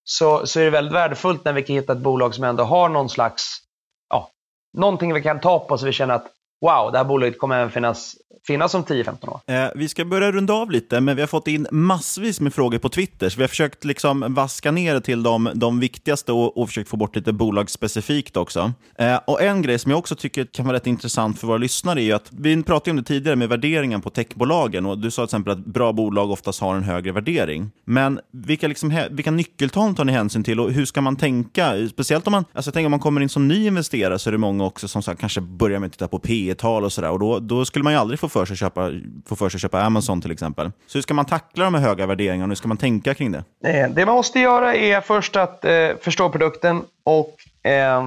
så, 0.04 0.46
så 0.46 0.60
är 0.60 0.64
det 0.64 0.70
väldigt 0.70 0.94
värdefullt 0.94 1.44
när 1.44 1.52
vi 1.52 1.62
kan 1.62 1.76
hitta 1.76 1.92
ett 1.92 1.98
bolag 1.98 2.34
som 2.34 2.44
ändå 2.44 2.64
har 2.64 2.88
någon 2.88 3.08
slags, 3.08 3.58
ja, 4.08 4.30
någonting 4.78 5.14
vi 5.14 5.22
kan 5.22 5.40
ta 5.40 5.58
på 5.58 5.78
så 5.78 5.86
vi 5.86 5.92
känner 5.92 6.14
att 6.14 6.26
wow, 6.60 6.92
det 6.92 6.98
här 6.98 7.04
bolaget 7.04 7.38
kommer 7.38 7.56
även 7.56 7.70
finnas 7.70 8.16
finnas 8.48 8.74
om 8.74 8.84
10-15 8.84 9.28
år. 9.28 9.40
Eh, 9.46 9.70
vi 9.74 9.88
ska 9.88 10.04
börja 10.04 10.32
runda 10.32 10.52
av 10.52 10.70
lite, 10.70 11.00
men 11.00 11.16
vi 11.16 11.22
har 11.22 11.26
fått 11.26 11.48
in 11.48 11.66
massvis 11.70 12.40
med 12.40 12.54
frågor 12.54 12.78
på 12.78 12.88
Twitter, 12.88 13.28
så 13.28 13.36
vi 13.36 13.42
har 13.42 13.48
försökt 13.48 13.84
liksom 13.84 14.24
vaska 14.28 14.70
ner 14.70 15.00
till 15.00 15.22
de, 15.22 15.50
de 15.54 15.80
viktigaste 15.80 16.32
och, 16.32 16.58
och 16.58 16.68
försökt 16.68 16.88
få 16.88 16.96
bort 16.96 17.16
lite 17.16 17.32
bolagsspecifikt 17.32 18.36
också. 18.36 18.72
Eh, 18.98 19.20
och 19.26 19.42
En 19.42 19.62
grej 19.62 19.78
som 19.78 19.90
jag 19.90 19.98
också 19.98 20.14
tycker 20.14 20.44
kan 20.44 20.66
vara 20.66 20.76
rätt 20.76 20.86
intressant 20.86 21.40
för 21.40 21.46
våra 21.46 21.58
lyssnare 21.58 22.02
är 22.02 22.14
att 22.14 22.28
vi 22.32 22.62
pratade 22.62 22.90
om 22.90 22.96
det 22.96 23.02
tidigare 23.02 23.36
med 23.36 23.48
värderingen 23.48 24.00
på 24.00 24.10
techbolagen 24.10 24.86
och 24.86 24.98
du 24.98 25.10
sa 25.10 25.22
till 25.22 25.24
exempel 25.24 25.52
att 25.52 25.58
bra 25.58 25.92
bolag 25.92 26.30
oftast 26.30 26.60
har 26.60 26.74
en 26.74 26.82
högre 26.82 27.12
värdering. 27.12 27.70
Men 27.84 28.20
vilka, 28.32 28.68
liksom, 28.68 29.00
vilka 29.10 29.30
nyckeltal 29.30 29.94
tar 29.94 30.04
ni 30.04 30.12
hänsyn 30.12 30.44
till 30.44 30.60
och 30.60 30.72
hur 30.72 30.84
ska 30.84 31.00
man 31.00 31.16
tänka? 31.16 31.88
Speciellt 31.88 32.26
om 32.26 32.30
man, 32.30 32.44
alltså 32.52 32.68
jag 32.68 32.74
tänker 32.74 32.86
om 32.86 32.90
man 32.90 33.00
kommer 33.00 33.20
in 33.20 33.28
som 33.28 33.48
ny 33.48 33.66
investerare 33.66 34.18
så 34.18 34.30
är 34.30 34.32
det 34.32 34.38
många 34.38 34.64
också 34.64 34.88
som 34.88 35.02
sagt, 35.02 35.20
kanske 35.20 35.40
börjar 35.40 35.78
med 35.78 35.86
att 35.86 35.92
titta 35.92 36.08
på 36.08 36.18
P 36.18 36.47
tal 36.54 36.84
och 36.84 36.92
sådär 36.92 37.10
och 37.10 37.18
då, 37.18 37.38
då 37.38 37.64
skulle 37.64 37.82
man 37.82 37.92
ju 37.92 37.98
aldrig 37.98 38.20
få 38.20 38.28
för 38.28 38.44
sig 38.44 38.54
att 38.54 38.58
köpa, 38.58 38.90
få 39.26 39.36
för 39.36 39.48
sig 39.48 39.56
att 39.56 39.62
köpa 39.62 39.82
Amazon 39.82 40.20
till 40.20 40.30
exempel. 40.30 40.70
Så 40.86 40.98
hur 40.98 41.02
ska 41.02 41.14
man 41.14 41.24
tackla 41.24 41.64
de 41.64 41.74
här 41.74 41.82
höga 41.82 42.06
värderingarna 42.06 42.44
och 42.44 42.48
hur 42.48 42.54
ska 42.54 42.68
man 42.68 42.76
tänka 42.76 43.14
kring 43.14 43.32
det? 43.32 43.44
Det 43.88 44.06
man 44.06 44.14
måste 44.14 44.40
göra 44.40 44.74
är 44.74 45.00
först 45.00 45.36
att 45.36 45.64
eh, 45.64 45.88
förstå 46.00 46.28
produkten 46.28 46.82
och 47.04 47.34
eh, 47.70 48.02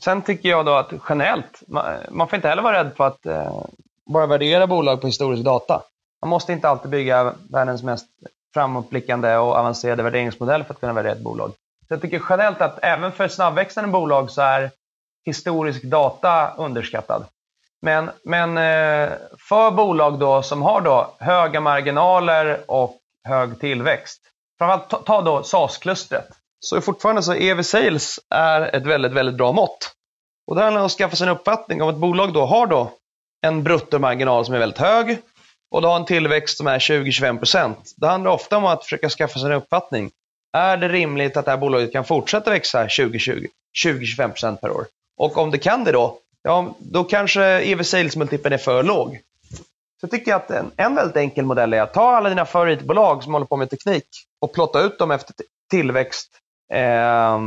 sen 0.00 0.22
tycker 0.22 0.48
jag 0.48 0.66
då 0.66 0.72
att 0.72 0.92
generellt, 1.08 1.62
man, 1.68 1.84
man 2.10 2.28
får 2.28 2.36
inte 2.36 2.48
heller 2.48 2.62
vara 2.62 2.78
rädd 2.78 2.90
för 2.96 3.06
att 3.06 3.26
eh, 3.26 3.64
bara 4.06 4.26
värdera 4.26 4.66
bolag 4.66 5.00
på 5.00 5.06
historisk 5.06 5.44
data. 5.44 5.82
Man 6.22 6.30
måste 6.30 6.52
inte 6.52 6.68
alltid 6.68 6.90
bygga 6.90 7.34
världens 7.50 7.82
mest 7.82 8.06
framåtblickande 8.54 9.36
och 9.36 9.56
avancerade 9.56 10.02
värderingsmodell 10.02 10.64
för 10.64 10.74
att 10.74 10.80
kunna 10.80 10.92
värdera 10.92 11.12
ett 11.12 11.24
bolag. 11.24 11.52
Så 11.88 11.94
jag 11.94 12.00
tycker 12.00 12.22
generellt 12.30 12.60
att 12.60 12.78
även 12.82 13.12
för 13.12 13.28
snabbväxande 13.28 13.90
bolag 13.90 14.30
så 14.30 14.42
är 14.42 14.70
historisk 15.24 15.82
data 15.82 16.54
underskattad. 16.56 17.24
Men, 17.82 18.10
men 18.24 18.58
eh, 18.58 19.12
för 19.48 19.70
bolag 19.70 20.18
då 20.18 20.42
som 20.42 20.62
har 20.62 20.80
då 20.80 21.14
höga 21.18 21.60
marginaler 21.60 22.60
och 22.66 22.96
hög 23.28 23.60
tillväxt, 23.60 24.20
framförallt 24.58 25.06
ta 25.06 25.22
då 25.22 25.42
SAS-klustret, 25.42 26.28
så 26.60 26.80
fortfarande 26.80 27.22
så 27.22 27.34
EV 27.34 27.62
Sales 27.62 28.20
är 28.30 28.76
ett 28.76 28.86
väldigt, 28.86 29.12
väldigt 29.12 29.36
bra 29.36 29.52
mått. 29.52 29.94
Och 30.46 30.56
det 30.56 30.62
handlar 30.62 30.80
om 30.80 30.86
att 30.86 30.92
skaffa 30.92 31.16
sig 31.16 31.26
en 31.26 31.32
uppfattning 31.32 31.82
om 31.82 31.88
ett 31.88 31.96
bolag 31.96 32.32
då 32.32 32.46
har 32.46 32.66
då 32.66 32.92
en 33.46 33.62
bruttomarginal 33.62 34.44
som 34.44 34.54
är 34.54 34.58
väldigt 34.58 34.78
hög 34.78 35.18
och 35.70 35.82
det 35.82 35.88
har 35.88 35.96
en 35.96 36.04
tillväxt 36.04 36.56
som 36.56 36.66
är 36.66 36.78
20-25%. 36.78 37.74
Det 37.96 38.06
handlar 38.06 38.30
ofta 38.30 38.56
om 38.56 38.64
att 38.64 38.84
försöka 38.84 39.08
skaffa 39.08 39.38
sig 39.38 39.50
en 39.50 39.56
uppfattning. 39.56 40.10
Är 40.52 40.76
det 40.76 40.88
rimligt 40.88 41.36
att 41.36 41.44
det 41.44 41.50
här 41.50 41.58
bolaget 41.58 41.92
kan 41.92 42.04
fortsätta 42.04 42.50
växa 42.50 42.86
20-25% 42.86 44.56
per 44.56 44.70
år? 44.70 44.86
Och 45.16 45.38
om 45.38 45.50
det 45.50 45.58
kan 45.58 45.84
det 45.84 45.92
då, 45.92 46.18
ja, 46.42 46.74
då 46.78 47.04
kanske 47.04 47.42
EV 47.44 47.82
sales-multipeln 47.82 48.52
är 48.52 48.58
för 48.58 48.82
låg. 48.82 49.20
så 50.00 50.08
tycker 50.08 50.30
jag 50.30 50.40
att 50.40 50.50
en, 50.50 50.70
en 50.76 50.94
väldigt 50.94 51.16
enkel 51.16 51.44
modell 51.44 51.72
är 51.72 51.82
att 51.82 51.94
ta 51.94 52.16
alla 52.16 52.28
dina 52.28 52.44
favoritbolag 52.44 53.22
som 53.22 53.32
håller 53.32 53.46
på 53.46 53.56
med 53.56 53.70
teknik 53.70 54.08
och 54.40 54.52
plotta 54.52 54.80
ut 54.80 54.98
dem 54.98 55.10
efter 55.10 55.34
tillväxt, 55.70 56.30
eh, 56.72 57.40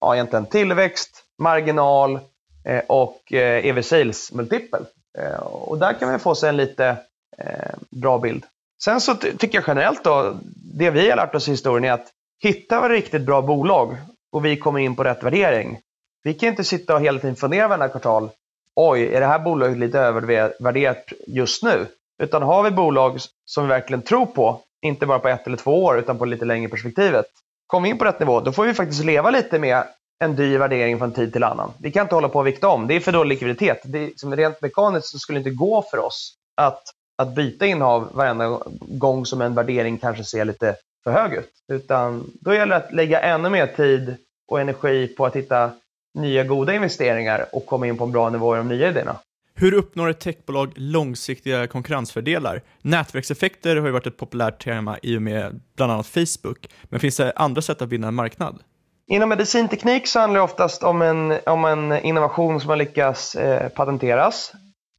ja 0.00 0.14
egentligen 0.14 0.46
tillväxt, 0.46 1.24
marginal 1.38 2.20
eh, 2.64 2.82
och 2.86 3.32
eh, 3.32 3.66
EV 3.66 3.82
sales 3.82 4.32
multipel. 4.32 4.86
Eh, 5.18 5.40
och 5.40 5.78
där 5.78 5.92
kan 5.92 6.08
man 6.08 6.20
få 6.20 6.34
sig 6.34 6.48
en 6.48 6.56
lite 6.56 6.96
eh, 7.38 7.74
bra 7.90 8.18
bild. 8.18 8.44
Sen 8.84 9.00
så 9.00 9.14
tycker 9.14 9.58
jag 9.58 9.64
generellt 9.66 10.04
då, 10.04 10.38
det 10.74 10.90
vi 10.90 11.10
har 11.10 11.16
lärt 11.16 11.34
oss 11.34 11.48
i 11.48 11.50
historien 11.50 11.84
är 11.84 11.92
att 11.92 12.08
hitta 12.42 12.88
riktigt 12.88 13.22
bra 13.22 13.42
bolag 13.42 13.96
och 14.32 14.44
vi 14.44 14.56
kommer 14.56 14.80
in 14.80 14.96
på 14.96 15.04
rätt 15.04 15.22
värdering. 15.22 15.78
Vi 16.22 16.34
kan 16.34 16.48
inte 16.48 16.64
sitta 16.64 16.94
och 16.94 17.00
hela 17.00 17.18
tiden 17.18 17.36
fundera 17.36 17.68
varje 17.68 17.88
kvartal, 17.88 18.30
oj, 18.76 19.14
är 19.14 19.20
det 19.20 19.26
här 19.26 19.38
bolaget 19.38 19.78
lite 19.78 19.98
övervärderat 19.98 21.12
just 21.26 21.62
nu? 21.62 21.86
Utan 22.22 22.42
har 22.42 22.62
vi 22.62 22.70
bolag 22.70 23.18
som 23.44 23.64
vi 23.64 23.68
verkligen 23.68 24.02
tror 24.02 24.26
på, 24.26 24.60
inte 24.82 25.06
bara 25.06 25.18
på 25.18 25.28
ett 25.28 25.46
eller 25.46 25.56
två 25.56 25.84
år 25.84 25.98
utan 25.98 26.18
på 26.18 26.24
lite 26.24 26.44
längre 26.44 26.68
perspektivet. 26.68 27.26
Kommer 27.66 27.84
vi 27.84 27.90
in 27.90 27.98
på 27.98 28.04
rätt 28.04 28.20
nivå, 28.20 28.40
då 28.40 28.52
får 28.52 28.64
vi 28.64 28.74
faktiskt 28.74 29.04
leva 29.04 29.30
lite 29.30 29.58
med 29.58 29.84
en 30.24 30.36
dyr 30.36 30.58
värdering 30.58 30.98
från 30.98 31.12
tid 31.12 31.32
till 31.32 31.44
annan. 31.44 31.72
Vi 31.78 31.92
kan 31.92 32.02
inte 32.02 32.14
hålla 32.14 32.28
på 32.28 32.38
och 32.38 32.46
vikta 32.46 32.68
om, 32.68 32.86
det 32.86 32.94
är 32.94 33.00
för 33.00 33.12
dålig 33.12 33.34
likviditet. 33.34 33.80
Det 33.84 33.98
är, 33.98 34.10
som 34.16 34.36
rent 34.36 34.62
mekaniskt 34.62 35.08
så 35.08 35.18
skulle 35.18 35.38
det 35.38 35.48
inte 35.48 35.58
gå 35.58 35.84
för 35.90 35.98
oss 35.98 36.34
att, 36.56 36.82
att 37.18 37.34
byta 37.34 37.66
innehav 37.66 38.08
varenda 38.12 38.60
gång 38.80 39.26
som 39.26 39.40
en 39.40 39.54
värdering 39.54 39.98
kanske 39.98 40.24
ser 40.24 40.44
lite 40.44 40.76
för 41.04 41.10
hög 41.10 41.32
ut. 41.32 41.52
Utan 41.72 42.30
då 42.40 42.54
gäller 42.54 42.78
det 42.78 42.86
att 42.86 42.92
lägga 42.92 43.20
ännu 43.20 43.50
mer 43.50 43.66
tid 43.66 44.16
och 44.48 44.60
energi 44.60 45.08
på 45.08 45.26
att 45.26 45.36
hitta 45.36 45.70
nya 46.14 46.44
goda 46.44 46.74
investeringar 46.74 47.46
och 47.52 47.66
komma 47.66 47.86
in 47.86 47.98
på 47.98 48.04
en 48.04 48.12
bra 48.12 48.30
nivå 48.30 48.54
i 48.54 48.58
de 48.58 48.68
nya 48.68 48.88
idéerna. 48.88 49.16
Hur 49.54 49.74
uppnår 49.74 50.08
ett 50.08 50.20
techbolag 50.20 50.72
långsiktiga 50.76 51.66
konkurrensfördelar? 51.66 52.62
Nätverkseffekter 52.82 53.76
har 53.76 53.86
ju 53.86 53.92
varit 53.92 54.06
ett 54.06 54.16
populärt 54.16 54.64
tema 54.64 54.98
i 55.02 55.16
och 55.16 55.22
med 55.22 55.60
bland 55.76 55.92
annat 55.92 56.06
Facebook, 56.06 56.68
men 56.82 57.00
finns 57.00 57.16
det 57.16 57.32
andra 57.36 57.62
sätt 57.62 57.82
att 57.82 57.88
vinna 57.88 58.08
en 58.08 58.14
marknad? 58.14 58.62
Inom 59.06 59.28
medicinteknik 59.28 60.08
så 60.08 60.20
handlar 60.20 60.40
det 60.40 60.44
oftast 60.44 60.82
om 60.82 61.02
en, 61.02 61.38
om 61.46 61.64
en 61.64 61.92
innovation 61.92 62.60
som 62.60 62.70
har 62.70 62.76
lyckats 62.76 63.34
eh, 63.34 63.68
patenteras. 63.68 64.52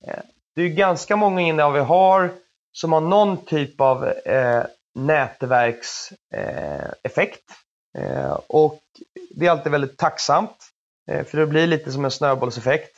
Eh, 0.07 0.19
det 0.55 0.61
är 0.61 0.67
ganska 0.67 1.15
många 1.15 1.41
innehav 1.41 1.73
vi 1.73 1.79
har 1.79 2.31
som 2.71 2.93
har 2.93 3.01
någon 3.01 3.45
typ 3.45 3.81
av 3.81 4.07
eh, 4.07 4.63
nätverkseffekt. 4.95 7.43
Eh, 7.97 8.39
och 8.47 8.81
det 9.35 9.45
är 9.45 9.51
alltid 9.51 9.71
väldigt 9.71 9.97
tacksamt, 9.97 10.49
eh, 10.49 10.55
Eh, 11.11 11.25
för 11.25 11.37
det 11.37 11.47
blir 11.47 11.67
lite 11.67 11.91
som 11.91 12.05
en 12.05 12.11
snöbollseffekt. 12.11 12.95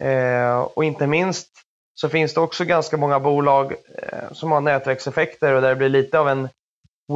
Eh, 0.00 0.60
och 0.60 0.84
inte 0.84 1.06
minst 1.06 1.48
så 1.94 2.08
finns 2.08 2.34
det 2.34 2.40
också 2.40 2.64
ganska 2.64 2.96
många 2.96 3.20
bolag 3.20 3.72
eh, 3.72 4.32
som 4.32 4.52
har 4.52 4.60
nätverkseffekter 4.60 5.54
och 5.54 5.62
där 5.62 5.68
det 5.68 5.76
blir 5.76 5.88
lite 5.88 6.18
av 6.18 6.28
en 6.28 6.48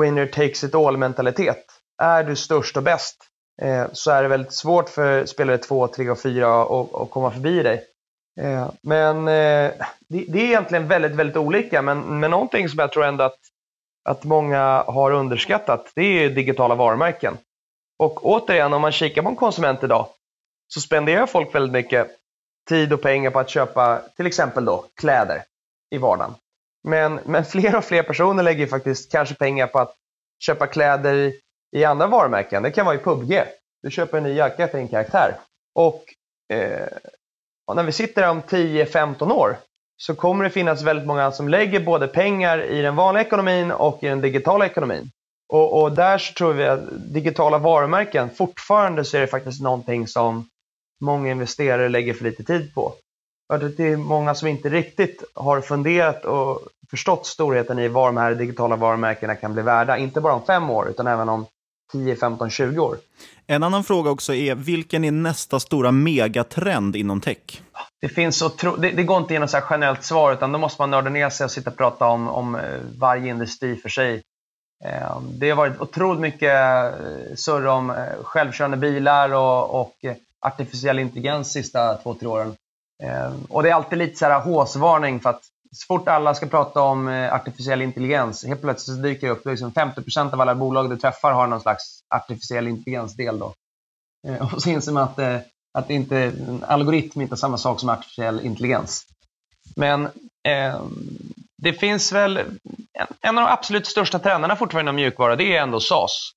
winner 0.01 0.27
takes 0.27 0.65
it 0.65 0.75
all 0.75 0.97
mentalitet. 0.97 1.65
Är 2.03 2.25
du 2.25 2.37
störst 2.37 2.77
och 2.77 2.83
bäst 2.83 3.17
så 3.93 4.11
är 4.11 4.23
det 4.23 4.29
väldigt 4.29 4.53
svårt 4.53 4.89
för 4.89 5.27
spelare 5.27 5.59
2, 5.59 5.89
3 5.89 6.11
och 6.11 6.19
4 6.19 6.63
att 6.63 7.11
komma 7.11 7.31
förbi 7.31 7.63
dig. 7.63 7.85
Men 8.83 9.25
det 9.25 9.33
är 10.11 10.37
egentligen 10.37 10.89
väldigt, 10.89 11.13
väldigt 11.13 11.37
olika. 11.37 11.83
Men, 11.83 12.21
men 12.21 12.31
någonting 12.31 12.69
som 12.69 12.79
jag 12.79 12.93
tror 12.93 13.05
ändå 13.05 13.25
att 13.25 13.39
att 14.05 14.25
många 14.25 14.85
har 14.87 15.11
underskattat, 15.11 15.93
det 15.95 16.03
är 16.03 16.31
digitala 16.31 16.75
varumärken. 16.75 17.39
Och 17.99 18.27
återigen, 18.27 18.73
om 18.73 18.83
man 18.83 18.93
kikar 18.93 19.23
på 19.23 19.29
en 19.29 19.37
konsument 19.37 19.85
idag, 19.85 20.07
så 20.75 20.81
spenderar 20.81 21.27
folk 21.27 21.55
väldigt 21.55 21.73
mycket 21.73 22.11
tid 22.69 22.93
och 22.93 23.03
pengar 23.03 23.31
på 23.31 23.39
att 23.39 23.51
köpa 23.51 24.03
till 24.17 24.27
exempel 24.27 24.65
då 24.65 24.85
kläder 24.95 25.43
i 25.95 25.99
vardagen. 25.99 26.35
Men, 26.89 27.21
men 27.25 27.45
fler 27.55 27.77
och 27.77 27.85
fler 27.85 28.03
personer 28.03 28.43
lägger 28.43 28.67
faktiskt 28.67 29.13
kanske 29.13 29.35
pengar 29.35 29.67
på 29.67 29.79
att 29.79 29.95
köpa 30.47 30.67
kläder 30.67 31.15
i, 31.15 31.41
i 31.77 31.85
andra 31.85 32.07
varumärken. 32.07 32.63
Det 32.63 32.71
kan 32.71 32.87
vara 32.87 32.97
i 32.97 32.99
PubG. 32.99 33.43
Du 33.83 33.91
köper 33.91 34.19
en 34.19 34.25
ny 34.25 34.35
jacka 34.35 34.69
till 34.69 34.81
en 34.81 34.89
karaktär. 34.89 35.37
Och, 35.75 36.05
eh, 36.53 36.89
och 37.67 37.77
när 37.77 37.83
vi 37.83 37.93
sitter 37.93 38.29
om 38.29 38.43
10-15 38.43 39.33
år 39.33 39.57
så 39.97 40.15
kommer 40.15 40.45
det 40.45 40.51
finnas 40.51 40.83
väldigt 40.83 41.07
många 41.07 41.33
som 41.33 41.49
lägger 41.49 41.81
både 41.81 42.09
pengar 42.09 42.63
i 42.63 42.83
den 42.83 42.97
vanliga 42.97 43.25
ekonomin 43.25 43.73
och 43.73 44.03
i 44.03 44.09
den 44.09 44.21
digitala 44.21 44.67
ekonomin. 44.67 45.11
Och, 45.49 45.83
och 45.83 45.93
där 45.93 46.19
så 46.19 46.33
tror 46.33 46.53
vi 46.53 46.67
att 46.67 47.13
digitala 47.13 47.59
varumärken, 47.59 48.31
fortfarande 48.31 49.05
så 49.05 49.17
är 49.17 49.21
det 49.21 49.27
faktiskt 49.27 49.63
någonting 49.63 50.09
som 50.09 50.49
många 51.05 51.31
investerare 51.31 51.89
lägger 51.89 52.15
för 52.15 52.25
lite 52.25 52.45
tid 52.45 52.75
på. 52.75 52.95
Det 53.77 53.81
är 53.81 53.97
många 53.97 54.35
som 54.35 54.49
inte 54.49 54.69
riktigt 54.69 55.23
har 55.35 55.61
funderat 55.61 56.25
och 56.25 56.61
förstått 56.91 57.27
storheten 57.27 57.79
i 57.79 57.89
vad 57.89 58.09
de 58.09 58.17
här 58.17 58.35
digitala 58.35 58.77
varumärkena 58.77 59.35
kan 59.35 59.53
bli 59.55 59.63
värda. 59.63 59.99
Inte 59.99 60.21
bara 60.21 60.35
om 60.35 60.47
fem 60.47 60.71
år, 60.71 60.89
utan 60.89 61.07
även 61.07 61.29
om 61.29 61.47
10, 61.93 62.17
15, 62.17 62.51
20 62.51 62.81
år. 62.81 62.97
En 63.47 63.63
annan 63.63 63.85
fråga 63.85 64.11
också 64.11 64.35
är, 64.35 64.55
vilken 64.55 65.05
är 65.05 65.11
nästa 65.11 65.61
stora 65.61 65.93
megatrend 65.93 66.97
inom 66.97 67.21
tech? 67.21 67.63
Det, 68.01 68.09
finns 68.09 68.43
otro... 68.43 68.77
det, 68.77 68.91
det 68.91 69.03
går 69.03 69.17
inte 69.17 69.27
att 69.27 69.31
ge 69.31 69.39
något 69.39 69.71
generellt 69.71 70.05
svar, 70.05 70.33
utan 70.33 70.53
då 70.53 70.59
måste 70.59 70.83
man 70.83 70.91
nörda 70.91 71.11
ner 71.11 71.31
sig 71.31 71.45
och 71.45 71.51
sitta 71.51 71.71
och 71.71 71.77
prata 71.77 72.07
om, 72.07 72.29
om 72.29 72.55
eh, 72.55 72.61
varje 72.99 73.31
industri 73.31 73.77
för 73.77 73.89
sig. 73.89 74.23
Eh, 74.85 75.21
det 75.21 75.51
har 75.51 75.57
varit 75.57 75.81
otroligt 75.81 76.21
mycket 76.21 76.53
eh, 76.53 77.35
surr 77.35 77.67
om 77.67 77.95
självkörande 78.23 78.77
bilar 78.77 79.33
och, 79.33 79.81
och 79.81 79.95
artificiell 80.45 80.99
intelligens 80.99 81.53
de 81.55 81.63
sista 81.63 81.97
två, 81.97 82.15
tre 82.15 82.29
åren. 82.29 82.57
Ehm, 83.03 83.45
och 83.49 83.63
det 83.63 83.71
är 83.71 83.75
alltid 83.75 83.99
lite 83.99 84.17
så 84.17 84.25
här 84.25 84.41
håsvarning 84.41 85.21
för 85.21 85.31
att 85.31 85.43
så 85.73 85.87
fort 85.87 86.09
alla 86.09 86.35
ska 86.35 86.47
prata 86.47 86.81
om 86.81 87.09
eh, 87.09 87.35
artificiell 87.35 87.83
intelligens, 87.83 88.45
helt 88.45 88.61
plötsligt 88.61 88.97
så 88.97 89.03
dyker 89.03 89.27
det 89.27 89.33
upp 89.33 89.47
liksom 89.47 89.73
50% 89.73 90.33
av 90.33 90.41
alla 90.41 90.55
bolag 90.55 90.91
du 90.91 90.97
träffar 90.97 91.33
har 91.33 91.47
någon 91.47 91.61
slags 91.61 92.01
artificiell 92.15 92.69
intelligens-del. 92.69 93.39
Då. 93.39 93.55
Ehm, 94.29 94.49
och 94.55 94.63
så 94.63 94.71
inser 94.71 94.93
man 94.93 95.03
att 95.03 95.19
eh, 95.19 95.39
att 95.79 95.91
inte, 95.91 96.17
en 96.19 96.65
algoritm 96.69 97.21
inte 97.21 97.35
är 97.35 97.37
samma 97.37 97.59
sak 97.59 97.81
som 97.81 97.89
artificiell 97.89 98.41
intelligens. 98.41 99.07
Men 99.77 100.05
eh, 100.49 100.83
det 101.63 101.73
finns 101.73 102.13
väl, 102.13 102.37
en, 102.37 103.07
en 103.21 103.39
av 103.39 103.45
de 103.45 103.53
absolut 103.53 103.87
största 103.87 104.19
trenderna 104.19 104.57
fortfarande 104.57 104.89
inom 104.89 104.97
mjukvara, 104.97 105.37
det 105.37 105.57
är 105.57 105.63
ändå 105.63 105.81
SaaS. 105.81 106.31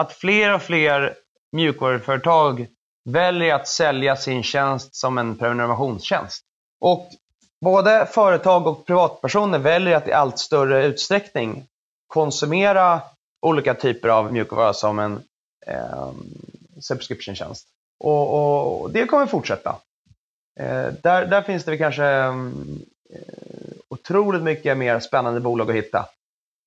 Att 0.00 0.12
fler 0.12 0.54
och 0.54 0.62
fler 0.62 1.14
mjukvaruföretag 1.52 2.66
väljer 3.06 3.54
att 3.54 3.68
sälja 3.68 4.16
sin 4.16 4.42
tjänst 4.42 4.94
som 4.94 5.18
en 5.18 5.36
prenumerationstjänst. 5.36 6.42
Och 6.80 7.08
både 7.60 8.06
företag 8.06 8.66
och 8.66 8.86
privatpersoner 8.86 9.58
väljer 9.58 9.96
att 9.96 10.08
i 10.08 10.12
allt 10.12 10.38
större 10.38 10.86
utsträckning 10.86 11.66
konsumera 12.06 13.00
olika 13.42 13.74
typer 13.74 14.08
av 14.08 14.32
mjukvara 14.32 14.72
som 14.72 14.98
en 14.98 15.20
eh, 15.66 16.10
subscription-tjänst. 16.80 17.66
Och, 17.98 18.80
och, 18.82 18.90
det 18.90 19.06
kommer 19.06 19.26
fortsätta. 19.26 19.76
Eh, 20.60 20.86
där, 21.02 21.26
där 21.26 21.42
finns 21.42 21.64
det 21.64 21.78
kanske 21.78 22.04
ehm, 22.04 22.80
eh, 23.10 23.18
otroligt 23.88 24.42
mycket 24.42 24.76
mer 24.76 25.00
spännande 25.00 25.40
bolag 25.40 25.70
att 25.70 25.76
hitta 25.76 26.06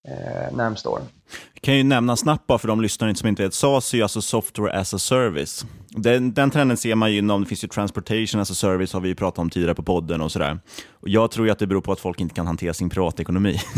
eh, 0.08 0.56
närmsta 0.56 0.90
åren. 0.90 1.06
Jag 1.54 1.62
kan 1.62 1.78
ju 1.78 1.84
nämna 1.84 2.16
snabbt 2.16 2.48
bara 2.48 2.58
för 2.58 2.68
de 2.68 2.82
lyssnare 2.82 3.16
som 3.16 3.28
inte 3.28 3.44
vet, 3.44 3.54
SaaS 3.54 3.94
är 3.94 3.98
ju 3.98 4.04
alltså 4.04 4.22
software 4.22 4.80
as 4.80 4.94
a 4.94 5.00
service. 5.00 5.66
Den, 5.90 6.34
den 6.34 6.52
trenden 6.52 6.78
ser 6.78 6.96
man 6.96 7.12
ju 7.12 7.18
inom, 7.18 7.42
det 7.42 7.48
finns 7.48 7.64
ju 7.64 7.68
transportation 7.68 8.42
as 8.42 8.52
a 8.52 8.54
service, 8.54 8.94
har 8.94 9.00
vi 9.00 9.10
ju 9.10 9.16
pratat 9.16 9.40
om 9.40 9.50
tidigare 9.50 9.76
på 9.76 9.84
podden 9.84 10.22
och 10.22 10.32
sådär. 10.32 10.60
Och 10.92 11.10
jag 11.10 11.32
tror 11.32 11.48
ju 11.48 11.52
att 11.52 11.60
det 11.60 11.68
beror 11.68 11.82
på 11.82 11.92
att 11.92 12.00
folk 12.00 12.20
inte 12.20 12.36
kan 12.36 12.48
hantera 12.48 12.74
sin 12.74 12.90
privatekonomi. 12.90 13.60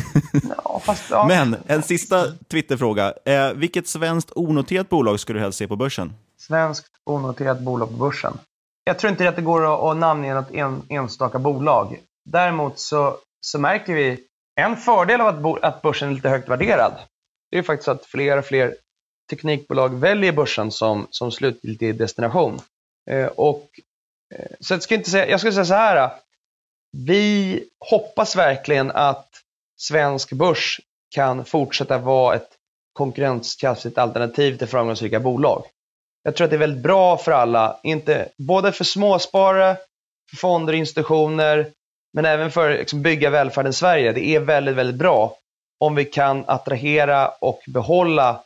Ja, 0.63 0.80
fast, 0.80 1.03
ja. 1.09 1.26
Men 1.28 1.55
en 1.67 1.84
sista 1.84 2.26
Twitterfråga. 2.51 3.13
Eh, 3.26 3.53
vilket 3.53 3.88
svenskt 3.88 4.32
onoterat 4.36 4.89
bolag 4.89 5.19
skulle 5.19 5.39
du 5.39 5.43
helst 5.43 5.57
se 5.57 5.67
på 5.67 5.76
börsen? 5.76 6.13
Svenskt 6.39 6.88
onoterat 7.05 7.61
bolag 7.61 7.89
på 7.89 7.95
börsen. 7.95 8.34
Jag 8.84 8.99
tror 8.99 9.11
inte 9.11 9.30
att 9.30 9.36
det 9.36 9.41
går 9.41 9.91
att 9.91 9.97
namnge 9.97 10.34
något 10.34 10.51
en, 10.51 10.82
enstaka 10.89 11.39
bolag. 11.39 11.99
Däremot 12.26 12.80
så, 12.80 13.15
så 13.41 13.59
märker 13.59 13.93
vi 13.93 14.19
en 14.56 14.78
fördel 14.78 15.22
av 15.22 15.47
att, 15.47 15.64
att 15.64 15.82
börsen 15.82 16.10
är 16.10 16.14
lite 16.14 16.30
högt 16.30 16.49
värderad. 16.49 16.93
Det 17.52 17.58
är 17.58 17.64
faktiskt 17.64 17.88
att 17.88 18.06
fler 18.06 18.38
och 18.38 18.45
fler 18.45 18.76
teknikbolag 19.30 19.99
väljer 19.99 20.32
börsen 20.32 20.72
som, 20.72 21.08
som 21.10 21.32
slutgiltig 21.32 21.97
destination. 21.97 22.60
Eh, 23.10 23.26
och, 23.26 23.70
eh, 24.36 24.52
så 24.60 24.74
jag, 24.74 24.84
ska 24.84 24.95
inte 24.95 25.10
säga, 25.10 25.30
jag 25.30 25.39
ska 25.39 25.52
säga 25.52 25.66
så 25.66 25.74
här. 25.74 26.04
Eh, 26.04 26.12
vi 26.97 27.64
hoppas 27.89 28.36
verkligen 28.36 28.91
att 28.91 29.30
svensk 29.78 30.32
börs 30.32 30.82
kan 31.16 31.45
fortsätta 31.45 31.97
vara 31.97 32.36
ett 32.36 32.49
konkurrenskraftigt 32.93 33.97
alternativ 33.97 34.58
till 34.58 34.68
framgångsrika 34.68 35.20
bolag. 35.20 35.64
Jag 36.24 36.36
tror 36.36 36.45
att 36.45 36.52
det 36.52 36.58
är 36.58 36.60
väldigt 36.60 36.84
bra 36.84 37.18
för 37.18 37.32
alla, 37.32 37.80
inte, 37.84 38.30
både 38.38 38.72
för 38.72 38.84
småsparare, 38.84 39.78
för 40.30 40.38
fonder 40.38 40.74
och 40.74 40.80
institutioner, 40.80 41.72
men 42.14 42.26
även 42.26 42.51
för 42.51 42.72
att 42.72 42.80
liksom, 42.80 43.01
bygga 43.01 43.30
välfärden 43.30 43.70
i 43.70 43.74
Sverige. 43.74 44.12
Det 44.12 44.36
är 44.36 44.39
väldigt, 44.39 44.76
väldigt 44.76 44.95
bra 44.95 45.38
om 45.80 45.95
vi 45.95 46.05
kan 46.05 46.43
attrahera 46.47 47.28
och 47.28 47.62
behålla 47.68 48.43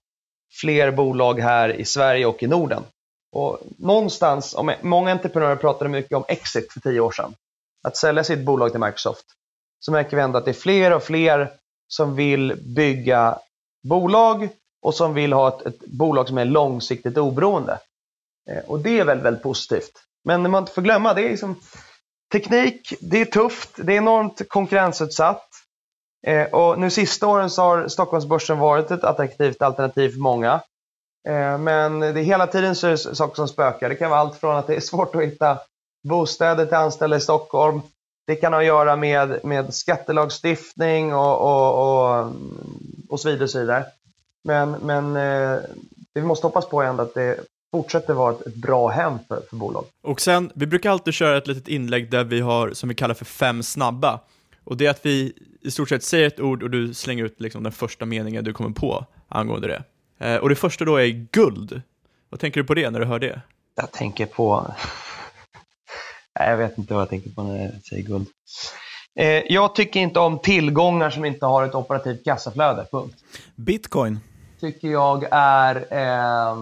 fler 0.61 0.91
bolag 0.91 1.39
här 1.39 1.69
i 1.69 1.85
Sverige 1.85 2.25
och 2.25 2.43
i 2.43 2.47
Norden. 2.47 2.83
Och 3.31 3.59
någonstans, 3.77 4.55
om 4.55 4.73
många 4.81 5.11
entreprenörer 5.11 5.55
pratade 5.55 5.89
mycket 5.89 6.17
om 6.17 6.25
exit 6.27 6.73
för 6.73 6.79
tio 6.79 6.99
år 6.99 7.11
sedan. 7.11 7.35
Att 7.83 7.97
sälja 7.97 8.23
sitt 8.23 8.45
bolag 8.45 8.71
till 8.71 8.79
Microsoft. 8.79 9.25
så 9.79 9.91
märker 9.91 10.17
vi 10.17 10.23
ändå 10.23 10.37
att 10.37 10.45
det 10.45 10.51
är 10.51 10.53
fler 10.53 10.93
och 10.93 11.03
fler 11.03 11.51
som 11.87 12.15
vill 12.15 12.61
bygga 12.75 13.39
bolag 13.83 14.49
och 14.81 14.95
som 14.95 15.13
vill 15.13 15.33
ha 15.33 15.47
ett, 15.47 15.65
ett 15.65 15.79
bolag 15.79 16.27
som 16.27 16.37
är 16.37 16.45
långsiktigt 16.45 17.17
oberoende. 17.17 17.79
Eh, 18.49 18.63
och 18.67 18.79
det 18.79 18.99
är 18.99 19.05
väldigt, 19.05 19.25
väldigt 19.25 19.43
positivt. 19.43 19.91
Men 20.23 20.51
man 20.51 20.63
inte 20.63 20.71
får 20.71 20.81
glömma, 20.81 21.13
det 21.13 21.21
är 21.21 21.29
liksom 21.29 21.55
teknik, 22.35 22.93
det 23.01 23.21
är 23.21 23.25
tufft, 23.25 23.69
det 23.75 23.93
är 23.93 23.97
enormt 23.97 24.49
konkurrensutsatt. 24.49 25.49
Eh, 26.27 26.45
och 26.45 26.79
nu 26.79 26.89
sista 26.89 27.27
åren 27.27 27.49
så 27.49 27.61
har 27.61 27.87
Stockholmsbörsen 27.87 28.59
varit 28.59 28.91
ett 28.91 29.03
attraktivt 29.03 29.61
alternativ 29.61 30.09
för 30.09 30.19
många. 30.19 30.53
Eh, 31.27 31.57
men 31.57 31.99
det 31.99 32.07
är 32.07 32.23
hela 32.23 32.47
tiden 32.47 32.75
så 32.75 32.87
är 32.87 32.91
det 32.91 32.97
saker 32.97 33.35
som 33.35 33.47
spökar. 33.47 33.89
Det 33.89 33.95
kan 33.95 34.09
vara 34.09 34.19
allt 34.19 34.35
från 34.35 34.55
att 34.55 34.67
det 34.67 34.75
är 34.75 34.79
svårt 34.79 35.15
att 35.15 35.23
hitta 35.23 35.57
bostäder 36.03 36.65
till 36.65 36.75
anställda 36.75 37.17
i 37.17 37.21
Stockholm. 37.21 37.81
Det 38.27 38.35
kan 38.35 38.53
ha 38.53 38.59
att 38.59 38.65
göra 38.65 38.95
med, 38.95 39.45
med 39.45 39.73
skattelagstiftning 39.73 41.13
och, 41.13 41.41
och, 41.41 41.71
och, 41.81 42.31
och 43.09 43.19
så 43.19 43.29
vidare. 43.29 43.43
Och 43.43 43.49
så 43.49 43.59
vidare. 43.59 43.85
Men, 44.43 44.71
men 44.71 45.15
eh, 45.15 45.59
det 46.13 46.19
vi 46.19 46.21
måste 46.21 46.47
hoppas 46.47 46.65
på 46.65 46.81
är 46.81 46.85
ändå 46.85 47.03
att 47.03 47.13
det 47.13 47.39
fortsätter 47.75 48.13
vara 48.13 48.33
ett, 48.33 48.47
ett 48.47 48.55
bra 48.55 48.87
hem 48.87 49.19
för, 49.27 49.41
för 49.49 49.55
bolag. 49.55 49.85
Och 50.03 50.21
sen, 50.21 50.51
vi 50.55 50.65
brukar 50.65 50.91
alltid 50.91 51.13
köra 51.13 51.37
ett 51.37 51.47
litet 51.47 51.67
inlägg 51.67 52.11
där 52.11 52.23
vi 52.23 52.39
har, 52.41 52.73
som 52.73 52.89
vi 52.89 52.95
kallar 52.95 53.13
för 53.13 53.25
fem 53.25 53.63
snabba. 53.63 54.19
Och 54.63 54.77
det 54.77 54.85
är 54.85 54.89
att 54.89 55.05
vi 55.05 55.33
i 55.61 55.71
stort 55.71 55.89
sett 55.89 56.03
säger 56.03 56.27
ett 56.27 56.39
ord 56.39 56.63
och 56.63 56.69
du 56.69 56.93
slänger 56.93 57.25
ut 57.25 57.41
liksom 57.41 57.63
den 57.63 57.71
första 57.71 58.05
meningen 58.05 58.43
du 58.43 58.53
kommer 58.53 58.69
på 58.69 59.05
angående 59.27 59.67
det. 59.67 59.83
Eh, 60.25 60.37
och 60.37 60.49
det 60.49 60.55
första 60.55 60.85
då 60.85 60.95
är 60.95 61.27
guld. 61.31 61.81
Vad 62.29 62.39
tänker 62.39 62.61
du 62.61 62.67
på 62.67 62.73
det 62.73 62.89
när 62.89 62.99
du 62.99 63.05
hör 63.05 63.19
det? 63.19 63.41
Jag 63.75 63.91
tänker 63.91 64.25
på... 64.25 64.67
Nej, 66.39 66.49
jag 66.49 66.57
vet 66.57 66.77
inte 66.77 66.93
vad 66.93 67.01
jag 67.01 67.09
tänker 67.09 67.29
på 67.29 67.43
när 67.43 67.61
jag 67.61 67.71
säger 67.89 68.03
guld. 68.03 68.27
Eh, 69.19 69.27
jag 69.27 69.75
tycker 69.75 69.99
inte 69.99 70.19
om 70.19 70.39
tillgångar 70.39 71.09
som 71.09 71.25
inte 71.25 71.45
har 71.45 71.63
ett 71.63 71.75
operativt 71.75 72.23
kassaflöde, 72.25 72.85
punkt. 72.91 73.15
Bitcoin? 73.55 74.19
Tycker 74.59 74.87
jag 74.87 75.25
är, 75.31 75.75
eh, 75.75 76.57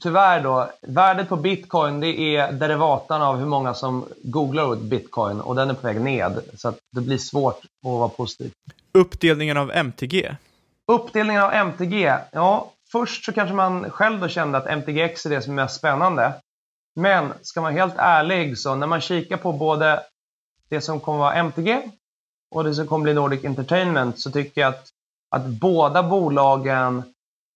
tyvärr 0.00 0.42
då, 0.42 0.70
värdet 0.80 1.28
på 1.28 1.36
bitcoin 1.36 2.00
det 2.00 2.36
är 2.36 2.52
derivatan 2.52 3.22
av 3.22 3.36
hur 3.36 3.46
många 3.46 3.74
som 3.74 4.04
googlar 4.22 4.64
ordet 4.64 4.82
bitcoin 4.82 5.40
och 5.40 5.54
den 5.54 5.70
är 5.70 5.74
på 5.74 5.86
väg 5.86 6.00
ned. 6.00 6.40
Så 6.56 6.68
att 6.68 6.78
det 6.92 7.00
blir 7.00 7.18
svårt 7.18 7.58
att 7.58 7.90
vara 7.92 8.08
positiv. 8.08 8.52
Uppdelningen 8.92 9.56
av 9.56 9.70
MTG? 9.70 10.36
Uppdelningen 10.86 11.42
av 11.42 11.52
MTG, 11.52 12.14
ja, 12.32 12.72
först 12.92 13.24
så 13.24 13.32
kanske 13.32 13.54
man 13.54 13.90
själv 13.90 14.20
då 14.20 14.28
kände 14.28 14.58
att 14.58 14.66
MTGX 14.66 15.26
är 15.26 15.30
det 15.30 15.42
som 15.42 15.52
är 15.58 15.62
mest 15.62 15.76
spännande. 15.76 16.32
Men 16.96 17.32
ska 17.42 17.60
man 17.60 17.74
vara 17.74 17.86
helt 17.86 17.98
ärlig 17.98 18.58
så 18.58 18.74
när 18.74 18.86
man 18.86 19.00
kikar 19.00 19.36
på 19.36 19.52
både 19.52 20.02
det 20.68 20.80
som 20.80 21.00
kommer 21.00 21.18
vara 21.18 21.34
MTG 21.34 21.90
och 22.54 22.64
det 22.64 22.74
som 22.74 22.86
kommer 22.86 23.02
bli 23.02 23.14
Nordic 23.14 23.44
Entertainment 23.44 24.20
så 24.20 24.30
tycker 24.30 24.60
jag 24.60 24.68
att, 24.68 24.88
att 25.30 25.46
båda 25.46 26.02
bolagen 26.02 27.02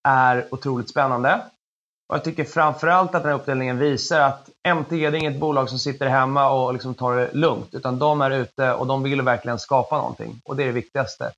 är 0.09 0.47
otroligt 0.51 0.91
spännande. 0.91 1.41
Och 2.09 2.17
jag 2.17 2.25
tycker 2.25 2.45
framförallt 2.45 3.15
att 3.15 3.23
den 3.23 3.33
här 3.33 3.39
uppdelningen 3.39 3.79
visar 3.79 4.21
att 4.21 4.49
MTG 4.69 5.11
det 5.11 5.17
är 5.17 5.21
inget 5.21 5.41
bolag 5.41 5.69
som 5.69 5.79
sitter 5.79 6.09
hemma 6.09 6.51
och 6.51 6.73
liksom 6.73 6.95
tar 6.95 7.17
det 7.17 7.31
lugnt, 7.33 7.69
utan 7.75 7.99
de 7.99 8.21
är 8.21 8.31
ute 8.31 8.73
och 8.73 8.87
de 8.87 9.03
vill 9.03 9.23
verkligen 9.23 9.59
skapa 9.59 9.97
någonting. 9.97 10.41
Och 10.45 10.57
det 10.57 10.63
är 10.63 10.67
det 10.67 10.73
viktigaste. 10.73 11.33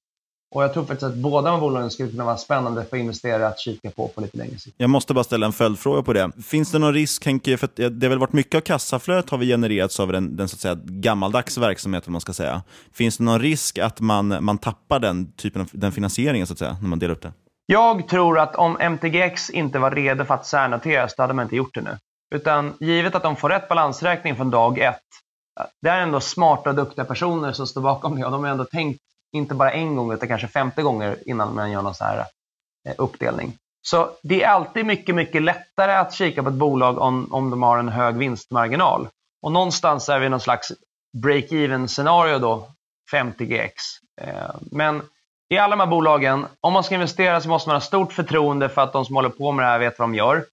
Och 0.55 0.63
jag 0.63 0.73
tror 0.73 0.85
faktiskt 0.85 1.03
att 1.03 1.15
båda 1.15 1.51
de 1.51 1.61
bolagen 1.61 1.91
skulle 1.91 2.11
kunna 2.11 2.25
vara 2.25 2.37
spännande 2.37 2.85
för 2.85 2.97
investerare 2.97 3.49
att 3.49 3.59
kika 3.59 3.91
på 3.91 4.09
på 4.09 4.21
lite 4.21 4.37
längre 4.37 4.59
sikt. 4.59 4.77
Jag 4.79 4.91
måste 4.91 5.15
bara 5.15 5.25
ställa 5.25 5.47
en 5.47 5.53
följdfråga 5.53 6.03
på 6.03 6.13
det. 6.13 6.31
Finns 6.43 6.73
det 6.73 6.79
någon 6.79 6.95
risk, 6.95 7.25
Henke, 7.25 7.57
för 7.57 7.69
det 7.91 8.07
har 8.07 8.11
väl 8.11 8.19
varit 8.19 8.33
mycket 8.33 8.55
av 8.55 8.61
kassaflödet 8.61 9.31
har 9.31 9.39
vi 9.39 9.47
genererats 9.47 10.01
av 10.01 10.13
den, 10.13 10.37
den 10.37 10.49
så 10.49 10.55
att 10.55 10.61
säga, 10.61 10.79
gammaldags 10.85 11.59
verksamheten, 11.59 12.13
man 12.13 12.21
ska 12.21 12.33
säga. 12.33 12.63
Finns 12.93 13.19
det 13.19 13.25
någon 13.25 13.41
risk 13.41 13.79
att 13.79 14.01
man, 14.01 14.45
man 14.45 14.59
tappar 14.59 14.99
den 14.99 15.33
typen 15.33 15.63
av 15.63 15.69
den 15.73 15.93
finansieringen, 15.93 16.47
så 16.47 16.53
att 16.53 16.59
säga, 16.59 16.77
när 16.81 16.89
man 16.89 16.99
delar 16.99 17.15
upp 17.15 17.23
det? 17.23 17.33
Jag 17.67 18.09
tror 18.09 18.39
att 18.39 18.57
om 18.57 18.77
MTGX 18.81 19.51
inte 19.51 19.79
var 19.79 19.91
redo 19.91 20.25
för 20.25 20.35
att 20.35 20.47
särnoteras, 20.47 21.15
då 21.17 21.23
hade 21.23 21.35
man 21.35 21.43
inte 21.43 21.57
gjort 21.57 21.75
det 21.75 21.81
nu. 21.81 21.99
Utan 22.35 22.75
givet 22.81 23.15
att 23.15 23.23
de 23.23 23.37
får 23.37 23.49
rätt 23.49 23.69
balansräkning 23.69 24.37
från 24.37 24.51
dag 24.51 24.79
ett, 24.79 25.01
det 25.83 25.89
är 25.89 26.01
ändå 26.01 26.21
smarta 26.21 26.71
och 26.71 26.77
duktiga 26.77 27.05
personer 27.05 27.53
som 27.53 27.67
står 27.67 27.81
bakom 27.81 28.17
det 28.17 28.25
och 28.25 28.33
de 28.33 28.45
har 28.45 28.51
ändå 28.51 28.65
tänkt 28.65 29.01
inte 29.33 29.55
bara 29.55 29.73
en 29.73 29.97
gång 29.97 30.13
utan 30.13 30.29
kanske 30.29 30.49
50 30.49 30.83
gånger 30.83 31.17
innan 31.27 31.55
man 31.55 31.71
gör 31.71 31.83
någon 31.83 31.95
så 31.95 32.05
här 32.05 32.27
eh, 32.89 32.95
uppdelning. 32.99 33.57
Så 33.83 34.11
det 34.23 34.43
är 34.43 34.49
alltid 34.49 34.87
mycket, 34.87 35.15
mycket 35.15 35.43
lättare 35.43 35.93
att 35.93 36.13
kika 36.15 36.43
på 36.43 36.49
ett 36.49 36.55
bolag 36.55 36.99
om, 36.99 37.33
om 37.33 37.51
de 37.51 37.63
har 37.63 37.79
en 37.79 37.89
hög 37.89 38.17
vinstmarginal. 38.17 39.09
Och 39.43 39.53
någonstans 39.53 40.09
är 40.09 40.19
vi 40.19 40.29
någon 40.29 40.41
slags 40.41 40.73
break-even 41.17 41.87
scenario 41.87 42.39
då, 42.39 42.69
50GX. 43.13 43.71
Eh, 44.21 44.51
men 44.61 45.03
i 45.53 45.59
alla 45.59 45.77
de 45.77 45.81
här 45.81 45.87
bolagen, 45.87 46.47
om 46.61 46.73
man 46.73 46.85
ska 46.85 46.95
investera 46.95 47.41
så 47.41 47.49
måste 47.49 47.69
man 47.69 47.77
ha 47.77 47.81
stort 47.81 48.13
förtroende 48.13 48.69
för 48.69 48.83
att 48.83 48.93
de 48.93 49.05
som 49.05 49.17
håller 49.17 49.29
på 49.29 49.53
med 49.53 49.65
det 49.65 49.69
här 49.69 49.79
vet 49.79 49.99
vad 49.99 50.09
de 50.09 50.15
gör. 50.15 50.45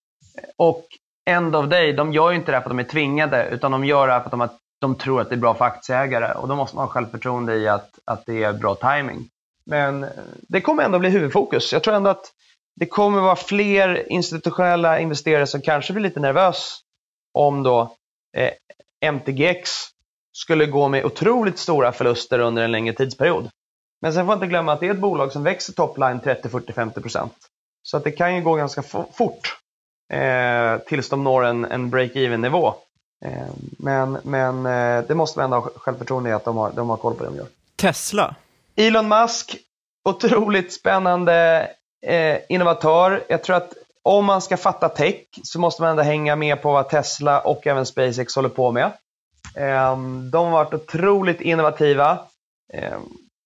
Och 0.58 0.86
end 1.30 1.56
of 1.56 1.66
day, 1.66 1.94
de 1.94 2.14
gör 2.14 2.30
ju 2.30 2.36
inte 2.36 2.52
det 2.52 2.58
här 2.58 2.62
för 2.62 2.70
att 2.70 2.78
de 2.78 2.80
är 2.80 2.90
tvingade, 2.90 3.50
utan 3.50 3.72
de 3.72 3.86
gör 3.86 4.08
det 4.08 4.14
här 4.14 4.20
för 4.20 4.26
att 4.26 4.32
de, 4.32 4.40
har, 4.40 4.50
de 4.82 4.96
tror 4.96 5.22
att 5.22 5.30
det 5.30 5.36
är 5.36 5.40
bra 5.40 5.54
för 5.54 5.66
aktieägare. 5.66 6.34
Och 6.34 6.48
då 6.48 6.56
måste 6.56 6.76
man 6.76 6.86
ha 6.86 6.92
självförtroende 6.92 7.56
i 7.56 7.68
att, 7.68 8.00
att 8.06 8.26
det 8.26 8.44
är 8.44 8.54
bra 8.54 8.76
timing. 8.76 9.30
Men 9.66 10.04
eh, 10.04 10.10
det 10.48 10.62
kommer 10.62 10.84
ändå 10.84 11.00
bli 11.00 11.10
huvudfokus. 11.10 11.74
Jag 11.74 11.84
tror 11.84 11.96
ändå 11.96 12.10
att 12.10 12.32
det 12.76 12.86
kommer 12.86 13.22
vara 13.22 13.36
fler 13.36 14.12
institutionella 14.12 15.00
investerare 15.00 15.48
som 15.48 15.62
kanske 15.62 15.94
blir 15.94 16.04
lite 16.04 16.20
nervös 16.20 16.80
om 17.34 17.64
då 17.64 17.96
eh, 18.38 18.52
MTGX 19.12 19.72
skulle 20.32 20.66
gå 20.66 20.88
med 20.88 21.06
otroligt 21.06 21.58
stora 21.60 21.92
förluster 21.92 22.40
under 22.40 22.64
en 22.64 22.72
längre 22.72 22.94
tidsperiod. 22.94 23.50
Men 24.02 24.14
sen 24.14 24.22
får 24.22 24.28
man 24.28 24.38
inte 24.38 24.48
glömma 24.48 24.74
att 24.74 24.80
det 24.80 24.88
är 24.88 24.92
ett 24.92 25.00
bolag 25.00 25.32
som 25.32 25.44
växer 25.44 25.74
topline 25.74 26.20
30, 26.20 26.50
40, 26.50 26.74
50 26.74 27.02
procent. 27.02 27.34
Så 27.84 27.98
att 27.98 28.04
det 28.04 28.12
kan 28.12 28.36
ju 28.36 28.42
gå 28.42 28.56
ganska 28.56 28.82
fort 29.14 29.58
eh, 30.14 30.78
tills 30.88 31.10
de 31.10 31.24
når 31.24 31.46
en, 31.46 31.66
en 31.66 31.92
break-even 31.92 32.38
nivå. 32.38 32.74
Eh, 33.26 33.48
men 33.78 34.18
men 34.24 34.66
eh, 34.66 35.04
det 35.08 35.16
måste 35.16 35.40
man 35.40 35.44
ändå 35.44 35.58
ha 35.58 35.70
självförtroende 35.76 36.30
i 36.30 36.34
att 36.34 36.46
de 36.46 36.58
har, 36.58 36.72
de 36.72 36.90
har 36.90 36.98
koll 36.98 37.16
på 37.16 37.24
det 37.24 37.30
de 37.30 37.36
gör. 37.36 37.48
Tesla? 37.76 38.36
Elon 38.76 39.08
Musk, 39.08 39.58
otroligt 40.10 40.74
spännande 40.74 41.68
eh, 42.06 42.38
innovatör. 42.50 43.24
Jag 43.30 43.44
tror 43.44 43.56
att 43.56 43.74
om 44.04 44.26
man 44.26 44.42
ska 44.42 44.58
fatta 44.58 44.90
tech 44.90 45.26
så 45.44 45.60
måste 45.60 45.82
man 45.82 45.92
ändå 45.92 46.04
hänga 46.04 46.36
med 46.36 46.62
på 46.62 46.72
vad 46.72 46.90
Tesla 46.90 47.40
och 47.40 47.68
även 47.68 47.86
SpaceX 47.86 48.36
håller 48.36 48.50
på 48.50 48.72
med. 48.72 48.92
Eh, 49.56 49.98
de 50.32 50.46
har 50.46 50.52
varit 50.52 50.74
otroligt 50.74 51.42
innovativa. 51.42 52.20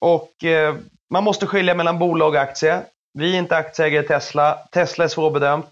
Och 0.03 0.43
eh, 0.43 0.75
man 1.09 1.23
måste 1.23 1.47
skilja 1.47 1.75
mellan 1.75 1.99
bolag 1.99 2.33
och 2.33 2.41
aktie. 2.41 2.81
Vi 3.13 3.33
är 3.33 3.39
inte 3.39 3.55
aktieägare 3.55 4.03
i 4.03 4.07
Tesla. 4.07 4.59
Tesla 4.71 5.03
är 5.03 5.07
svårbedömt. 5.07 5.71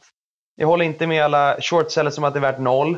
Jag 0.56 0.68
håller 0.68 0.86
inte 0.86 1.08
med 1.08 1.24
alla 1.24 1.58
shortseller 1.62 2.12
som 2.12 2.24
att 2.24 2.34
det 2.34 2.40
är 2.40 2.42
värt 2.42 2.60
noll. 2.60 2.98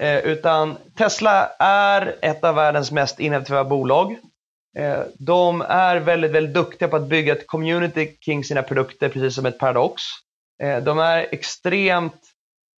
Eh, 0.00 0.18
utan 0.18 0.76
Tesla 0.96 1.46
är 1.58 2.16
ett 2.22 2.44
av 2.44 2.54
världens 2.54 2.92
mest 2.92 3.20
innovativa 3.20 3.64
bolag. 3.64 4.16
Eh, 4.78 5.00
de 5.18 5.60
är 5.68 5.96
väldigt, 5.96 6.30
väldigt 6.30 6.54
duktiga 6.54 6.88
på 6.88 6.96
att 6.96 7.08
bygga 7.08 7.32
ett 7.32 7.46
community 7.46 8.06
kring 8.06 8.44
sina 8.44 8.62
produkter, 8.62 9.08
precis 9.08 9.34
som 9.34 9.46
ett 9.46 9.58
Paradox. 9.58 10.02
Eh, 10.62 10.78
de 10.78 10.98
är 10.98 11.26
extremt 11.30 12.20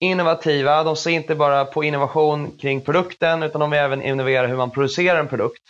innovativa. 0.00 0.84
De 0.84 0.96
ser 0.96 1.10
inte 1.10 1.34
bara 1.34 1.64
på 1.64 1.84
innovation 1.84 2.58
kring 2.58 2.80
produkten, 2.80 3.42
utan 3.42 3.60
de 3.60 3.70
vill 3.70 3.80
även 3.80 4.02
innovera 4.02 4.46
hur 4.46 4.56
man 4.56 4.70
producerar 4.70 5.20
en 5.20 5.28
produkt. 5.28 5.62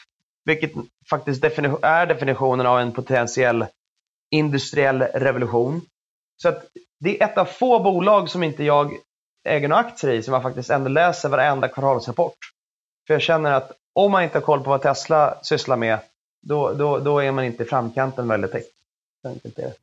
Vilket 0.46 0.72
faktiskt 1.10 1.42
defini 1.42 1.68
är 1.82 2.06
definitionen 2.06 2.66
av 2.66 2.80
en 2.80 2.92
potentiell 2.92 3.66
industriell 4.30 5.02
revolution. 5.02 5.80
Så 6.42 6.48
att 6.48 6.64
det 7.00 7.20
är 7.20 7.24
ett 7.24 7.38
av 7.38 7.44
få 7.44 7.78
bolag 7.78 8.30
som 8.30 8.42
inte 8.42 8.64
jag 8.64 8.92
äger 9.48 9.68
några 9.68 9.80
aktier 9.80 10.12
i 10.12 10.22
som 10.22 10.34
jag 10.34 10.42
faktiskt 10.42 10.70
ändå 10.70 10.88
läser 10.88 11.28
varenda 11.28 11.68
kvartalsrapport. 11.68 12.36
För 13.06 13.14
jag 13.14 13.22
känner 13.22 13.52
att 13.52 13.72
om 13.94 14.12
man 14.12 14.22
inte 14.22 14.38
har 14.38 14.42
koll 14.42 14.62
på 14.62 14.70
vad 14.70 14.82
Tesla 14.82 15.38
sysslar 15.42 15.76
med, 15.76 15.98
då, 16.42 16.72
då, 16.72 16.98
då 16.98 17.18
är 17.18 17.32
man 17.32 17.44
inte 17.44 17.62
i 17.62 17.66
framkanten 17.66 18.28
väldigt 18.28 18.54
enkelt. 18.54 19.76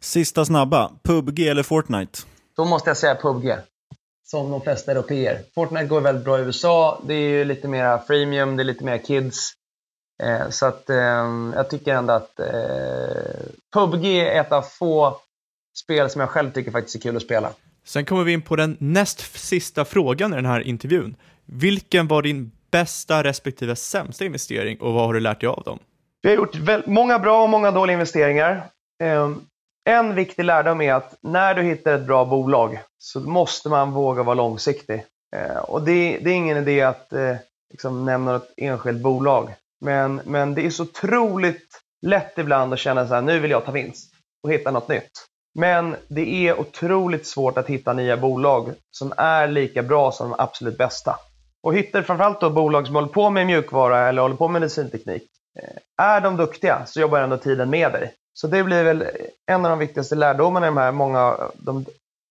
Sista 0.00 0.44
snabba, 0.44 0.92
PubG 1.02 1.40
eller 1.40 1.62
Fortnite? 1.62 2.18
Då 2.56 2.64
måste 2.64 2.90
jag 2.90 2.96
säga 2.96 3.14
PubG. 3.14 3.54
Som 4.24 4.50
de 4.50 4.60
flesta 4.60 4.92
europeer. 4.92 5.40
Fortnite 5.54 5.86
går 5.86 6.00
väldigt 6.00 6.24
bra 6.24 6.38
i 6.38 6.42
USA. 6.42 7.02
Det 7.06 7.14
är 7.14 7.28
ju 7.28 7.44
lite 7.44 7.68
mer 7.68 7.98
freemium, 7.98 8.56
det 8.56 8.62
är 8.62 8.64
lite 8.64 8.84
mer 8.84 8.98
kids. 8.98 9.52
Eh, 10.22 10.48
så 10.50 10.66
att 10.66 10.90
eh, 10.90 10.96
jag 11.54 11.70
tycker 11.70 11.94
ändå 11.94 12.12
att 12.12 12.40
eh, 12.40 12.46
PubG 13.72 14.04
är 14.04 14.40
ett 14.40 14.52
av 14.52 14.62
få 14.62 15.16
spel 15.76 16.10
som 16.10 16.20
jag 16.20 16.30
själv 16.30 16.52
tycker 16.52 16.70
faktiskt 16.70 16.96
är 16.96 17.00
kul 17.00 17.16
att 17.16 17.22
spela. 17.22 17.52
Sen 17.84 18.04
kommer 18.04 18.24
vi 18.24 18.32
in 18.32 18.42
på 18.42 18.56
den 18.56 18.76
näst 18.80 19.38
sista 19.38 19.84
frågan 19.84 20.32
i 20.32 20.36
den 20.36 20.46
här 20.46 20.60
intervjun. 20.60 21.16
Vilken 21.44 22.08
var 22.08 22.22
din 22.22 22.52
bästa 22.70 23.24
respektive 23.24 23.76
sämsta 23.76 24.24
investering 24.24 24.80
och 24.80 24.92
vad 24.92 25.06
har 25.06 25.14
du 25.14 25.20
lärt 25.20 25.40
dig 25.40 25.48
av 25.48 25.62
dem? 25.62 25.78
Vi 26.22 26.28
har 26.28 26.36
gjort 26.36 26.86
många 26.86 27.18
bra 27.18 27.42
och 27.42 27.48
många 27.48 27.70
dåliga 27.70 27.94
investeringar. 27.94 28.66
Ehm, 29.02 29.40
en 29.84 30.14
viktig 30.14 30.44
lärdom 30.44 30.80
är 30.80 30.94
att 30.94 31.14
när 31.20 31.54
du 31.54 31.62
hittar 31.62 31.94
ett 31.94 32.06
bra 32.06 32.24
bolag 32.24 32.80
så 32.98 33.20
måste 33.20 33.68
man 33.68 33.92
våga 33.92 34.22
vara 34.22 34.34
långsiktig. 34.34 35.04
Och 35.62 35.82
det, 35.82 36.18
det 36.18 36.30
är 36.30 36.34
ingen 36.34 36.56
idé 36.56 36.82
att 36.82 37.12
liksom 37.70 38.04
nämna 38.04 38.36
ett 38.36 38.52
enskilt 38.56 39.02
bolag. 39.02 39.54
Men, 39.80 40.20
men 40.24 40.54
det 40.54 40.66
är 40.66 40.70
så 40.70 40.82
otroligt 40.82 41.80
lätt 42.06 42.38
ibland 42.38 42.72
att 42.72 42.78
känna 42.78 43.08
så 43.08 43.14
här, 43.14 43.22
nu 43.22 43.38
vill 43.38 43.50
jag 43.50 43.64
ta 43.64 43.72
vinst 43.72 44.12
och 44.42 44.52
hitta 44.52 44.70
något 44.70 44.88
nytt. 44.88 45.26
Men 45.54 45.96
det 46.08 46.48
är 46.48 46.60
otroligt 46.60 47.26
svårt 47.26 47.58
att 47.58 47.66
hitta 47.66 47.92
nya 47.92 48.16
bolag 48.16 48.72
som 48.90 49.12
är 49.16 49.48
lika 49.48 49.82
bra 49.82 50.12
som 50.12 50.30
de 50.30 50.40
absolut 50.40 50.78
bästa. 50.78 51.16
Och 51.62 51.74
hittar 51.74 52.02
framförallt 52.02 52.40
då 52.40 52.50
bolag 52.50 52.86
som 52.86 52.94
håller 52.94 53.08
på 53.08 53.30
med 53.30 53.46
mjukvara 53.46 54.08
eller 54.08 54.22
håller 54.22 54.36
på 54.36 54.48
med 54.48 54.60
medicinteknik. 54.60 55.22
Eh, 55.58 56.04
är 56.06 56.20
de 56.20 56.36
duktiga 56.36 56.86
så 56.86 57.00
jobbar 57.00 57.20
ändå 57.20 57.36
tiden 57.36 57.70
med 57.70 57.92
dig. 57.92 58.14
Så 58.32 58.46
det 58.46 58.64
blir 58.64 58.84
väl 58.84 59.04
en 59.46 59.64
av 59.64 59.70
de 59.70 59.78
viktigaste 59.78 60.14
lärdomarna 60.14 60.66
i 60.66 60.68
de 60.68 60.76
här 60.76 60.92
många, 60.92 61.36
de 61.54 61.84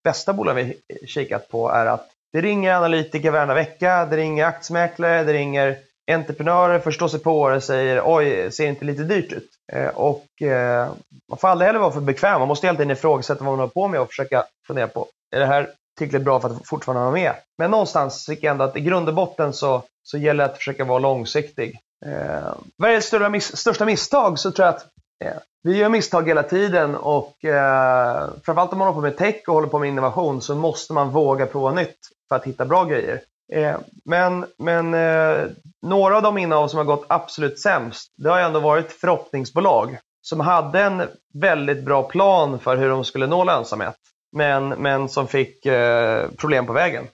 bästa 0.04 0.34
bolagen 0.34 0.74
vi 0.88 1.08
kikat 1.08 1.50
på 1.50 1.70
är 1.70 1.86
att 1.86 2.10
det 2.32 2.41
ringer 2.41 2.74
analytiker 2.74 3.32
varenda 3.32 3.54
vecka, 3.54 4.06
det 4.06 4.18
ringer 4.18 4.45
aktiemäklare, 4.45 5.24
det 5.24 5.34
ringer 5.34 5.78
entreprenörer, 6.14 6.80
förstår 6.80 7.07
sig 7.07 7.20
på 7.20 7.49
det 7.49 7.62
säger 7.62 8.01
oj, 8.05 8.51
ser 8.51 8.68
inte 8.68 8.86
lite 8.86 9.03
dyrt 9.03 9.32
ut? 9.32 9.49
Eh, 9.74 9.88
och 9.88 10.41
eh, 10.41 10.88
man 11.30 11.38
får 11.38 11.47
aldrig 11.47 11.66
heller 11.66 11.80
vara 11.80 11.91
för 11.91 12.01
bekväm, 12.01 12.39
man 12.39 12.47
måste 12.47 12.68
hela 12.68 12.78
tiden 12.78 12.91
ifrågasätta 12.91 13.43
vad 13.43 13.51
man 13.51 13.60
håller 13.60 13.74
på 13.74 13.88
med 13.88 14.01
och 14.01 14.07
försöka 14.07 14.43
fundera 14.68 14.88
på, 14.88 15.07
är 15.36 15.39
det 15.39 15.45
här 15.45 15.70
tillräckligt 15.97 16.24
bra 16.24 16.39
för 16.39 16.49
att 16.49 16.68
fortfarande 16.68 17.01
vara 17.01 17.12
med? 17.12 17.34
Men 17.57 17.72
någonstans 17.72 18.26
tycker 18.26 18.47
jag 18.47 18.51
ändå 18.51 18.64
att 18.64 18.78
i 18.78 18.82
grund 18.82 19.07
och 19.10 19.16
botten 19.16 19.53
så, 19.53 19.84
så 20.03 20.18
gäller 20.18 20.43
det 20.43 20.51
att 20.51 20.57
försöka 20.57 20.86
vara 20.86 20.99
långsiktig. 20.99 21.80
Eh, 22.05 22.53
vad 22.78 22.89
är 22.89 22.95
det 22.95 23.01
största, 23.01 23.30
miss, 23.30 23.57
största 23.57 23.86
misstag 23.86 24.39
så 24.39 24.51
tror 24.51 24.66
jag 24.66 24.76
att 24.76 24.86
eh, 25.26 25.38
vi 25.64 25.78
gör 25.78 25.89
misstag 25.89 26.28
hela 26.28 26.43
tiden 26.43 26.95
och 26.95 27.45
eh, 27.45 28.30
framförallt 28.43 28.74
om 28.74 28.80
man 28.80 28.88
håller 28.88 28.95
på 28.95 29.01
med 29.01 29.18
tech 29.18 29.43
och 29.47 29.53
håller 29.53 29.68
på 29.68 29.80
med 29.80 29.89
innovation 29.89 30.41
så 30.41 30.55
måste 30.55 30.93
man 30.93 31.10
våga 31.10 31.45
prova 31.45 31.72
nytt 31.72 31.97
för 32.30 32.36
att 32.36 32.45
hitta 32.45 32.66
bra 32.66 32.86
grejer. 32.86 33.22
Eh, 33.52 33.78
men 34.06 34.45
men 34.58 34.93
eh, 34.93 35.47
några 35.82 36.16
av 36.16 36.22
de 36.22 36.38
innehav 36.38 36.68
som 36.68 36.78
har 36.78 36.86
gått 36.86 37.06
absolut 37.08 37.60
sämst, 37.60 38.14
det 38.18 38.30
har 38.30 38.39
ändå 38.39 38.60
varit 38.60 38.91
förhoppningsbolag 38.91 39.97
som 40.22 40.39
hade 40.39 40.82
en 40.82 41.02
väldigt 41.34 41.86
bra 41.86 42.04
plan 42.04 42.60
för 42.60 42.78
hur 42.78 42.89
de 42.89 43.06
skulle 43.06 43.28
nå 43.28 43.43
lönsamhet, 43.43 43.95
men, 44.32 44.70
men 44.70 45.10
som 45.10 45.28
fick 45.28 45.66
eh, 45.66 46.30
problem 46.38 46.66
på 46.66 46.74
vägen. 46.74 47.08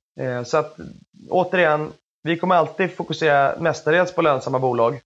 Så 0.45 0.57
att 0.57 0.77
återigen, 1.29 1.91
vi 2.23 2.37
kommer 2.37 2.55
alltid 2.55 2.95
fokusera 2.95 3.55
mestadels 3.59 4.15
på 4.15 4.21
lönsamma 4.21 4.59
bolag. 4.59 4.99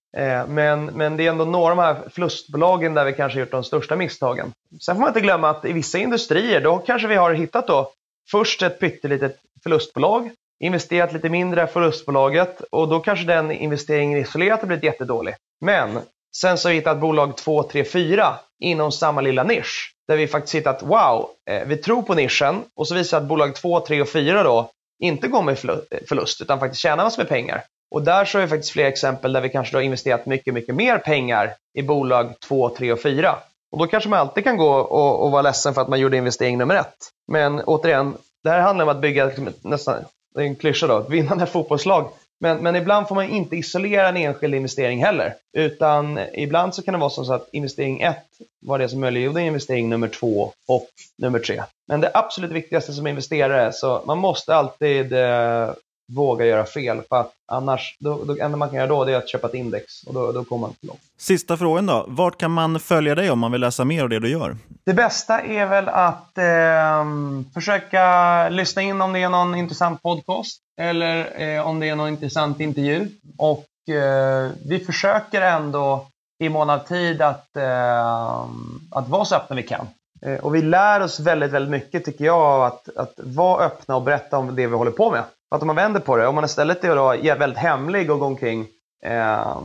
Men, 0.47 0.85
men 0.85 1.17
det 1.17 1.25
är 1.25 1.29
ändå 1.29 1.45
några 1.45 1.71
av 1.71 1.77
de 1.77 1.83
här 1.83 2.09
förlustbolagen 2.09 2.93
där 2.93 3.05
vi 3.05 3.13
kanske 3.13 3.39
gjort 3.39 3.51
de 3.51 3.63
största 3.63 3.95
misstagen. 3.95 4.51
Sen 4.81 4.95
får 4.95 4.99
man 4.99 5.09
inte 5.09 5.21
glömma 5.21 5.49
att 5.49 5.65
i 5.65 5.73
vissa 5.73 5.97
industrier, 5.97 6.61
då 6.61 6.77
kanske 6.77 7.07
vi 7.07 7.15
har 7.15 7.33
hittat 7.33 7.67
då 7.67 7.91
först 8.31 8.61
ett 8.61 8.79
pyttelitet 8.79 9.37
förlustbolag, 9.63 10.31
investerat 10.59 11.13
lite 11.13 11.29
mindre 11.29 11.63
i 11.63 11.67
förlustbolaget 11.67 12.61
och 12.61 12.87
då 12.87 12.99
kanske 12.99 13.25
den 13.25 13.51
investeringen 13.51 14.19
isolerat 14.19 14.59
har 14.59 14.67
blivit 14.67 14.83
jättedålig. 14.83 15.35
Men 15.61 15.99
sen 16.35 16.57
så 16.57 16.67
har 16.67 16.71
vi 16.71 16.79
hittat 16.79 16.99
bolag 16.99 17.37
2, 17.37 17.63
3, 17.63 17.83
4 17.83 18.35
inom 18.59 18.91
samma 18.91 19.21
lilla 19.21 19.43
nisch. 19.43 19.93
Där 20.07 20.17
vi 20.17 20.27
faktiskt 20.27 20.55
hittat, 20.55 20.83
wow, 20.83 21.29
eh, 21.49 21.67
vi 21.67 21.77
tror 21.77 22.01
på 22.01 22.13
nischen 22.13 22.63
och 22.75 22.87
så 22.87 22.95
visar 22.95 23.17
att 23.17 23.27
bolag 23.27 23.55
2, 23.55 23.79
3 23.79 24.01
och 24.01 24.09
4 24.09 24.43
då 24.43 24.69
inte 25.03 25.27
går 25.27 25.41
med 25.41 25.65
eh, 25.65 25.99
förlust 26.09 26.41
utan 26.41 26.59
faktiskt 26.59 26.81
tjänar 26.81 27.03
massor 27.03 27.21
med 27.21 27.29
pengar. 27.29 27.63
Och 27.91 28.03
där 28.03 28.25
så 28.25 28.37
har 28.37 28.41
vi 28.41 28.49
faktiskt 28.49 28.73
fler 28.73 28.85
exempel 28.85 29.33
där 29.33 29.41
vi 29.41 29.49
kanske 29.49 29.77
har 29.77 29.81
investerat 29.81 30.25
mycket, 30.25 30.53
mycket 30.53 30.75
mer 30.75 30.97
pengar 30.97 31.53
i 31.77 31.83
bolag 31.83 32.33
2, 32.39 32.69
3 32.69 32.91
och 32.91 33.01
4. 33.01 33.35
Och 33.71 33.77
då 33.77 33.87
kanske 33.87 34.09
man 34.09 34.19
alltid 34.19 34.43
kan 34.43 34.57
gå 34.57 34.73
och, 34.73 35.23
och 35.23 35.31
vara 35.31 35.41
ledsen 35.41 35.73
för 35.73 35.81
att 35.81 35.87
man 35.87 35.99
gjorde 35.99 36.17
investering 36.17 36.57
nummer 36.57 36.75
ett. 36.75 36.95
Men 37.31 37.61
återigen, 37.61 38.17
det 38.43 38.49
här 38.49 38.59
handlar 38.59 38.85
om 38.85 38.89
att 38.89 39.01
bygga 39.01 39.25
liksom 39.25 39.49
nästan, 39.61 40.05
det 40.39 40.45
är 40.45 40.47
en 40.47 40.55
klyscha 40.55 40.87
då, 40.87 40.97
ett 40.97 41.09
vinnande 41.09 41.45
fotbollslag. 41.45 42.09
Men, 42.41 42.57
men 42.57 42.75
ibland 42.75 43.07
får 43.07 43.15
man 43.15 43.29
inte 43.29 43.55
isolera 43.55 44.09
en 44.09 44.17
enskild 44.17 44.55
investering 44.55 45.03
heller. 45.03 45.33
Utan 45.53 46.19
ibland 46.33 46.75
så 46.75 46.81
kan 46.81 46.93
det 46.93 46.99
vara 46.99 47.09
så 47.09 47.33
att 47.33 47.49
investering 47.51 48.01
1 48.01 48.17
var 48.61 48.79
det 48.79 48.89
som 48.89 48.99
möjliggjorde 48.99 49.41
investering 49.41 49.89
nummer 49.89 50.07
2 50.07 50.53
och 50.67 50.87
nummer 51.17 51.39
3. 51.39 51.63
Men 51.87 52.01
det 52.01 52.11
absolut 52.13 52.51
viktigaste 52.51 52.93
som 52.93 53.07
investerare, 53.07 53.73
så 53.73 54.03
man 54.07 54.17
måste 54.17 54.55
alltid 54.55 55.13
eh, 55.13 55.69
våga 56.15 56.45
göra 56.45 56.65
fel. 56.65 57.01
För 57.09 57.19
att 57.19 57.31
annars, 57.51 57.97
då, 57.99 58.23
då, 58.23 58.37
enda 58.41 58.57
man 58.57 58.69
kan 58.69 58.77
göra 58.77 58.87
då 58.87 59.05
det 59.05 59.13
är 59.13 59.17
att 59.17 59.29
köpa 59.29 59.47
ett 59.47 59.53
index 59.53 60.03
och 60.07 60.13
då, 60.13 60.31
då 60.31 60.43
kommer 60.43 60.61
man 60.61 60.69
inte 60.69 60.87
långt. 60.87 60.99
Sista 61.17 61.57
frågan 61.57 61.85
då. 61.85 62.05
Vart 62.07 62.37
kan 62.37 62.51
man 62.51 62.79
följa 62.79 63.15
dig 63.15 63.31
om 63.31 63.39
man 63.39 63.51
vill 63.51 63.61
läsa 63.61 63.85
mer 63.85 64.03
av 64.03 64.09
det 64.09 64.19
du 64.19 64.29
gör? 64.29 64.57
Det 64.85 64.93
bästa 64.93 65.41
är 65.41 65.65
väl 65.65 65.89
att 65.89 66.37
eh, 66.37 67.05
försöka 67.53 68.49
lyssna 68.49 68.81
in 68.81 69.01
om 69.01 69.13
det 69.13 69.19
är 69.19 69.29
någon 69.29 69.55
intressant 69.55 70.01
podcast 70.01 70.61
eller 70.81 71.41
eh, 71.41 71.67
om 71.67 71.79
det 71.79 71.89
är 71.89 71.95
någon 71.95 72.09
intressant 72.09 72.59
intervju. 72.59 73.07
Och 73.37 73.93
eh, 73.95 74.51
vi 74.69 74.79
försöker 74.79 75.41
ändå 75.41 76.05
i 76.43 76.49
mån 76.49 76.69
av 76.69 76.79
tid 76.79 77.21
att, 77.21 77.55
eh, 77.55 78.43
att 78.91 79.09
vara 79.09 79.25
så 79.25 79.35
öppna 79.35 79.55
vi 79.55 79.63
kan. 79.63 79.87
Eh, 80.21 80.39
och 80.39 80.55
vi 80.55 80.61
lär 80.61 81.01
oss 81.01 81.19
väldigt, 81.19 81.51
väldigt 81.51 81.71
mycket 81.71 82.05
tycker 82.05 82.25
jag 82.25 82.65
att, 82.65 82.97
att 82.97 83.13
vara 83.17 83.65
öppna 83.65 83.95
och 83.95 84.01
berätta 84.01 84.37
om 84.37 84.55
det 84.55 84.67
vi 84.67 84.75
håller 84.75 84.91
på 84.91 85.11
med. 85.11 85.23
Att 85.51 85.61
om 85.61 85.67
man 85.67 85.75
vänder 85.75 85.99
på 85.99 86.17
det, 86.17 86.27
om 86.27 86.35
man 86.35 86.45
istället 86.45 86.83
är 86.83 86.95
då 86.95 87.35
väldigt 87.39 87.59
hemlig 87.59 88.11
och 88.11 88.19
går 88.19 88.27
omkring 88.27 88.67
eh, 89.05 89.61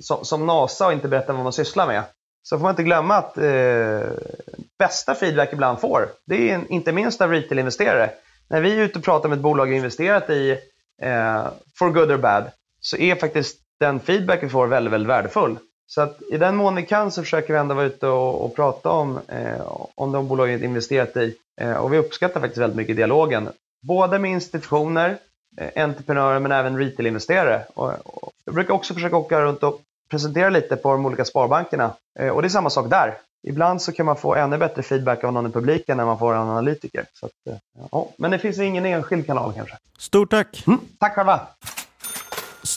som, 0.00 0.24
som, 0.24 0.46
NASA 0.46 0.86
och 0.86 0.92
inte 0.92 1.08
berättar 1.08 1.32
vad 1.32 1.42
man 1.42 1.52
sysslar 1.52 1.86
med. 1.86 2.02
Så 2.42 2.58
får 2.58 2.62
man 2.62 2.70
inte 2.70 2.82
glömma 2.82 3.14
att 3.14 3.38
eh, 3.38 4.00
bästa 4.78 5.14
feedback 5.14 5.52
ibland 5.52 5.80
får, 5.80 6.08
det 6.26 6.50
är 6.50 6.72
inte 6.72 6.92
minst 6.92 7.20
av 7.20 7.30
retail-investerare. 7.30 8.10
När 8.48 8.60
vi 8.60 8.72
är 8.72 8.82
ute 8.82 8.98
och 8.98 9.04
pratar 9.04 9.28
med 9.28 9.36
ett 9.36 9.42
bolag 9.42 9.68
och 9.68 9.74
investerat 9.74 10.30
i 10.30 10.50
eh, 11.02 11.44
for 11.78 11.90
good 11.90 12.10
or 12.10 12.16
bad, 12.16 12.44
så 12.80 12.96
är 12.96 13.14
faktiskt 13.14 13.58
den 13.80 14.00
feedback 14.00 14.42
vi 14.42 14.48
får 14.48 14.66
väldigt, 14.66 14.92
väldigt 14.92 15.08
värdefull. 15.08 15.56
Så 15.86 16.00
att 16.00 16.22
i 16.22 16.36
den 16.36 16.56
mån 16.56 16.74
vi 16.74 16.82
kan 16.82 17.10
så 17.10 17.22
försöker 17.22 17.52
vi 17.52 17.58
ändå 17.58 17.74
vara 17.74 17.86
ute 17.86 18.06
och, 18.06 18.44
och 18.44 18.56
prata 18.56 18.90
om, 18.90 19.18
eh, 19.28 19.60
om 19.94 20.12
de 20.12 20.28
bolag 20.28 20.46
vi 20.46 20.64
investerat 20.64 21.16
i. 21.16 21.34
Eh, 21.60 21.76
och 21.76 21.92
vi 21.92 21.98
uppskattar 21.98 22.40
faktiskt 22.40 22.60
väldigt 22.60 22.76
mycket 22.76 22.96
dialogen. 22.96 23.48
Både 23.82 24.18
med 24.18 24.30
institutioner, 24.30 25.18
eh, 25.56 25.84
entreprenörer 25.84 26.38
men 26.38 26.52
även 26.52 26.78
retail-investerare. 26.78 27.64
Jag 28.44 28.54
brukar 28.54 28.74
också 28.74 28.94
försöka 28.94 29.16
åka 29.16 29.40
runt 29.40 29.62
och 29.62 29.80
presentera 30.10 30.50
lite 30.50 30.76
på 30.76 30.92
de 30.92 31.06
olika 31.06 31.24
sparbankerna. 31.24 31.94
Eh, 32.18 32.28
och 32.28 32.42
det 32.42 32.48
är 32.48 32.50
samma 32.50 32.70
sak 32.70 32.90
där. 32.90 33.18
Ibland 33.48 33.82
så 33.82 33.92
kan 33.92 34.06
man 34.06 34.16
få 34.16 34.34
ännu 34.34 34.58
bättre 34.58 34.82
feedback 34.82 35.24
av 35.24 35.32
någon 35.32 35.46
i 35.46 35.52
publiken 35.52 35.96
när 35.96 36.04
man 36.04 36.18
får 36.18 36.34
en 36.34 36.40
analytiker. 36.40 37.06
Så 37.12 37.26
att, 37.26 37.32
eh, 37.50 37.54
ja. 37.90 38.08
Men 38.16 38.30
det 38.30 38.38
finns 38.38 38.58
ingen 38.58 38.86
enskild 38.86 39.26
kanal 39.26 39.52
kanske. 39.52 39.76
Stort 39.98 40.30
tack! 40.30 40.64
Mm, 40.66 40.80
tack 40.98 41.14
själva! 41.14 41.40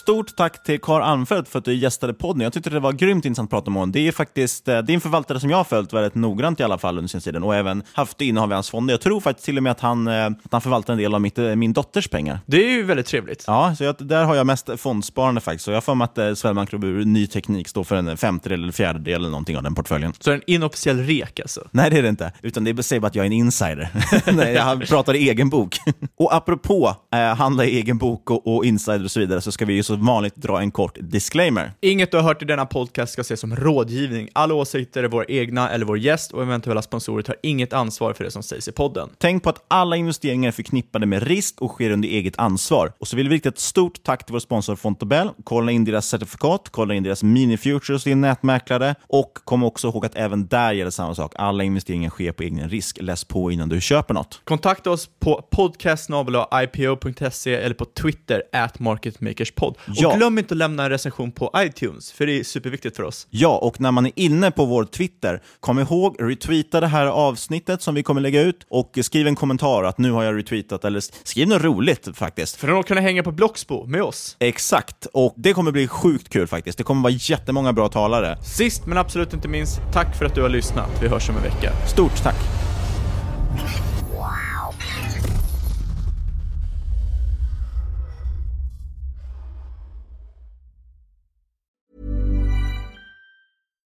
Stort 0.06 0.36
tack 0.36 0.62
till 0.62 0.80
Karl 0.80 1.02
Anfeldt 1.02 1.48
för 1.48 1.58
att 1.58 1.64
du 1.64 1.74
gästade 1.74 2.14
podden. 2.14 2.40
Jag 2.40 2.52
tyckte 2.52 2.70
det 2.70 2.80
var 2.80 2.92
grymt 2.92 3.24
intressant 3.24 3.46
att 3.46 3.50
prata 3.50 3.70
med 3.70 3.80
honom. 3.80 3.92
Det 3.92 4.08
är 4.08 4.12
faktiskt 4.12 4.68
eh, 4.68 4.78
det 4.78 4.92
är 4.92 4.94
en 4.94 5.00
förvaltare 5.00 5.40
som 5.40 5.50
jag 5.50 5.56
har 5.56 5.64
följt 5.64 5.92
väldigt 5.92 6.14
noggrant 6.14 6.60
i 6.60 6.62
alla 6.62 6.78
fall 6.78 6.98
under 6.98 7.08
sin 7.08 7.20
tiden 7.20 7.42
och 7.42 7.54
även 7.54 7.82
haft 7.92 8.20
innehav 8.20 8.50
i 8.50 8.54
hans 8.54 8.70
fonder. 8.70 8.94
Jag 8.94 9.00
tror 9.00 9.20
faktiskt 9.20 9.44
till 9.44 9.56
och 9.56 9.62
med 9.62 9.72
att 9.72 9.80
han, 9.80 10.08
eh, 10.08 10.26
att 10.26 10.52
han 10.52 10.60
förvaltar 10.60 10.92
en 10.92 10.98
del 10.98 11.14
av 11.14 11.20
mitt, 11.20 11.38
eh, 11.38 11.54
min 11.54 11.72
dotters 11.72 12.08
pengar. 12.08 12.40
Det 12.46 12.56
är 12.56 12.68
ju 12.68 12.82
väldigt 12.82 13.06
trevligt. 13.06 13.44
Ja, 13.46 13.74
så 13.78 13.84
jag, 13.84 13.94
där 13.98 14.24
har 14.24 14.34
jag 14.34 14.46
mest 14.46 14.70
fondsparande 14.76 15.40
faktiskt. 15.40 15.64
Så 15.64 15.70
jag 15.70 15.96
mig 15.96 16.04
att 16.04 16.18
eh, 16.18 16.34
Swedbank 16.34 16.72
Ny 17.04 17.26
Teknik 17.26 17.68
står 17.68 17.84
för 17.84 17.96
en 17.96 18.16
femtedel 18.16 18.62
eller 18.62 18.72
fjärdedel 18.72 19.14
eller 19.14 19.30
någonting 19.30 19.56
av 19.56 19.62
den 19.62 19.74
portföljen. 19.74 20.12
Så 20.20 20.30
det 20.30 20.34
är 20.34 20.36
en 20.36 20.42
inofficiell 20.46 20.98
rek 20.98 21.40
alltså? 21.40 21.68
Nej, 21.70 21.90
det 21.90 21.98
är 21.98 22.02
det 22.02 22.08
inte. 22.08 22.32
Utan 22.42 22.64
det 22.64 22.82
säger 22.82 23.00
bara 23.00 23.06
att 23.06 23.14
jag 23.14 23.22
är 23.22 23.26
en 23.26 23.32
insider. 23.32 23.88
Nej, 24.32 24.52
jag 24.52 24.88
pratar 24.88 25.14
i 25.14 25.28
egen 25.30 25.50
bok. 25.50 25.76
och 26.16 26.34
apropå 26.34 26.96
eh, 27.14 27.36
handla 27.36 27.64
i 27.64 27.76
egen 27.76 27.98
bok 27.98 28.30
och, 28.30 28.56
och 28.56 28.64
insider 28.64 29.04
och 29.04 29.10
så 29.10 29.20
vidare 29.20 29.40
så 29.40 29.52
ska 29.52 29.64
vi 29.64 29.74
ju 29.74 29.82
så 29.82 29.95
vanligt 29.96 30.36
dra 30.36 30.60
en 30.60 30.70
kort 30.70 30.96
disclaimer. 31.00 31.72
Inget 31.80 32.10
du 32.10 32.16
har 32.16 32.24
hört 32.24 32.42
i 32.42 32.44
denna 32.44 32.66
podcast 32.66 33.12
ska 33.12 33.22
ses 33.22 33.40
som 33.40 33.56
rådgivning. 33.56 34.28
Alla 34.32 34.54
åsikter 34.54 35.04
är 35.04 35.08
våra 35.08 35.24
egna 35.24 35.70
eller 35.70 35.86
vår 35.86 35.98
gäst 35.98 36.32
och 36.32 36.42
eventuella 36.42 36.82
sponsorer 36.82 37.22
tar 37.22 37.36
inget 37.42 37.72
ansvar 37.72 38.12
för 38.12 38.24
det 38.24 38.30
som 38.30 38.42
sägs 38.42 38.68
i 38.68 38.72
podden. 38.72 39.08
Tänk 39.18 39.42
på 39.42 39.50
att 39.50 39.64
alla 39.68 39.96
investeringar 39.96 40.48
är 40.48 40.52
förknippade 40.52 41.06
med 41.06 41.22
risk 41.22 41.62
och 41.62 41.70
sker 41.70 41.90
under 41.90 42.08
eget 42.08 42.38
ansvar. 42.38 42.92
Och 42.98 43.08
så 43.08 43.16
vill 43.16 43.28
vi 43.28 43.34
rikta 43.34 43.48
ett 43.48 43.58
stort 43.58 44.02
tack 44.02 44.26
till 44.26 44.32
vår 44.32 44.40
sponsor 44.40 44.76
Fontobel. 44.76 45.30
Kolla 45.44 45.72
in 45.72 45.84
deras 45.84 46.08
certifikat, 46.08 46.68
kolla 46.70 46.94
in 46.94 47.02
deras 47.02 47.22
mini-futures 47.22 48.04
din 48.04 48.20
nätmäklare 48.20 48.94
och 49.08 49.38
kom 49.44 49.64
också 49.64 49.88
ihåg 49.88 50.06
att 50.06 50.14
även 50.14 50.46
där 50.46 50.72
gäller 50.72 50.90
samma 50.90 51.14
sak. 51.14 51.32
Alla 51.36 51.64
investeringar 51.64 52.10
sker 52.10 52.32
på 52.32 52.42
egen 52.42 52.68
risk. 52.68 52.98
Läs 53.00 53.24
på 53.24 53.50
innan 53.50 53.68
du 53.68 53.80
köper 53.80 54.14
något. 54.14 54.40
Kontakta 54.44 54.90
oss 54.90 55.10
på 55.18 55.42
podcast.ipo.se 55.50 57.54
eller 57.54 57.74
på 57.74 57.84
Twitter, 57.84 58.42
at 58.52 58.78
marketmakerspod. 58.78 59.76
Ja. 59.94 60.08
Och 60.08 60.16
glöm 60.16 60.38
inte 60.38 60.54
att 60.54 60.58
lämna 60.58 60.84
en 60.84 60.90
recension 60.90 61.32
på 61.32 61.50
iTunes, 61.56 62.12
för 62.12 62.26
det 62.26 62.40
är 62.40 62.44
superviktigt 62.44 62.96
för 62.96 63.02
oss. 63.02 63.26
Ja, 63.30 63.58
och 63.58 63.80
när 63.80 63.90
man 63.90 64.06
är 64.06 64.12
inne 64.16 64.50
på 64.50 64.64
vår 64.64 64.84
Twitter, 64.84 65.42
kom 65.60 65.78
ihåg 65.78 66.16
retweeta 66.18 66.80
det 66.80 66.86
här 66.86 67.06
avsnittet 67.06 67.82
som 67.82 67.94
vi 67.94 68.02
kommer 68.02 68.20
lägga 68.20 68.42
ut 68.42 68.66
och 68.70 68.98
skriv 69.02 69.26
en 69.26 69.34
kommentar 69.36 69.84
att 69.84 69.98
nu 69.98 70.10
har 70.10 70.24
jag 70.24 70.36
retweetat, 70.38 70.84
eller 70.84 71.00
skriv 71.26 71.48
något 71.48 71.62
roligt 71.62 72.08
faktiskt. 72.14 72.56
För 72.56 72.82
kan 72.82 72.96
ni 72.96 73.02
hänga 73.02 73.22
på 73.22 73.32
Blocksbo 73.32 73.86
med 73.86 74.02
oss. 74.02 74.36
Exakt, 74.40 75.06
och 75.12 75.34
det 75.36 75.52
kommer 75.52 75.72
bli 75.72 75.88
sjukt 75.88 76.28
kul 76.28 76.46
faktiskt. 76.46 76.78
Det 76.78 76.84
kommer 76.84 77.02
vara 77.02 77.12
jättemånga 77.12 77.72
bra 77.72 77.88
talare. 77.88 78.38
Sist 78.42 78.86
men 78.86 78.98
absolut 78.98 79.32
inte 79.32 79.48
minst, 79.48 79.80
tack 79.92 80.16
för 80.18 80.24
att 80.24 80.34
du 80.34 80.42
har 80.42 80.48
lyssnat. 80.48 80.90
Vi 81.02 81.08
hörs 81.08 81.28
om 81.30 81.36
en 81.36 81.42
vecka. 81.42 81.72
Stort 81.86 82.22
tack! 82.22 82.36